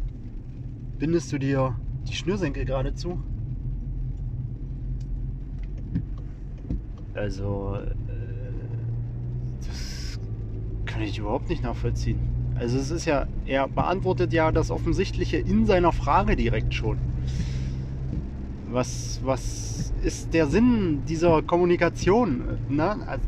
bindest 0.98 1.30
du 1.30 1.38
dir 1.38 1.76
die 2.08 2.14
Schnürsenkel 2.14 2.64
gerade 2.64 2.96
zu? 2.96 3.20
Also, 7.14 7.76
äh, 7.76 9.66
das 9.66 10.18
kann 10.84 11.02
ich 11.02 11.18
überhaupt 11.18 11.48
nicht 11.48 11.62
nachvollziehen. 11.62 12.18
Also 12.58 12.78
es 12.78 12.90
ist 12.90 13.04
ja, 13.04 13.26
er 13.46 13.68
beantwortet 13.68 14.32
ja 14.32 14.52
das 14.52 14.70
Offensichtliche 14.70 15.38
in 15.38 15.66
seiner 15.66 15.92
Frage 15.92 16.36
direkt 16.36 16.74
schon. 16.74 16.98
Was, 18.70 19.20
was 19.24 19.92
ist 20.02 20.34
der 20.34 20.46
Sinn 20.46 21.02
dieser 21.08 21.42
Kommunikation? 21.42 22.58
Ne? 22.68 22.96
Also, 23.06 23.24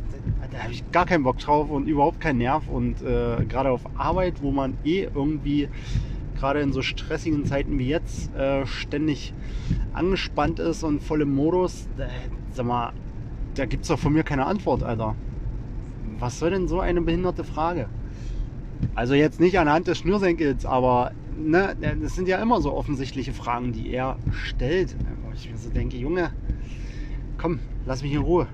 da 0.50 0.58
habe 0.62 0.72
ich 0.72 0.90
gar 0.90 1.06
keinen 1.06 1.24
Bock 1.24 1.38
drauf 1.38 1.70
und 1.70 1.86
überhaupt 1.86 2.20
keinen 2.20 2.38
Nerv. 2.38 2.68
Und 2.68 3.02
äh, 3.02 3.44
gerade 3.44 3.70
auf 3.70 3.82
Arbeit, 3.96 4.42
wo 4.42 4.50
man 4.50 4.76
eh 4.84 5.08
irgendwie 5.14 5.68
gerade 6.36 6.60
in 6.60 6.72
so 6.72 6.82
stressigen 6.82 7.44
Zeiten 7.46 7.78
wie 7.78 7.88
jetzt 7.88 8.34
äh, 8.34 8.66
ständig 8.66 9.32
angespannt 9.92 10.58
ist 10.58 10.82
und 10.82 11.02
voll 11.02 11.22
im 11.22 11.34
Modus, 11.34 11.88
äh, 11.98 12.06
sag 12.52 12.66
mal, 12.66 12.92
da 13.58 13.66
gibt 13.66 13.82
es 13.82 13.88
doch 13.88 13.98
von 13.98 14.12
mir 14.12 14.22
keine 14.22 14.46
Antwort, 14.46 14.82
Alter. 14.82 15.16
Was 16.18 16.38
soll 16.38 16.50
denn 16.50 16.68
so 16.68 16.80
eine 16.80 17.00
behinderte 17.00 17.44
Frage? 17.44 17.88
Also 18.94 19.14
jetzt 19.14 19.40
nicht 19.40 19.58
anhand 19.58 19.86
des 19.86 19.98
Schnürsenkels, 19.98 20.66
aber 20.66 21.12
ne, 21.36 21.76
das 22.00 22.14
sind 22.14 22.28
ja 22.28 22.40
immer 22.40 22.60
so 22.60 22.72
offensichtliche 22.72 23.32
Fragen, 23.32 23.72
die 23.72 23.90
er 23.90 24.18
stellt. 24.30 24.96
Wo 25.24 25.32
ich 25.32 25.50
mir 25.50 25.56
so 25.56 25.70
denke, 25.70 25.96
Junge, 25.96 26.30
komm, 27.38 27.60
lass 27.86 28.02
mich 28.02 28.12
in 28.12 28.20
Ruhe. 28.20 28.46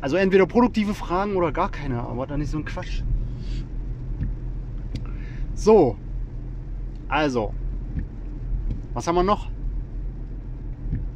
Also 0.00 0.16
entweder 0.16 0.46
produktive 0.46 0.94
Fragen 0.94 1.36
oder 1.36 1.52
gar 1.52 1.70
keine, 1.70 2.00
aber 2.00 2.26
dann 2.26 2.40
nicht 2.40 2.50
so 2.50 2.58
ein 2.58 2.64
Quatsch. 2.64 3.02
So, 5.54 5.96
also, 7.08 7.52
was 8.94 9.06
haben 9.06 9.16
wir 9.16 9.22
noch? 9.22 9.50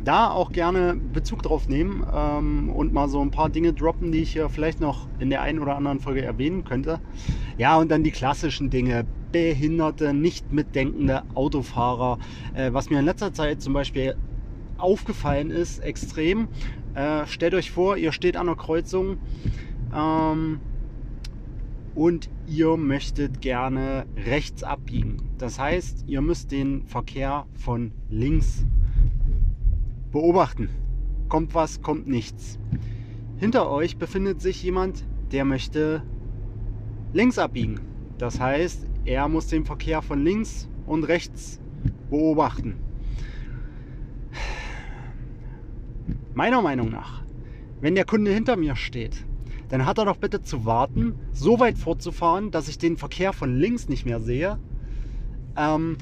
Da 0.05 0.31
auch 0.31 0.53
gerne 0.53 0.95
Bezug 0.95 1.43
drauf 1.43 1.69
nehmen 1.69 2.07
ähm, 2.15 2.71
und 2.71 2.93
mal 2.93 3.09
so 3.09 3.21
ein 3.21 3.31
paar 3.31 3.49
Dinge 3.49 3.73
droppen, 3.73 4.13
die 4.13 4.21
ich 4.21 4.33
hier 4.33 4.49
vielleicht 4.49 4.81
noch 4.81 5.09
in 5.19 5.31
der 5.31 5.43
einen 5.43 5.59
oder 5.59 5.77
anderen 5.77 6.01
Folge 6.01 6.23
erwähnen 6.23 6.65
könnte. 6.65 7.01
Ja, 7.57 7.79
und 7.79 7.91
dann 7.91 8.05
die 8.05 8.11
klassischen 8.11 8.71
Dinge. 8.71 9.07
Behinderte, 9.33 10.15
nicht 10.15 10.53
mitdenkende 10.53 11.25
Autofahrer. 11.35 12.19
Äh, 12.55 12.73
was 12.73 12.89
mir 12.89 13.01
in 13.01 13.05
letzter 13.05 13.33
Zeit 13.33 13.63
zum 13.63 13.73
Beispiel 13.73 14.15
aufgefallen 14.79 15.51
ist, 15.51 15.81
extrem. 15.81 16.49
Äh, 16.95 17.27
stellt 17.27 17.55
euch 17.55 17.73
vor, 17.73 17.97
ihr 17.97 18.13
steht 18.13 18.37
an 18.37 18.47
der 18.47 18.55
Kreuzung 18.55 19.17
ähm, 19.93 20.61
und 21.97 22.31
ihr 22.47 22.77
möchtet 22.77 23.41
gerne 23.41 24.07
rechts 24.25 24.63
abbiegen. 24.63 25.17
Das 25.39 25.59
heißt, 25.59 26.05
ihr 26.07 26.21
müsst 26.21 26.53
den 26.53 26.87
Verkehr 26.87 27.47
von 27.55 27.91
links 28.11 28.65
beobachten. 30.15 30.69
Kommt 31.29 31.55
was, 31.55 31.83
kommt 31.83 32.07
nichts. 32.07 32.61
Hinter 33.37 33.69
euch 33.69 33.99
befindet 33.99 34.41
sich 34.41 34.63
jemand, 34.63 35.05
der 35.33 35.45
möchte 35.45 36.03
links 37.13 37.37
abbiegen. 37.37 37.81
Das 38.17 38.39
heißt, 38.39 38.87
er 39.05 39.29
muss 39.29 39.49
den 39.49 39.65
Verkehr 39.65 40.03
von 40.03 40.23
links 40.25 40.69
und 40.87 41.03
rechts 41.05 41.61
beobachten. 42.11 42.77
Meiner 46.33 46.63
Meinung 46.63 46.91
nach, 46.91 47.23
wenn 47.81 47.97
der 47.97 48.05
Kunde 48.05 48.33
hinter 48.33 48.57
mir 48.57 48.77
steht, 48.77 49.27
dann 49.69 49.85
hat 49.85 49.99
er 49.99 50.05
doch 50.05 50.19
bitte 50.19 50.43
zu 50.43 50.65
warten, 50.65 51.17
so 51.33 51.59
weit 51.59 51.77
fortzufahren, 51.77 52.53
dass 52.53 52.69
ich 52.69 52.79
den 52.79 52.97
Verkehr 52.97 53.33
von 53.33 53.57
links 53.57 53.89
nicht 53.89 54.07
mehr 54.07 54.21
sehe, 54.21 54.61
ähm, 55.57 55.97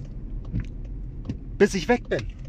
bis 1.56 1.72
ich 1.72 1.88
weg 1.88 2.10
bin. 2.10 2.41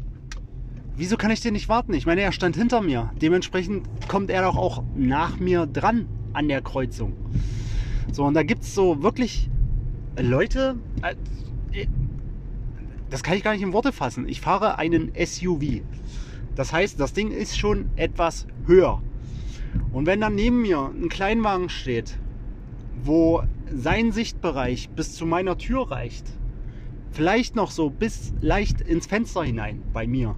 Wieso 0.96 1.16
kann 1.16 1.32
ich 1.32 1.40
den 1.40 1.54
nicht 1.54 1.68
warten? 1.68 1.92
Ich 1.92 2.06
meine, 2.06 2.20
er 2.20 2.30
stand 2.30 2.56
hinter 2.56 2.80
mir. 2.80 3.10
Dementsprechend 3.20 3.88
kommt 4.06 4.30
er 4.30 4.42
doch 4.42 4.56
auch 4.56 4.84
nach 4.94 5.40
mir 5.40 5.66
dran 5.66 6.06
an 6.32 6.46
der 6.46 6.62
Kreuzung. 6.62 7.14
So, 8.12 8.24
und 8.24 8.34
da 8.34 8.44
gibt 8.44 8.62
es 8.62 8.74
so 8.76 9.02
wirklich 9.02 9.50
Leute, 10.16 10.76
äh, 11.02 11.86
das 13.10 13.24
kann 13.24 13.36
ich 13.36 13.42
gar 13.42 13.52
nicht 13.52 13.62
in 13.62 13.72
Worte 13.72 13.92
fassen. 13.92 14.28
Ich 14.28 14.40
fahre 14.40 14.78
einen 14.78 15.12
SUV. 15.16 15.82
Das 16.54 16.72
heißt, 16.72 17.00
das 17.00 17.12
Ding 17.12 17.32
ist 17.32 17.58
schon 17.58 17.90
etwas 17.96 18.46
höher. 18.66 19.02
Und 19.92 20.06
wenn 20.06 20.20
dann 20.20 20.36
neben 20.36 20.62
mir 20.62 20.92
ein 20.94 21.08
Kleinwagen 21.08 21.70
steht, 21.70 22.18
wo 23.02 23.42
sein 23.74 24.12
Sichtbereich 24.12 24.90
bis 24.90 25.16
zu 25.16 25.26
meiner 25.26 25.58
Tür 25.58 25.90
reicht, 25.90 26.26
vielleicht 27.10 27.56
noch 27.56 27.72
so 27.72 27.90
bis 27.90 28.32
leicht 28.40 28.80
ins 28.80 29.06
Fenster 29.06 29.42
hinein 29.42 29.82
bei 29.92 30.06
mir, 30.06 30.36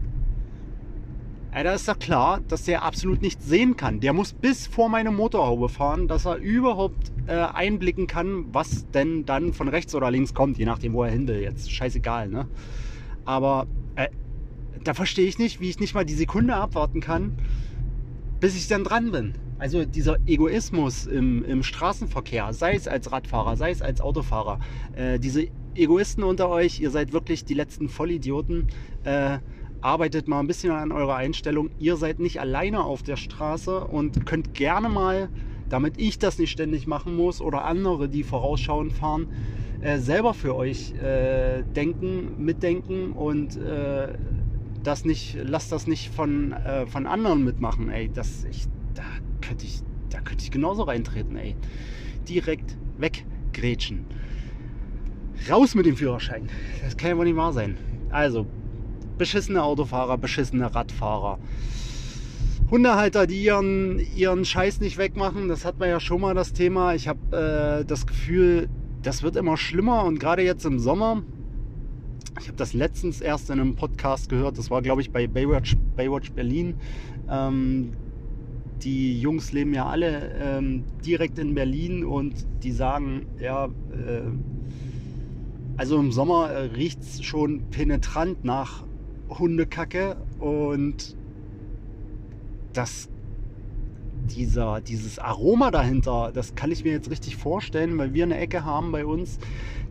ja, 1.56 1.62
da 1.62 1.72
ist 1.72 1.88
doch 1.88 1.98
klar, 1.98 2.42
dass 2.48 2.64
der 2.64 2.82
absolut 2.82 3.22
nichts 3.22 3.46
sehen 3.46 3.78
kann. 3.78 4.00
Der 4.00 4.12
muss 4.12 4.34
bis 4.34 4.66
vor 4.66 4.90
meine 4.90 5.10
Motorhaube 5.10 5.70
fahren, 5.70 6.06
dass 6.06 6.26
er 6.26 6.36
überhaupt 6.36 7.10
äh, 7.26 7.32
einblicken 7.32 8.06
kann, 8.06 8.44
was 8.52 8.90
denn 8.90 9.24
dann 9.24 9.54
von 9.54 9.68
rechts 9.68 9.94
oder 9.94 10.10
links 10.10 10.34
kommt, 10.34 10.58
je 10.58 10.66
nachdem, 10.66 10.92
wo 10.92 11.02
er 11.02 11.10
hin 11.10 11.26
will. 11.26 11.40
Jetzt 11.40 11.72
scheißegal, 11.72 12.28
ne? 12.28 12.46
Aber 13.24 13.66
äh, 13.94 14.08
da 14.84 14.92
verstehe 14.92 15.26
ich 15.26 15.38
nicht, 15.38 15.58
wie 15.58 15.70
ich 15.70 15.80
nicht 15.80 15.94
mal 15.94 16.04
die 16.04 16.12
Sekunde 16.12 16.54
abwarten 16.54 17.00
kann, 17.00 17.38
bis 18.38 18.54
ich 18.54 18.68
dann 18.68 18.84
dran 18.84 19.10
bin. 19.10 19.32
Also 19.58 19.86
dieser 19.86 20.18
Egoismus 20.26 21.06
im, 21.06 21.42
im 21.42 21.62
Straßenverkehr, 21.62 22.52
sei 22.52 22.74
es 22.74 22.86
als 22.86 23.10
Radfahrer, 23.10 23.56
sei 23.56 23.70
es 23.70 23.80
als 23.80 24.02
Autofahrer, 24.02 24.60
äh, 24.94 25.18
diese 25.18 25.46
Egoisten 25.74 26.22
unter 26.22 26.50
euch, 26.50 26.80
ihr 26.80 26.90
seid 26.90 27.14
wirklich 27.14 27.46
die 27.46 27.54
letzten 27.54 27.88
Vollidioten. 27.88 28.66
Äh, 29.04 29.38
arbeitet 29.80 30.28
mal 30.28 30.40
ein 30.40 30.46
bisschen 30.46 30.72
an 30.72 30.92
eurer 30.92 31.16
Einstellung. 31.16 31.70
Ihr 31.78 31.96
seid 31.96 32.18
nicht 32.18 32.40
alleine 32.40 32.84
auf 32.84 33.02
der 33.02 33.16
Straße 33.16 33.84
und 33.84 34.26
könnt 34.26 34.54
gerne 34.54 34.88
mal, 34.88 35.28
damit 35.68 35.98
ich 35.98 36.18
das 36.18 36.38
nicht 36.38 36.50
ständig 36.50 36.86
machen 36.86 37.16
muss 37.16 37.40
oder 37.40 37.64
andere, 37.64 38.08
die 38.08 38.22
vorausschauend 38.22 38.92
fahren, 38.92 39.28
äh, 39.80 39.98
selber 39.98 40.34
für 40.34 40.54
euch 40.54 40.92
äh, 40.94 41.62
denken, 41.62 42.44
mitdenken 42.44 43.12
und 43.12 43.56
äh, 43.56 44.14
das 44.82 45.04
nicht, 45.04 45.36
lasst 45.42 45.72
das 45.72 45.86
nicht 45.86 46.14
von, 46.14 46.52
äh, 46.52 46.86
von 46.86 47.06
anderen 47.06 47.44
mitmachen, 47.44 47.90
ey. 47.90 48.08
Das, 48.12 48.44
ich, 48.44 48.66
da 48.94 49.02
könnte 49.40 49.64
ich, 49.64 49.80
da 50.10 50.20
könnte 50.20 50.44
ich 50.44 50.50
genauso 50.50 50.84
reintreten, 50.84 51.36
ey. 51.36 51.56
Direkt 52.28 52.76
weggrätschen. 52.96 54.06
Raus 55.50 55.74
mit 55.74 55.86
dem 55.86 55.96
Führerschein. 55.96 56.48
Das 56.82 56.96
kann 56.96 57.10
ja 57.10 57.16
wohl 57.18 57.24
nicht 57.24 57.36
wahr 57.36 57.52
sein. 57.52 57.76
Also, 58.10 58.46
beschissene 59.18 59.62
Autofahrer, 59.62 60.18
beschissene 60.18 60.74
Radfahrer. 60.74 61.38
Hundehalter, 62.70 63.26
die 63.26 63.44
ihren, 63.44 64.00
ihren 64.16 64.44
Scheiß 64.44 64.80
nicht 64.80 64.98
wegmachen, 64.98 65.48
das 65.48 65.64
hat 65.64 65.78
man 65.78 65.88
ja 65.88 66.00
schon 66.00 66.20
mal 66.20 66.34
das 66.34 66.52
Thema. 66.52 66.94
Ich 66.94 67.06
habe 67.06 67.80
äh, 67.80 67.84
das 67.84 68.06
Gefühl, 68.06 68.68
das 69.02 69.22
wird 69.22 69.36
immer 69.36 69.56
schlimmer 69.56 70.04
und 70.04 70.18
gerade 70.18 70.42
jetzt 70.42 70.64
im 70.64 70.80
Sommer, 70.80 71.22
ich 72.40 72.48
habe 72.48 72.56
das 72.56 72.72
letztens 72.72 73.20
erst 73.20 73.50
in 73.50 73.60
einem 73.60 73.76
Podcast 73.76 74.28
gehört, 74.28 74.58
das 74.58 74.70
war 74.70 74.82
glaube 74.82 75.00
ich 75.00 75.12
bei 75.12 75.26
Baywatch, 75.28 75.76
Baywatch 75.94 76.32
Berlin. 76.32 76.74
Ähm, 77.30 77.92
die 78.82 79.20
Jungs 79.20 79.52
leben 79.52 79.72
ja 79.72 79.86
alle 79.86 80.32
ähm, 80.40 80.84
direkt 81.04 81.38
in 81.38 81.54
Berlin 81.54 82.04
und 82.04 82.34
die 82.62 82.72
sagen, 82.72 83.26
ja, 83.40 83.66
äh, 83.66 84.22
also 85.76 85.98
im 85.98 86.12
Sommer 86.12 86.50
äh, 86.50 86.58
riecht 86.74 87.00
es 87.00 87.22
schon 87.24 87.70
penetrant 87.70 88.44
nach 88.44 88.85
Hundekacke 89.28 90.16
und 90.38 91.16
das 92.72 93.08
dieser, 94.26 94.80
dieses 94.80 95.18
Aroma 95.18 95.70
dahinter, 95.70 96.30
das 96.32 96.54
kann 96.54 96.72
ich 96.72 96.84
mir 96.84 96.92
jetzt 96.92 97.10
richtig 97.10 97.36
vorstellen, 97.36 97.96
weil 97.98 98.12
wir 98.12 98.24
eine 98.24 98.38
Ecke 98.38 98.64
haben 98.64 98.92
bei 98.92 99.06
uns, 99.06 99.38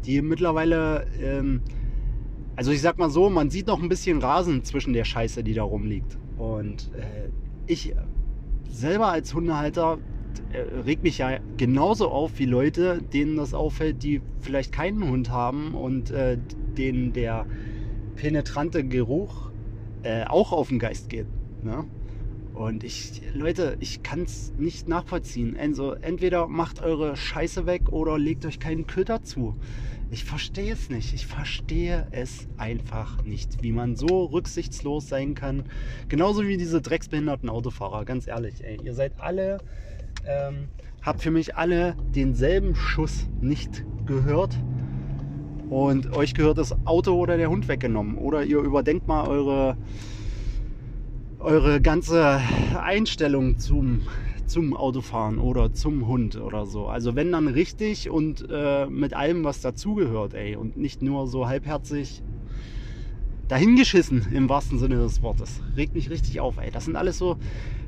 die 0.05 0.21
mittlerweile, 0.21 1.05
ähm, 1.21 1.61
also 2.55 2.71
ich 2.71 2.81
sag 2.81 2.97
mal 2.97 3.09
so, 3.09 3.29
man 3.29 3.49
sieht 3.49 3.67
noch 3.67 3.81
ein 3.81 3.89
bisschen 3.89 4.19
Rasen 4.19 4.63
zwischen 4.63 4.93
der 4.93 5.05
Scheiße, 5.05 5.43
die 5.43 5.53
da 5.53 5.63
rumliegt. 5.63 6.17
Und 6.37 6.91
äh, 6.95 7.29
ich 7.65 7.93
selber 8.69 9.07
als 9.07 9.33
Hundehalter 9.33 9.99
äh, 10.51 10.79
regt 10.81 11.03
mich 11.03 11.17
ja 11.17 11.39
genauso 11.57 12.09
auf 12.09 12.37
wie 12.39 12.45
Leute, 12.45 13.01
denen 13.01 13.37
das 13.37 13.53
auffällt, 13.53 14.03
die 14.03 14.21
vielleicht 14.41 14.71
keinen 14.71 15.09
Hund 15.09 15.29
haben 15.29 15.73
und 15.73 16.11
äh, 16.11 16.37
denen 16.77 17.13
der 17.13 17.45
penetrante 18.15 18.83
Geruch 18.83 19.51
äh, 20.03 20.23
auch 20.25 20.51
auf 20.51 20.69
den 20.69 20.79
Geist 20.79 21.09
geht. 21.09 21.27
Ne? 21.63 21.85
Und 22.55 22.85
ich, 22.85 23.21
Leute, 23.33 23.75
ich 23.81 24.01
kann 24.01 24.23
es 24.23 24.53
nicht 24.57 24.87
nachvollziehen. 24.87 25.57
Also 25.59 25.91
entweder 25.91 26.47
macht 26.47 26.81
eure 26.81 27.17
Scheiße 27.17 27.65
weg 27.65 27.89
oder 27.91 28.17
legt 28.17 28.45
euch 28.45 28.59
keinen 28.59 28.87
Köder 28.87 29.23
zu. 29.23 29.55
Ich 30.09 30.23
verstehe 30.23 30.71
es 30.71 30.89
nicht. 30.89 31.13
Ich 31.13 31.27
verstehe 31.27 32.07
es 32.11 32.47
einfach 32.57 33.23
nicht, 33.25 33.61
wie 33.61 33.73
man 33.73 33.97
so 33.97 34.25
rücksichtslos 34.25 35.09
sein 35.09 35.35
kann. 35.35 35.63
Genauso 36.07 36.47
wie 36.47 36.55
diese 36.55 36.81
drecksbehinderten 36.81 37.49
Autofahrer, 37.49 38.05
ganz 38.05 38.25
ehrlich. 38.25 38.63
Ey, 38.63 38.79
ihr 38.81 38.93
seid 38.93 39.19
alle, 39.19 39.57
ähm, 40.25 40.69
habt 41.01 41.21
für 41.21 41.31
mich 41.31 41.57
alle 41.57 41.97
denselben 42.15 42.75
Schuss 42.75 43.27
nicht 43.41 43.83
gehört. 44.05 44.57
Und 45.69 46.13
euch 46.13 46.33
gehört 46.33 46.57
das 46.57 46.75
Auto 46.85 47.13
oder 47.13 47.37
der 47.37 47.49
Hund 47.49 47.67
weggenommen. 47.67 48.17
Oder 48.17 48.43
ihr 48.43 48.59
überdenkt 48.59 49.07
mal 49.07 49.27
eure 49.27 49.77
eure 51.45 51.79
ganze 51.79 52.41
Einstellung 52.81 53.59
zum, 53.59 54.01
zum 54.47 54.75
Autofahren 54.75 55.37
oder 55.37 55.73
zum 55.73 56.07
Hund 56.07 56.37
oder 56.37 56.65
so. 56.65 56.87
Also 56.87 57.15
wenn 57.15 57.31
dann 57.31 57.47
richtig 57.47 58.09
und 58.09 58.45
äh, 58.49 58.87
mit 58.87 59.13
allem, 59.13 59.43
was 59.43 59.61
dazugehört, 59.61 60.33
ey. 60.33 60.55
Und 60.55 60.75
nicht 60.75 61.03
nur 61.03 61.27
so 61.27 61.47
halbherzig 61.47 62.23
dahingeschissen 63.47 64.33
im 64.33 64.49
wahrsten 64.49 64.79
Sinne 64.79 64.95
des 64.95 65.21
Wortes. 65.21 65.61
Regt 65.77 65.93
mich 65.93 66.09
richtig 66.09 66.39
auf, 66.39 66.57
ey. 66.57 66.71
Das 66.71 66.85
sind 66.85 66.95
alles 66.95 67.19
so, 67.19 67.37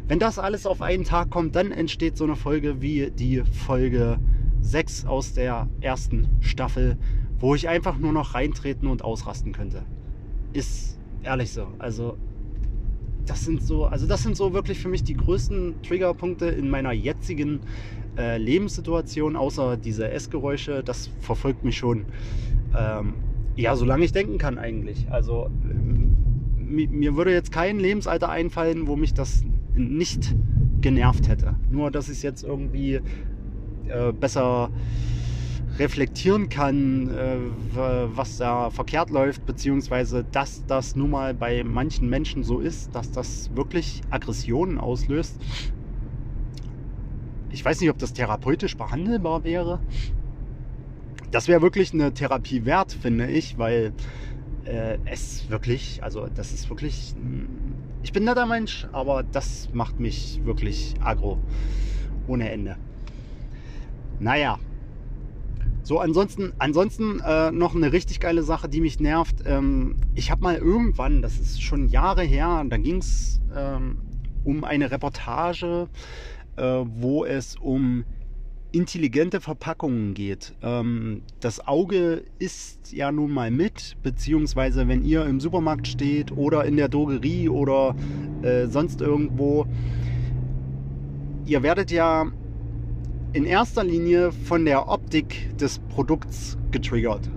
wenn 0.08 0.20
das 0.20 0.38
alles 0.38 0.68
auf 0.68 0.84
einen 0.84 1.04
Tag 1.04 1.32
kommt, 1.32 1.56
dann 1.56 1.72
entsteht 1.72 2.16
so 2.16 2.26
eine 2.26 2.36
Folge 2.36 2.80
wie 2.80 3.10
die 3.10 3.42
Folge 3.44 4.20
6 4.62 5.06
aus 5.06 5.34
der 5.34 5.68
ersten 5.82 6.28
Staffel, 6.42 6.98
wo 7.40 7.56
ich 7.56 7.68
einfach 7.68 7.98
nur 7.98 8.14
noch 8.14 8.34
reintreten 8.34 8.88
und 8.88 9.04
ausrasten 9.04 9.52
könnte. 9.52 9.84
Ist 10.54 10.98
ehrlich 11.24 11.52
so. 11.52 11.68
Also 11.80 12.18
das 13.26 13.44
sind 13.44 13.62
so, 13.62 13.86
also 13.86 14.08
das 14.08 14.24
sind 14.24 14.38
so 14.38 14.54
wirklich 14.54 14.80
für 14.80 14.88
mich 14.88 15.04
die 15.04 15.16
größten 15.16 15.82
Triggerpunkte 15.84 16.46
in 16.48 16.70
meiner 16.70 16.94
jetzigen 16.94 17.60
äh, 18.18 18.38
Lebenssituation, 18.38 19.36
außer 19.36 19.78
diese 19.78 20.10
Essgeräusche. 20.10 20.84
Das 20.84 21.10
verfolgt 21.20 21.64
mich 21.64 21.78
schon, 21.78 22.06
ähm, 22.76 23.16
ja, 23.56 23.76
solange 23.76 24.06
ich 24.06 24.14
denken 24.14 24.38
kann 24.38 24.58
eigentlich. 24.58 25.08
Also 25.12 25.50
mir 26.68 27.16
würde 27.16 27.32
jetzt 27.32 27.52
kein 27.52 27.80
Lebensalter 27.80 28.30
einfallen, 28.30 28.88
wo 28.88 28.96
mich 28.96 29.14
das 29.14 29.44
nicht 29.76 30.36
genervt 30.82 31.28
hätte. 31.28 31.56
Nur, 31.70 31.92
dass 31.92 32.10
ich 32.10 32.18
es 32.18 32.24
jetzt 32.24 32.44
irgendwie 32.44 33.02
äh, 33.88 34.12
besser 34.12 34.70
reflektieren 35.80 36.50
kann, 36.50 37.10
äh, 37.10 37.38
was 37.74 38.38
da 38.38 38.70
verkehrt 38.70 39.10
läuft, 39.10 39.46
beziehungsweise 39.46 40.26
dass 40.32 40.66
das 40.66 40.96
nun 40.96 41.12
mal 41.12 41.34
bei 41.34 41.64
manchen 41.64 42.10
Menschen 42.10 42.44
so 42.44 42.60
ist, 42.60 42.96
dass 42.96 43.12
das 43.12 43.56
wirklich 43.56 44.02
Aggressionen 44.10 44.80
auslöst. 44.80 45.40
Ich 47.50 47.64
weiß 47.64 47.80
nicht, 47.82 47.90
ob 47.90 47.98
das 47.98 48.14
therapeutisch 48.14 48.76
behandelbar 48.76 49.44
wäre. 49.44 49.80
Das 51.32 51.48
wäre 51.48 51.62
wirklich 51.62 51.94
eine 51.94 52.14
Therapie 52.14 52.66
wert, 52.66 52.92
finde 52.92 53.28
ich, 53.28 53.58
weil 53.58 53.94
äh, 54.66 54.98
es 55.06 55.50
wirklich, 55.50 56.04
also 56.04 56.28
das 56.34 56.54
ist 56.54 56.70
wirklich, 56.70 57.16
ich 58.04 58.12
bin 58.12 58.24
netter 58.24 58.46
Mensch, 58.46 58.88
aber 58.92 59.24
das 59.24 59.70
macht 59.74 60.00
mich 60.00 60.42
wirklich 60.44 60.96
aggro 61.02 61.40
ohne 62.28 62.50
Ende. 62.50 62.78
Naja, 64.20 64.60
so, 65.88 66.00
ansonsten, 66.00 66.52
ansonsten 66.58 67.22
äh, 67.22 67.50
noch 67.50 67.74
eine 67.74 67.94
richtig 67.94 68.20
geile 68.20 68.44
Sache, 68.44 68.68
die 68.68 68.82
mich 68.82 69.00
nervt. 69.00 69.36
Ähm, 69.46 69.96
ich 70.16 70.32
habe 70.32 70.44
mal 70.44 70.58
irgendwann, 70.58 71.22
das 71.22 71.40
ist 71.40 71.62
schon 71.62 71.88
Jahre 71.88 72.24
her, 72.24 72.66
da 72.68 72.76
ging 72.76 72.98
es 72.98 73.40
ähm, 73.56 74.00
um 74.44 74.66
eine 74.66 74.92
Reportage, 74.92 75.88
äh, 76.58 76.62
wo 76.62 77.24
es 77.24 77.56
um 77.56 78.04
intelligente 78.74 79.40
Verpackungen 79.40 80.14
geht. 80.14 80.56
Ähm, 80.62 81.22
das 81.40 81.66
Auge 81.66 82.26
ist 82.38 82.92
ja 82.92 83.14
nun 83.14 83.32
mal 83.32 83.50
mit, 83.50 83.96
beziehungsweise 84.04 84.90
wenn 84.90 85.06
ihr 85.06 85.26
im 85.26 85.40
Supermarkt 85.40 85.88
steht 85.88 86.34
oder 86.34 86.66
in 86.66 86.76
der 86.76 86.90
Drogerie 86.90 87.48
oder 87.48 87.96
äh, 88.42 88.68
sonst 88.68 89.00
irgendwo, 89.00 89.66
ihr 91.46 91.64
werdet 91.64 91.92
ja 91.92 92.30
in 93.34 93.46
erster 93.46 93.84
Linie 93.84 94.32
von 94.32 94.66
der 94.66 94.90
Optik 94.90 95.58
des 95.58 95.80
Produkts 95.80 96.58
getriggert. 96.72 97.30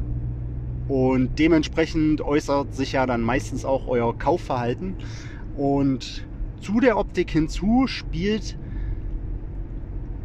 Und 0.88 1.38
dementsprechend 1.38 2.20
äußert 2.20 2.74
sich 2.74 2.92
ja 2.92 3.06
dann 3.06 3.22
meistens 3.22 3.64
auch 3.64 3.86
euer 3.86 4.16
Kaufverhalten. 4.16 4.96
Und 5.56 6.26
zu 6.60 6.80
der 6.80 6.98
Optik 6.98 7.30
hinzu 7.30 7.86
spielt 7.86 8.56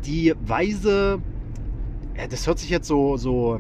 die 0.06 0.34
Weise, 0.46 1.22
das 2.30 2.48
hört 2.48 2.60
sich 2.60 2.70
jetzt 2.70 2.88
so, 2.88 3.18
so, 3.18 3.60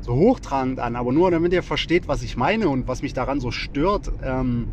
so 0.00 0.14
hochtragend 0.14 0.80
an, 0.80 0.96
aber 0.96 1.12
nur 1.12 1.30
damit 1.30 1.52
ihr 1.52 1.62
versteht, 1.62 2.08
was 2.08 2.22
ich 2.22 2.36
meine 2.36 2.68
und 2.68 2.88
was 2.88 3.02
mich 3.02 3.12
daran 3.12 3.40
so 3.40 3.50
stört. 3.50 4.10
Ähm, 4.22 4.68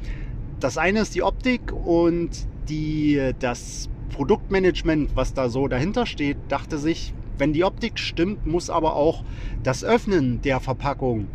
das 0.60 0.78
eine 0.78 1.02
ist 1.02 1.16
die 1.16 1.24
Optik 1.24 1.72
und 1.72 2.48
die, 2.68 3.34
das 3.40 3.90
Produktmanagement, 4.10 5.16
was 5.16 5.34
da 5.34 5.50
so 5.50 5.68
dahinter 5.68 6.06
steht, 6.06 6.38
dachte 6.50 6.78
sich, 6.78 7.14
wenn 7.38 7.54
die 7.54 7.64
Optik 7.64 7.98
stimmt, 8.00 8.46
muss 8.46 8.70
aber 8.70 8.96
auch 8.96 9.24
das 9.64 9.84
Öffnen 9.84 10.42
der 10.42 10.60
Verpackung 10.60 11.30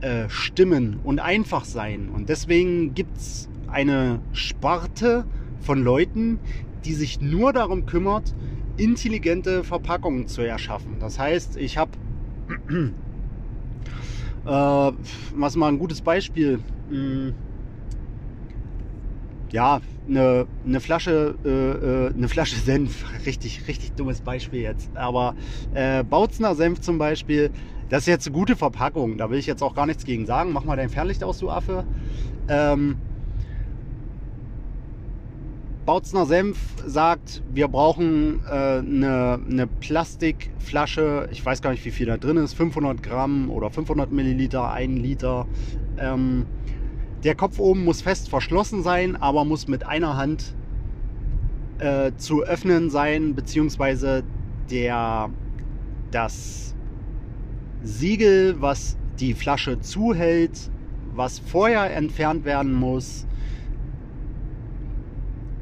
äh, 0.00 0.28
stimmen 0.28 1.00
und 1.02 1.20
einfach 1.20 1.64
sein. 1.64 2.08
Und 2.08 2.28
deswegen 2.28 2.94
gibt 2.94 3.16
es 3.16 3.48
eine 3.66 4.20
Sparte 4.32 5.24
von 5.60 5.82
Leuten, 5.82 6.38
die 6.84 6.94
sich 6.94 7.20
nur 7.20 7.52
darum 7.52 7.86
kümmert, 7.86 8.34
intelligente 8.76 9.64
Verpackungen 9.64 10.28
zu 10.28 10.42
erschaffen. 10.42 11.00
Das 11.00 11.18
heißt, 11.18 11.56
ich 11.56 11.76
habe, 11.78 11.90
äh, 14.44 14.92
was 15.34 15.56
mal 15.56 15.68
ein 15.68 15.78
gutes 15.78 16.00
Beispiel, 16.00 16.60
mh, 16.88 16.96
hm, 16.96 17.34
ja, 19.52 19.80
eine, 20.08 20.46
eine 20.66 20.80
Flasche, 20.80 21.34
äh, 21.44 21.48
äh, 21.48 22.14
eine 22.14 22.28
Flasche 22.28 22.56
Senf, 22.64 23.04
richtig, 23.26 23.68
richtig 23.68 23.92
dummes 23.92 24.20
Beispiel 24.20 24.60
jetzt. 24.60 24.90
Aber 24.96 25.34
äh, 25.74 26.02
Bautzner 26.04 26.54
Senf 26.54 26.80
zum 26.80 26.98
Beispiel, 26.98 27.50
das 27.88 28.00
ist 28.00 28.06
jetzt 28.06 28.26
eine 28.26 28.36
gute 28.36 28.56
Verpackung. 28.56 29.16
Da 29.16 29.30
will 29.30 29.38
ich 29.38 29.46
jetzt 29.46 29.62
auch 29.62 29.74
gar 29.74 29.86
nichts 29.86 30.04
gegen 30.04 30.26
sagen. 30.26 30.52
Mach 30.52 30.64
mal 30.64 30.76
dein 30.76 30.90
Fernlicht 30.90 31.24
aus, 31.24 31.38
du 31.38 31.50
Affe. 31.50 31.84
Ähm, 32.48 32.96
Bautzner 35.88 36.26
Senf 36.26 36.58
sagt, 36.84 37.42
wir 37.50 37.66
brauchen 37.68 38.42
äh, 38.46 38.52
eine, 38.52 39.40
eine 39.50 39.66
Plastikflasche, 39.66 41.30
ich 41.32 41.42
weiß 41.42 41.62
gar 41.62 41.70
nicht, 41.70 41.82
wie 41.86 41.90
viel 41.90 42.04
da 42.04 42.18
drin 42.18 42.36
ist, 42.36 42.52
500 42.52 43.02
Gramm 43.02 43.48
oder 43.50 43.70
500 43.70 44.12
Milliliter, 44.12 44.70
1 44.70 45.00
Liter. 45.00 45.46
Ähm, 45.98 46.44
der 47.24 47.34
Kopf 47.34 47.58
oben 47.58 47.84
muss 47.84 48.02
fest 48.02 48.28
verschlossen 48.28 48.82
sein, 48.82 49.16
aber 49.16 49.44
muss 49.44 49.68
mit 49.68 49.86
einer 49.86 50.16
Hand 50.16 50.54
äh, 51.78 52.12
zu 52.16 52.42
öffnen 52.42 52.90
sein, 52.90 53.34
beziehungsweise 53.34 54.22
der, 54.70 55.30
das 56.10 56.74
Siegel, 57.82 58.60
was 58.60 58.96
die 59.18 59.34
Flasche 59.34 59.80
zuhält, 59.80 60.70
was 61.14 61.38
vorher 61.38 61.94
entfernt 61.94 62.44
werden 62.44 62.72
muss, 62.72 63.26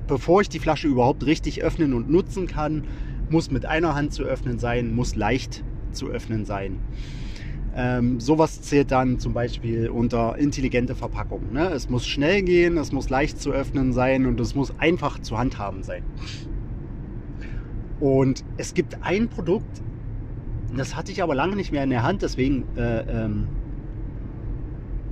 bevor 0.07 0.43
ich 0.43 0.49
die 0.49 0.59
Flasche 0.59 0.89
überhaupt 0.89 1.25
richtig 1.25 1.63
öffnen 1.63 1.95
und 1.95 2.11
nutzen 2.11 2.47
kann, 2.47 2.85
muss 3.31 3.51
mit 3.51 3.67
einer 3.67 3.95
Hand 3.95 4.13
zu 4.13 4.23
öffnen 4.23 4.59
sein, 4.59 4.95
muss 4.95 5.17
leicht 5.17 5.65
zu 5.93 6.09
öffnen 6.09 6.45
sein. 6.45 6.79
Ähm, 7.79 8.21
sowas 8.21 8.63
zählt 8.63 8.91
dann 8.91 9.19
zum 9.19 9.35
Beispiel 9.35 9.91
unter 9.91 10.39
intelligente 10.39 10.95
Verpackung. 10.95 11.53
Ne? 11.53 11.69
Es 11.69 11.91
muss 11.91 12.07
schnell 12.07 12.43
gehen, 12.43 12.79
es 12.79 12.91
muss 12.91 13.11
leicht 13.11 13.39
zu 13.39 13.53
öffnen 13.53 13.93
sein 13.93 14.25
und 14.25 14.41
es 14.41 14.55
muss 14.55 14.73
einfach 14.79 15.19
zu 15.19 15.37
handhaben 15.37 15.83
sein. 15.83 16.03
Und 18.01 18.45
es 18.57 18.73
gibt 18.73 19.03
ein 19.03 19.29
Produkt, 19.29 19.83
das 20.75 20.97
hatte 20.97 21.13
ich 21.13 21.23
aber 21.23 21.35
lange 21.35 21.55
nicht 21.55 21.71
mehr 21.71 21.85
in 21.85 21.91
der 21.91 22.03
Hand, 22.03 22.23
deswegen 22.23 22.65
äh, 22.77 23.01
ähm, 23.25 23.47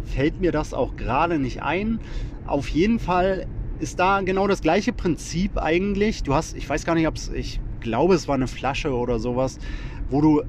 fällt 0.04 0.40
mir 0.40 0.52
das 0.52 0.72
auch 0.72 0.96
gerade 0.96 1.38
nicht 1.38 1.62
ein. 1.62 2.00
Auf 2.46 2.68
jeden 2.68 2.98
Fall 2.98 3.46
ist 3.78 3.98
da 3.98 4.22
genau 4.22 4.46
das 4.46 4.62
gleiche 4.62 4.94
Prinzip 4.94 5.58
eigentlich. 5.58 6.22
Du 6.22 6.34
hast, 6.34 6.56
ich 6.56 6.68
weiß 6.68 6.86
gar 6.86 6.94
nicht, 6.94 7.08
ob 7.08 7.16
es, 7.16 7.28
ich 7.28 7.60
glaube, 7.80 8.14
es 8.14 8.26
war 8.26 8.34
eine 8.36 8.46
Flasche 8.46 8.94
oder 8.94 9.18
sowas, 9.18 9.58
wo 10.08 10.22
du 10.22 10.42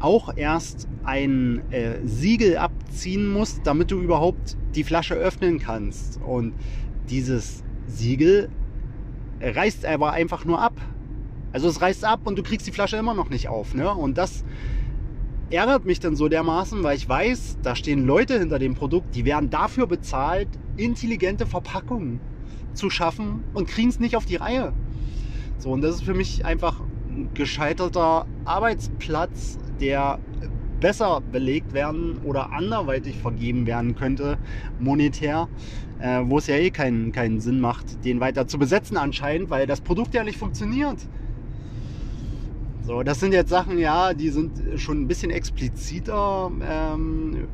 auch 0.00 0.36
erst 0.36 0.88
ein 1.04 1.62
äh, 1.70 1.98
Siegel 2.04 2.58
abziehen 2.58 3.28
musst, 3.28 3.60
damit 3.64 3.90
du 3.90 4.00
überhaupt 4.00 4.56
die 4.74 4.84
Flasche 4.84 5.14
öffnen 5.14 5.58
kannst. 5.58 6.20
Und 6.22 6.54
dieses 7.08 7.62
Siegel 7.86 8.48
reißt 9.40 9.86
aber 9.86 10.12
einfach 10.12 10.44
nur 10.44 10.60
ab. 10.60 10.80
Also 11.52 11.68
es 11.68 11.80
reißt 11.80 12.04
ab 12.04 12.20
und 12.24 12.38
du 12.38 12.42
kriegst 12.42 12.66
die 12.66 12.72
Flasche 12.72 12.96
immer 12.96 13.14
noch 13.14 13.30
nicht 13.30 13.48
auf. 13.48 13.74
Ne? 13.74 13.90
Und 13.92 14.18
das 14.18 14.44
ärgert 15.50 15.84
mich 15.84 16.00
dann 16.00 16.16
so 16.16 16.28
dermaßen, 16.28 16.82
weil 16.82 16.96
ich 16.96 17.08
weiß, 17.08 17.58
da 17.62 17.76
stehen 17.76 18.04
Leute 18.04 18.38
hinter 18.38 18.58
dem 18.58 18.74
Produkt, 18.74 19.14
die 19.14 19.24
werden 19.24 19.48
dafür 19.48 19.86
bezahlt, 19.86 20.48
intelligente 20.76 21.46
Verpackungen 21.46 22.20
zu 22.74 22.90
schaffen 22.90 23.44
und 23.54 23.68
kriegen 23.68 23.88
es 23.88 24.00
nicht 24.00 24.16
auf 24.16 24.26
die 24.26 24.36
Reihe. 24.36 24.72
So, 25.58 25.70
und 25.70 25.80
das 25.80 25.96
ist 25.96 26.04
für 26.04 26.14
mich 26.14 26.44
einfach 26.44 26.80
ein 27.08 27.30
gescheiterter 27.32 28.26
Arbeitsplatz, 28.44 29.58
der 29.80 30.18
besser 30.80 31.22
belegt 31.32 31.72
werden 31.72 32.18
oder 32.24 32.52
anderweitig 32.52 33.16
vergeben 33.16 33.66
werden 33.66 33.96
könnte, 33.96 34.38
monetär, 34.78 35.48
äh, 36.00 36.20
wo 36.24 36.38
es 36.38 36.46
ja 36.46 36.56
eh 36.56 36.70
keinen, 36.70 37.12
keinen 37.12 37.40
Sinn 37.40 37.60
macht, 37.60 38.04
den 38.04 38.20
weiter 38.20 38.46
zu 38.46 38.58
besetzen 38.58 38.96
anscheinend, 38.96 39.50
weil 39.50 39.66
das 39.66 39.80
Produkt 39.80 40.14
ja 40.14 40.22
nicht 40.22 40.38
funktioniert. 40.38 40.98
So, 42.82 43.02
das 43.02 43.18
sind 43.18 43.32
jetzt 43.32 43.50
Sachen, 43.50 43.78
ja, 43.78 44.14
die 44.14 44.28
sind 44.28 44.62
schon 44.76 45.00
ein 45.00 45.08
bisschen 45.08 45.30
expliziter, 45.30 46.52
ähm, 46.62 47.48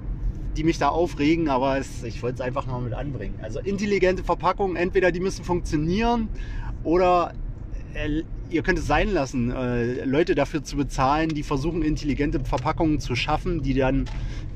die 0.56 0.64
mich 0.64 0.78
da 0.78 0.88
aufregen, 0.88 1.48
aber 1.48 1.78
es, 1.78 2.02
ich 2.02 2.22
wollte 2.22 2.34
es 2.34 2.40
einfach 2.42 2.66
mal 2.66 2.82
mit 2.82 2.92
anbringen. 2.92 3.36
Also 3.40 3.60
intelligente 3.60 4.22
Verpackungen, 4.22 4.76
entweder 4.76 5.10
die 5.10 5.20
müssen 5.20 5.44
funktionieren 5.44 6.28
oder 6.84 7.32
äh, 7.94 8.22
ihr 8.52 8.62
könnt 8.62 8.78
es 8.78 8.86
sein 8.86 9.12
lassen, 9.12 9.50
äh, 9.50 10.04
Leute 10.04 10.34
dafür 10.34 10.62
zu 10.62 10.76
bezahlen, 10.76 11.30
die 11.30 11.42
versuchen, 11.42 11.82
intelligente 11.82 12.40
Verpackungen 12.40 13.00
zu 13.00 13.16
schaffen, 13.16 13.62
die 13.62 13.74
dann, 13.74 14.04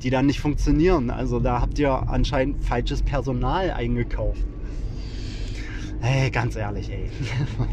die 0.03 0.09
dann 0.09 0.25
nicht 0.25 0.39
funktionieren. 0.39 1.09
Also 1.09 1.39
da 1.39 1.61
habt 1.61 1.79
ihr 1.79 1.91
anscheinend 1.91 2.63
falsches 2.63 3.01
Personal 3.01 3.71
eingekauft. 3.71 4.45
Hey, 5.99 6.29
ganz 6.29 6.55
ehrlich, 6.55 6.91
ey. 6.91 7.09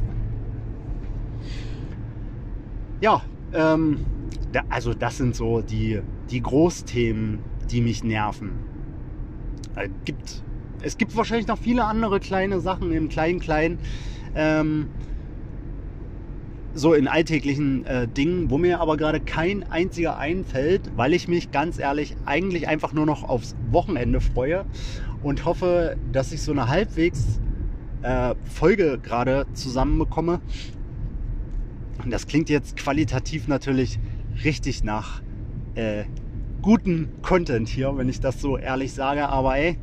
ja, 3.01 3.23
ähm, 3.53 4.01
da, 4.53 4.63
also 4.71 4.95
das 4.95 5.19
sind 5.19 5.37
so 5.37 5.61
die, 5.61 6.01
die 6.31 6.41
Großthemen, 6.41 7.41
die 7.71 7.83
mich 7.83 8.03
nerven. 8.03 8.53
Äh, 9.77 9.91
gibt, 10.05 10.43
es 10.83 10.97
gibt 10.97 11.15
wahrscheinlich 11.17 11.47
noch 11.47 11.59
viele 11.59 11.85
andere 11.85 12.19
kleine 12.19 12.61
Sachen 12.61 12.93
im 12.93 13.09
Klein-Klein. 13.09 13.79
Ähm, 14.35 14.89
so 16.75 16.93
in 16.93 17.07
alltäglichen 17.07 17.87
äh, 17.87 18.09
Dingen, 18.09 18.51
wo 18.51 18.59
mir 18.59 18.81
aber 18.81 18.97
gerade 18.97 19.21
kein 19.21 19.63
einziger 19.71 20.19
einfällt, 20.19 20.91
weil 20.97 21.15
ich 21.15 21.29
mich 21.29 21.53
ganz 21.53 21.79
ehrlich 21.79 22.17
eigentlich 22.27 22.69
einfach 22.69 22.93
nur 22.93 23.07
noch 23.07 23.23
aufs 23.23 23.55
Wochenende 23.71 24.21
freue 24.21 24.65
und 25.23 25.45
hoffe, 25.45 25.97
dass 26.13 26.33
ich 26.33 26.43
so 26.43 26.53
eine 26.53 26.69
halbwegs 26.69 27.41
äh, 28.03 28.35
Folge 28.45 28.99
gerade 29.03 29.47
zusammenbekomme. 29.55 30.41
Und 32.03 32.11
das 32.11 32.27
klingt 32.27 32.51
jetzt 32.51 32.77
qualitativ 32.77 33.49
natürlich 33.49 33.99
richtig 34.45 34.85
nach 34.85 35.23
äh, 35.75 36.05
guten 36.61 37.09
Content 37.23 37.69
hier, 37.69 37.97
wenn 37.97 38.09
ich 38.09 38.21
das 38.21 38.41
so 38.41 38.59
ehrlich 38.59 38.93
sage. 38.93 39.29
Aber 39.29 39.57
ey, 39.57 39.79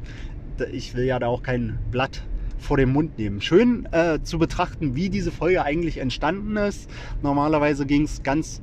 ich 0.71 0.93
will 0.93 1.05
ja 1.05 1.19
da 1.19 1.27
auch 1.27 1.41
kein 1.41 1.79
Blatt 1.89 2.23
vor 2.61 2.77
dem 2.77 2.93
Mund 2.93 3.17
nehmen. 3.17 3.41
Schön 3.41 3.87
äh, 3.91 4.19
zu 4.21 4.37
betrachten, 4.39 4.95
wie 4.95 5.09
diese 5.09 5.31
Folge 5.31 5.63
eigentlich 5.63 5.97
entstanden 5.97 6.55
ist. 6.57 6.89
Normalerweise 7.21 7.85
ging 7.85 8.03
es 8.03 8.23
ganz 8.23 8.61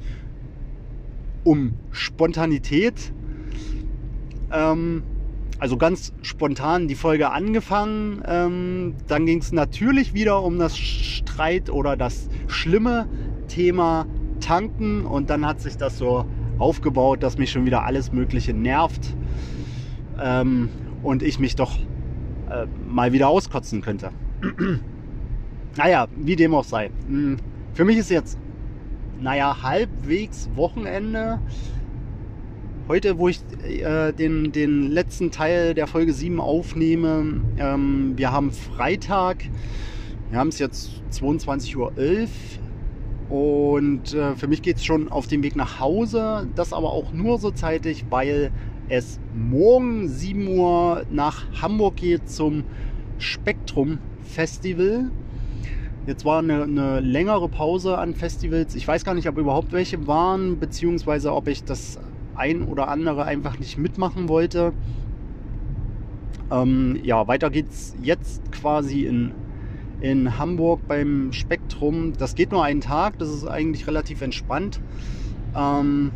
um 1.45 1.75
Spontanität. 1.91 3.13
Ähm, 4.53 5.03
also 5.59 5.77
ganz 5.77 6.13
spontan 6.23 6.87
die 6.87 6.95
Folge 6.95 7.31
angefangen. 7.31 8.23
Ähm, 8.25 8.95
dann 9.09 9.27
ging 9.27 9.41
es 9.41 9.51
natürlich 9.51 10.15
wieder 10.15 10.43
um 10.43 10.59
das 10.59 10.79
Streit 10.79 11.69
oder 11.69 11.97
das 11.97 12.29
schlimme 12.47 13.09
Thema 13.49 14.07
Tanken. 14.41 15.05
Und 15.05 15.29
dann 15.31 15.45
hat 15.45 15.61
sich 15.61 15.77
das 15.77 15.99
so 15.99 16.27
aufgebaut, 16.59 17.25
dass 17.25 17.37
mich 17.37 17.51
schon 17.51 17.67
wieder 17.67 17.85
alles 17.85 18.13
Mögliche 18.13 18.55
nervt. 18.55 19.17
Ähm, 20.21 20.69
und 21.03 21.23
ich 21.23 21.39
mich 21.39 21.57
doch 21.57 21.79
äh, 22.51 22.67
mal 22.89 23.13
wieder 23.13 23.29
auskotzen 23.29 23.81
könnte. 23.81 24.11
naja, 25.77 26.09
wie 26.17 26.37
dem 26.37 26.55
auch 26.55 26.65
sei. 26.65 26.91
Hm, 27.07 27.37
für 27.75 27.85
mich 27.85 27.99
ist 27.99 28.11
jetzt, 28.11 28.39
naja, 29.21 29.63
halbwegs 29.63 30.49
Wochenende. 30.55 31.41
Heute, 32.89 33.19
wo 33.19 33.29
ich 33.29 33.41
äh, 33.65 34.13
den, 34.13 34.53
den 34.53 34.91
letzten 34.91 35.31
Teil 35.31 35.75
der 35.75 35.87
Folge 35.87 36.13
7 36.13 36.41
aufnehme, 36.41 37.43
ähm, 37.59 38.15
wir 38.17 38.33
haben 38.33 38.51
Freitag, 38.51 39.45
wir 40.31 40.39
haben 40.39 40.49
es 40.49 40.59
jetzt 40.59 41.03
22.11 41.13 41.77
Uhr 41.77 41.93
und 43.29 44.15
äh, 44.15 44.35
für 44.37 44.49
mich 44.49 44.63
geht 44.63 44.77
es 44.79 44.85
schon 44.85 45.11
auf 45.11 45.27
dem 45.27 45.43
Weg 45.43 45.55
nach 45.55 45.81
Hause, 45.81 46.49
das 46.55 46.73
aber 46.73 46.93
auch 46.93 47.13
nur 47.13 47.39
so 47.39 47.51
zeitig, 47.51 48.07
weil 48.09 48.51
es 48.89 49.21
morgen 49.35 50.09
7 50.09 50.49
Uhr 50.49 51.05
nach 51.11 51.45
Hamburg 51.61 51.97
geht 51.97 52.29
zum 52.29 52.65
Spektrum 53.19 53.99
Festival. 54.25 55.11
Jetzt 56.07 56.25
war 56.25 56.39
eine, 56.39 56.63
eine, 56.63 57.01
längere 57.01 57.49
Pause 57.49 57.99
an 57.99 58.15
Festivals. 58.15 58.75
Ich 58.75 58.89
weiß 58.89 59.05
gar 59.05 59.15
nicht, 59.15 59.29
ob 59.29 59.37
überhaupt 59.37 59.73
welche 59.73 60.07
waren, 60.07 60.59
beziehungsweise 60.59 61.35
ob 61.35 61.49
ich 61.49 61.65
das 61.65 61.99
ein 62.35 62.63
oder 62.63 62.89
andere 62.89 63.25
einfach 63.25 63.59
nicht 63.59 63.77
mitmachen 63.77 64.29
wollte. 64.29 64.73
Ähm, 66.51 66.99
ja, 67.03 67.29
weiter 67.29 67.51
geht's 67.51 67.95
jetzt 68.03 68.51
quasi 68.53 69.05
in, 69.05 69.33
in 70.01 70.39
Hamburg 70.39 70.81
beim 70.89 71.33
Spektrum. 71.33 72.15
Das 72.17 72.35
geht 72.35 72.53
nur 72.53 72.65
einen 72.65 72.81
Tag, 72.81 73.19
das 73.19 73.29
ist 73.29 73.47
eigentlich 73.47 73.87
relativ 73.87 74.23
entspannt. 74.23 74.81
Ähm, 75.55 76.13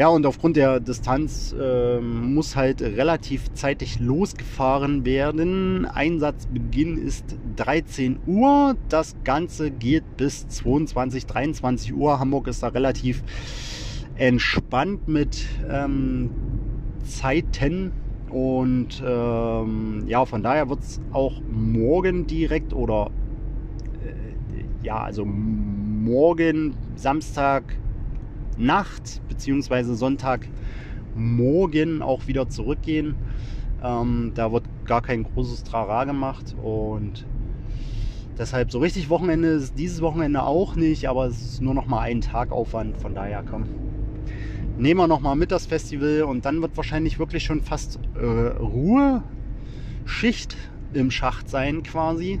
ja, 0.00 0.08
und 0.08 0.24
aufgrund 0.24 0.56
der 0.56 0.80
Distanz 0.80 1.54
äh, 1.60 2.00
muss 2.00 2.56
halt 2.56 2.80
relativ 2.80 3.52
zeitig 3.52 4.00
losgefahren 4.00 5.04
werden. 5.04 5.84
Einsatzbeginn 5.84 6.96
ist 6.96 7.36
13 7.56 8.18
Uhr. 8.26 8.76
Das 8.88 9.14
Ganze 9.24 9.70
geht 9.70 10.16
bis 10.16 10.48
22, 10.48 11.26
23 11.26 11.92
Uhr. 11.92 12.18
Hamburg 12.18 12.46
ist 12.46 12.62
da 12.62 12.68
relativ 12.68 13.22
entspannt 14.14 15.06
mit 15.06 15.44
ähm, 15.68 16.30
Zeiten. 17.04 17.92
Und 18.30 19.02
ähm, 19.06 20.04
ja, 20.06 20.24
von 20.24 20.42
daher 20.42 20.70
wird 20.70 20.80
es 20.80 20.98
auch 21.12 21.42
morgen 21.52 22.26
direkt 22.26 22.72
oder 22.72 23.10
äh, 24.02 24.64
ja, 24.82 25.02
also 25.02 25.26
morgen 25.26 26.74
Samstag 26.96 27.76
Nacht 28.56 29.20
bzw. 29.28 29.94
Sonntagmorgen 29.94 32.02
auch 32.02 32.26
wieder 32.26 32.48
zurückgehen. 32.48 33.14
Ähm, 33.82 34.32
da 34.34 34.52
wird 34.52 34.64
gar 34.84 35.02
kein 35.02 35.24
großes 35.24 35.64
Trara 35.64 36.04
gemacht 36.04 36.54
und 36.62 37.26
deshalb 38.36 38.70
so 38.70 38.78
richtig 38.78 39.08
Wochenende 39.08 39.48
ist 39.48 39.78
dieses 39.78 40.02
Wochenende 40.02 40.42
auch 40.42 40.76
nicht, 40.76 41.08
aber 41.08 41.26
es 41.26 41.40
ist 41.40 41.62
nur 41.62 41.74
noch 41.74 41.86
mal 41.86 42.00
ein 42.00 42.20
Tag 42.20 42.52
Aufwand. 42.52 42.98
Von 42.98 43.14
daher 43.14 43.42
komm, 43.48 43.64
nehmen 44.76 45.00
wir 45.00 45.06
nochmal 45.06 45.36
mit 45.36 45.52
das 45.52 45.66
Festival 45.66 46.22
und 46.22 46.44
dann 46.44 46.60
wird 46.62 46.76
wahrscheinlich 46.76 47.18
wirklich 47.18 47.44
schon 47.44 47.62
fast 47.62 47.98
äh, 48.16 48.48
Ruheschicht 48.58 50.56
im 50.92 51.10
Schacht 51.10 51.48
sein 51.48 51.82
quasi. 51.82 52.40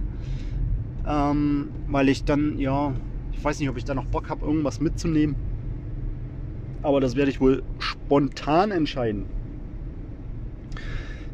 Ähm, 1.06 1.70
weil 1.88 2.08
ich 2.08 2.24
dann, 2.24 2.58
ja, 2.58 2.92
ich 3.32 3.42
weiß 3.42 3.58
nicht, 3.60 3.70
ob 3.70 3.76
ich 3.76 3.84
da 3.84 3.94
noch 3.94 4.04
Bock 4.04 4.28
habe, 4.28 4.44
irgendwas 4.44 4.80
mitzunehmen. 4.80 5.36
Aber 6.82 7.00
das 7.00 7.16
werde 7.16 7.30
ich 7.30 7.40
wohl 7.40 7.62
spontan 7.78 8.70
entscheiden. 8.70 9.26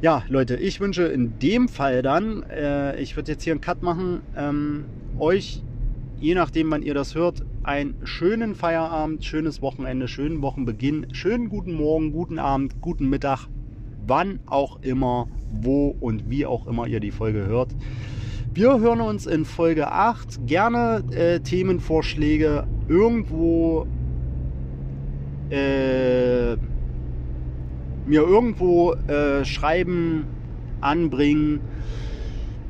Ja, 0.02 0.24
Leute, 0.28 0.56
ich 0.56 0.80
wünsche 0.80 1.04
in 1.04 1.38
dem 1.38 1.68
Fall 1.68 2.02
dann, 2.02 2.42
äh, 2.44 3.00
ich 3.00 3.16
würde 3.16 3.32
jetzt 3.32 3.44
hier 3.44 3.54
einen 3.54 3.62
Cut 3.62 3.82
machen, 3.82 4.20
ähm, 4.36 4.84
euch, 5.18 5.62
je 6.20 6.34
nachdem, 6.34 6.70
wann 6.70 6.82
ihr 6.82 6.92
das 6.92 7.14
hört, 7.14 7.42
einen 7.62 7.94
schönen 8.04 8.54
Feierabend, 8.54 9.24
schönes 9.24 9.62
Wochenende, 9.62 10.06
schönen 10.06 10.42
Wochenbeginn, 10.42 11.06
schönen 11.12 11.48
guten 11.48 11.72
Morgen, 11.72 12.12
guten 12.12 12.38
Abend, 12.38 12.82
guten 12.82 13.08
Mittag, 13.08 13.48
wann 14.06 14.38
auch 14.46 14.82
immer, 14.82 15.28
wo 15.50 15.96
und 15.98 16.28
wie 16.28 16.44
auch 16.44 16.66
immer 16.66 16.86
ihr 16.86 17.00
die 17.00 17.10
Folge 17.10 17.46
hört. 17.46 17.74
Wir 18.52 18.78
hören 18.80 19.00
uns 19.00 19.26
in 19.26 19.44
Folge 19.44 19.92
8. 19.92 20.46
Gerne 20.46 21.04
äh, 21.10 21.40
Themenvorschläge 21.40 22.66
irgendwo 22.88 23.86
äh, 25.50 26.56
mir 28.06 28.22
irgendwo 28.22 28.92
äh, 29.08 29.44
schreiben, 29.44 30.26
anbringen. 30.80 31.60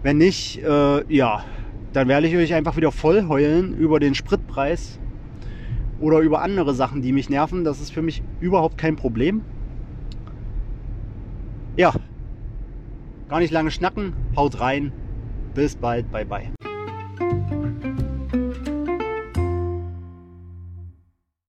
Wenn 0.03 0.18
nicht, 0.18 0.62
äh, 0.62 1.12
ja, 1.12 1.45
dann 1.93 2.09
werde 2.09 2.27
ich 2.27 2.37
euch 2.37 2.55
einfach 2.55 2.77
wieder 2.77 2.93
voll 2.93 3.27
heulen 3.29 3.77
über 3.77 4.01
den 4.01 4.14
Spritpreis 4.14 4.99
oder 6.01 6.20
über 6.20 6.43
andere 6.43 6.74
Sachen, 6.74 7.03
die 7.03 7.12
mich 7.12 7.29
nerven. 7.29 7.64
Das 7.64 7.81
ist 7.81 7.93
für 7.93 8.03
mich 8.03 8.22
überhaupt 8.41 8.79
kein 8.79 8.97
Problem. 8.97 9.43
Ja, 11.77 11.93
gar 13.29 13.41
nicht 13.41 13.53
lange 13.53 13.70
schnacken. 13.70 14.14
Haut 14.37 14.61
rein. 14.61 14.93
Bis 15.55 15.74
bald. 15.74 16.11
Bye 16.11 16.24
bye. 16.24 16.76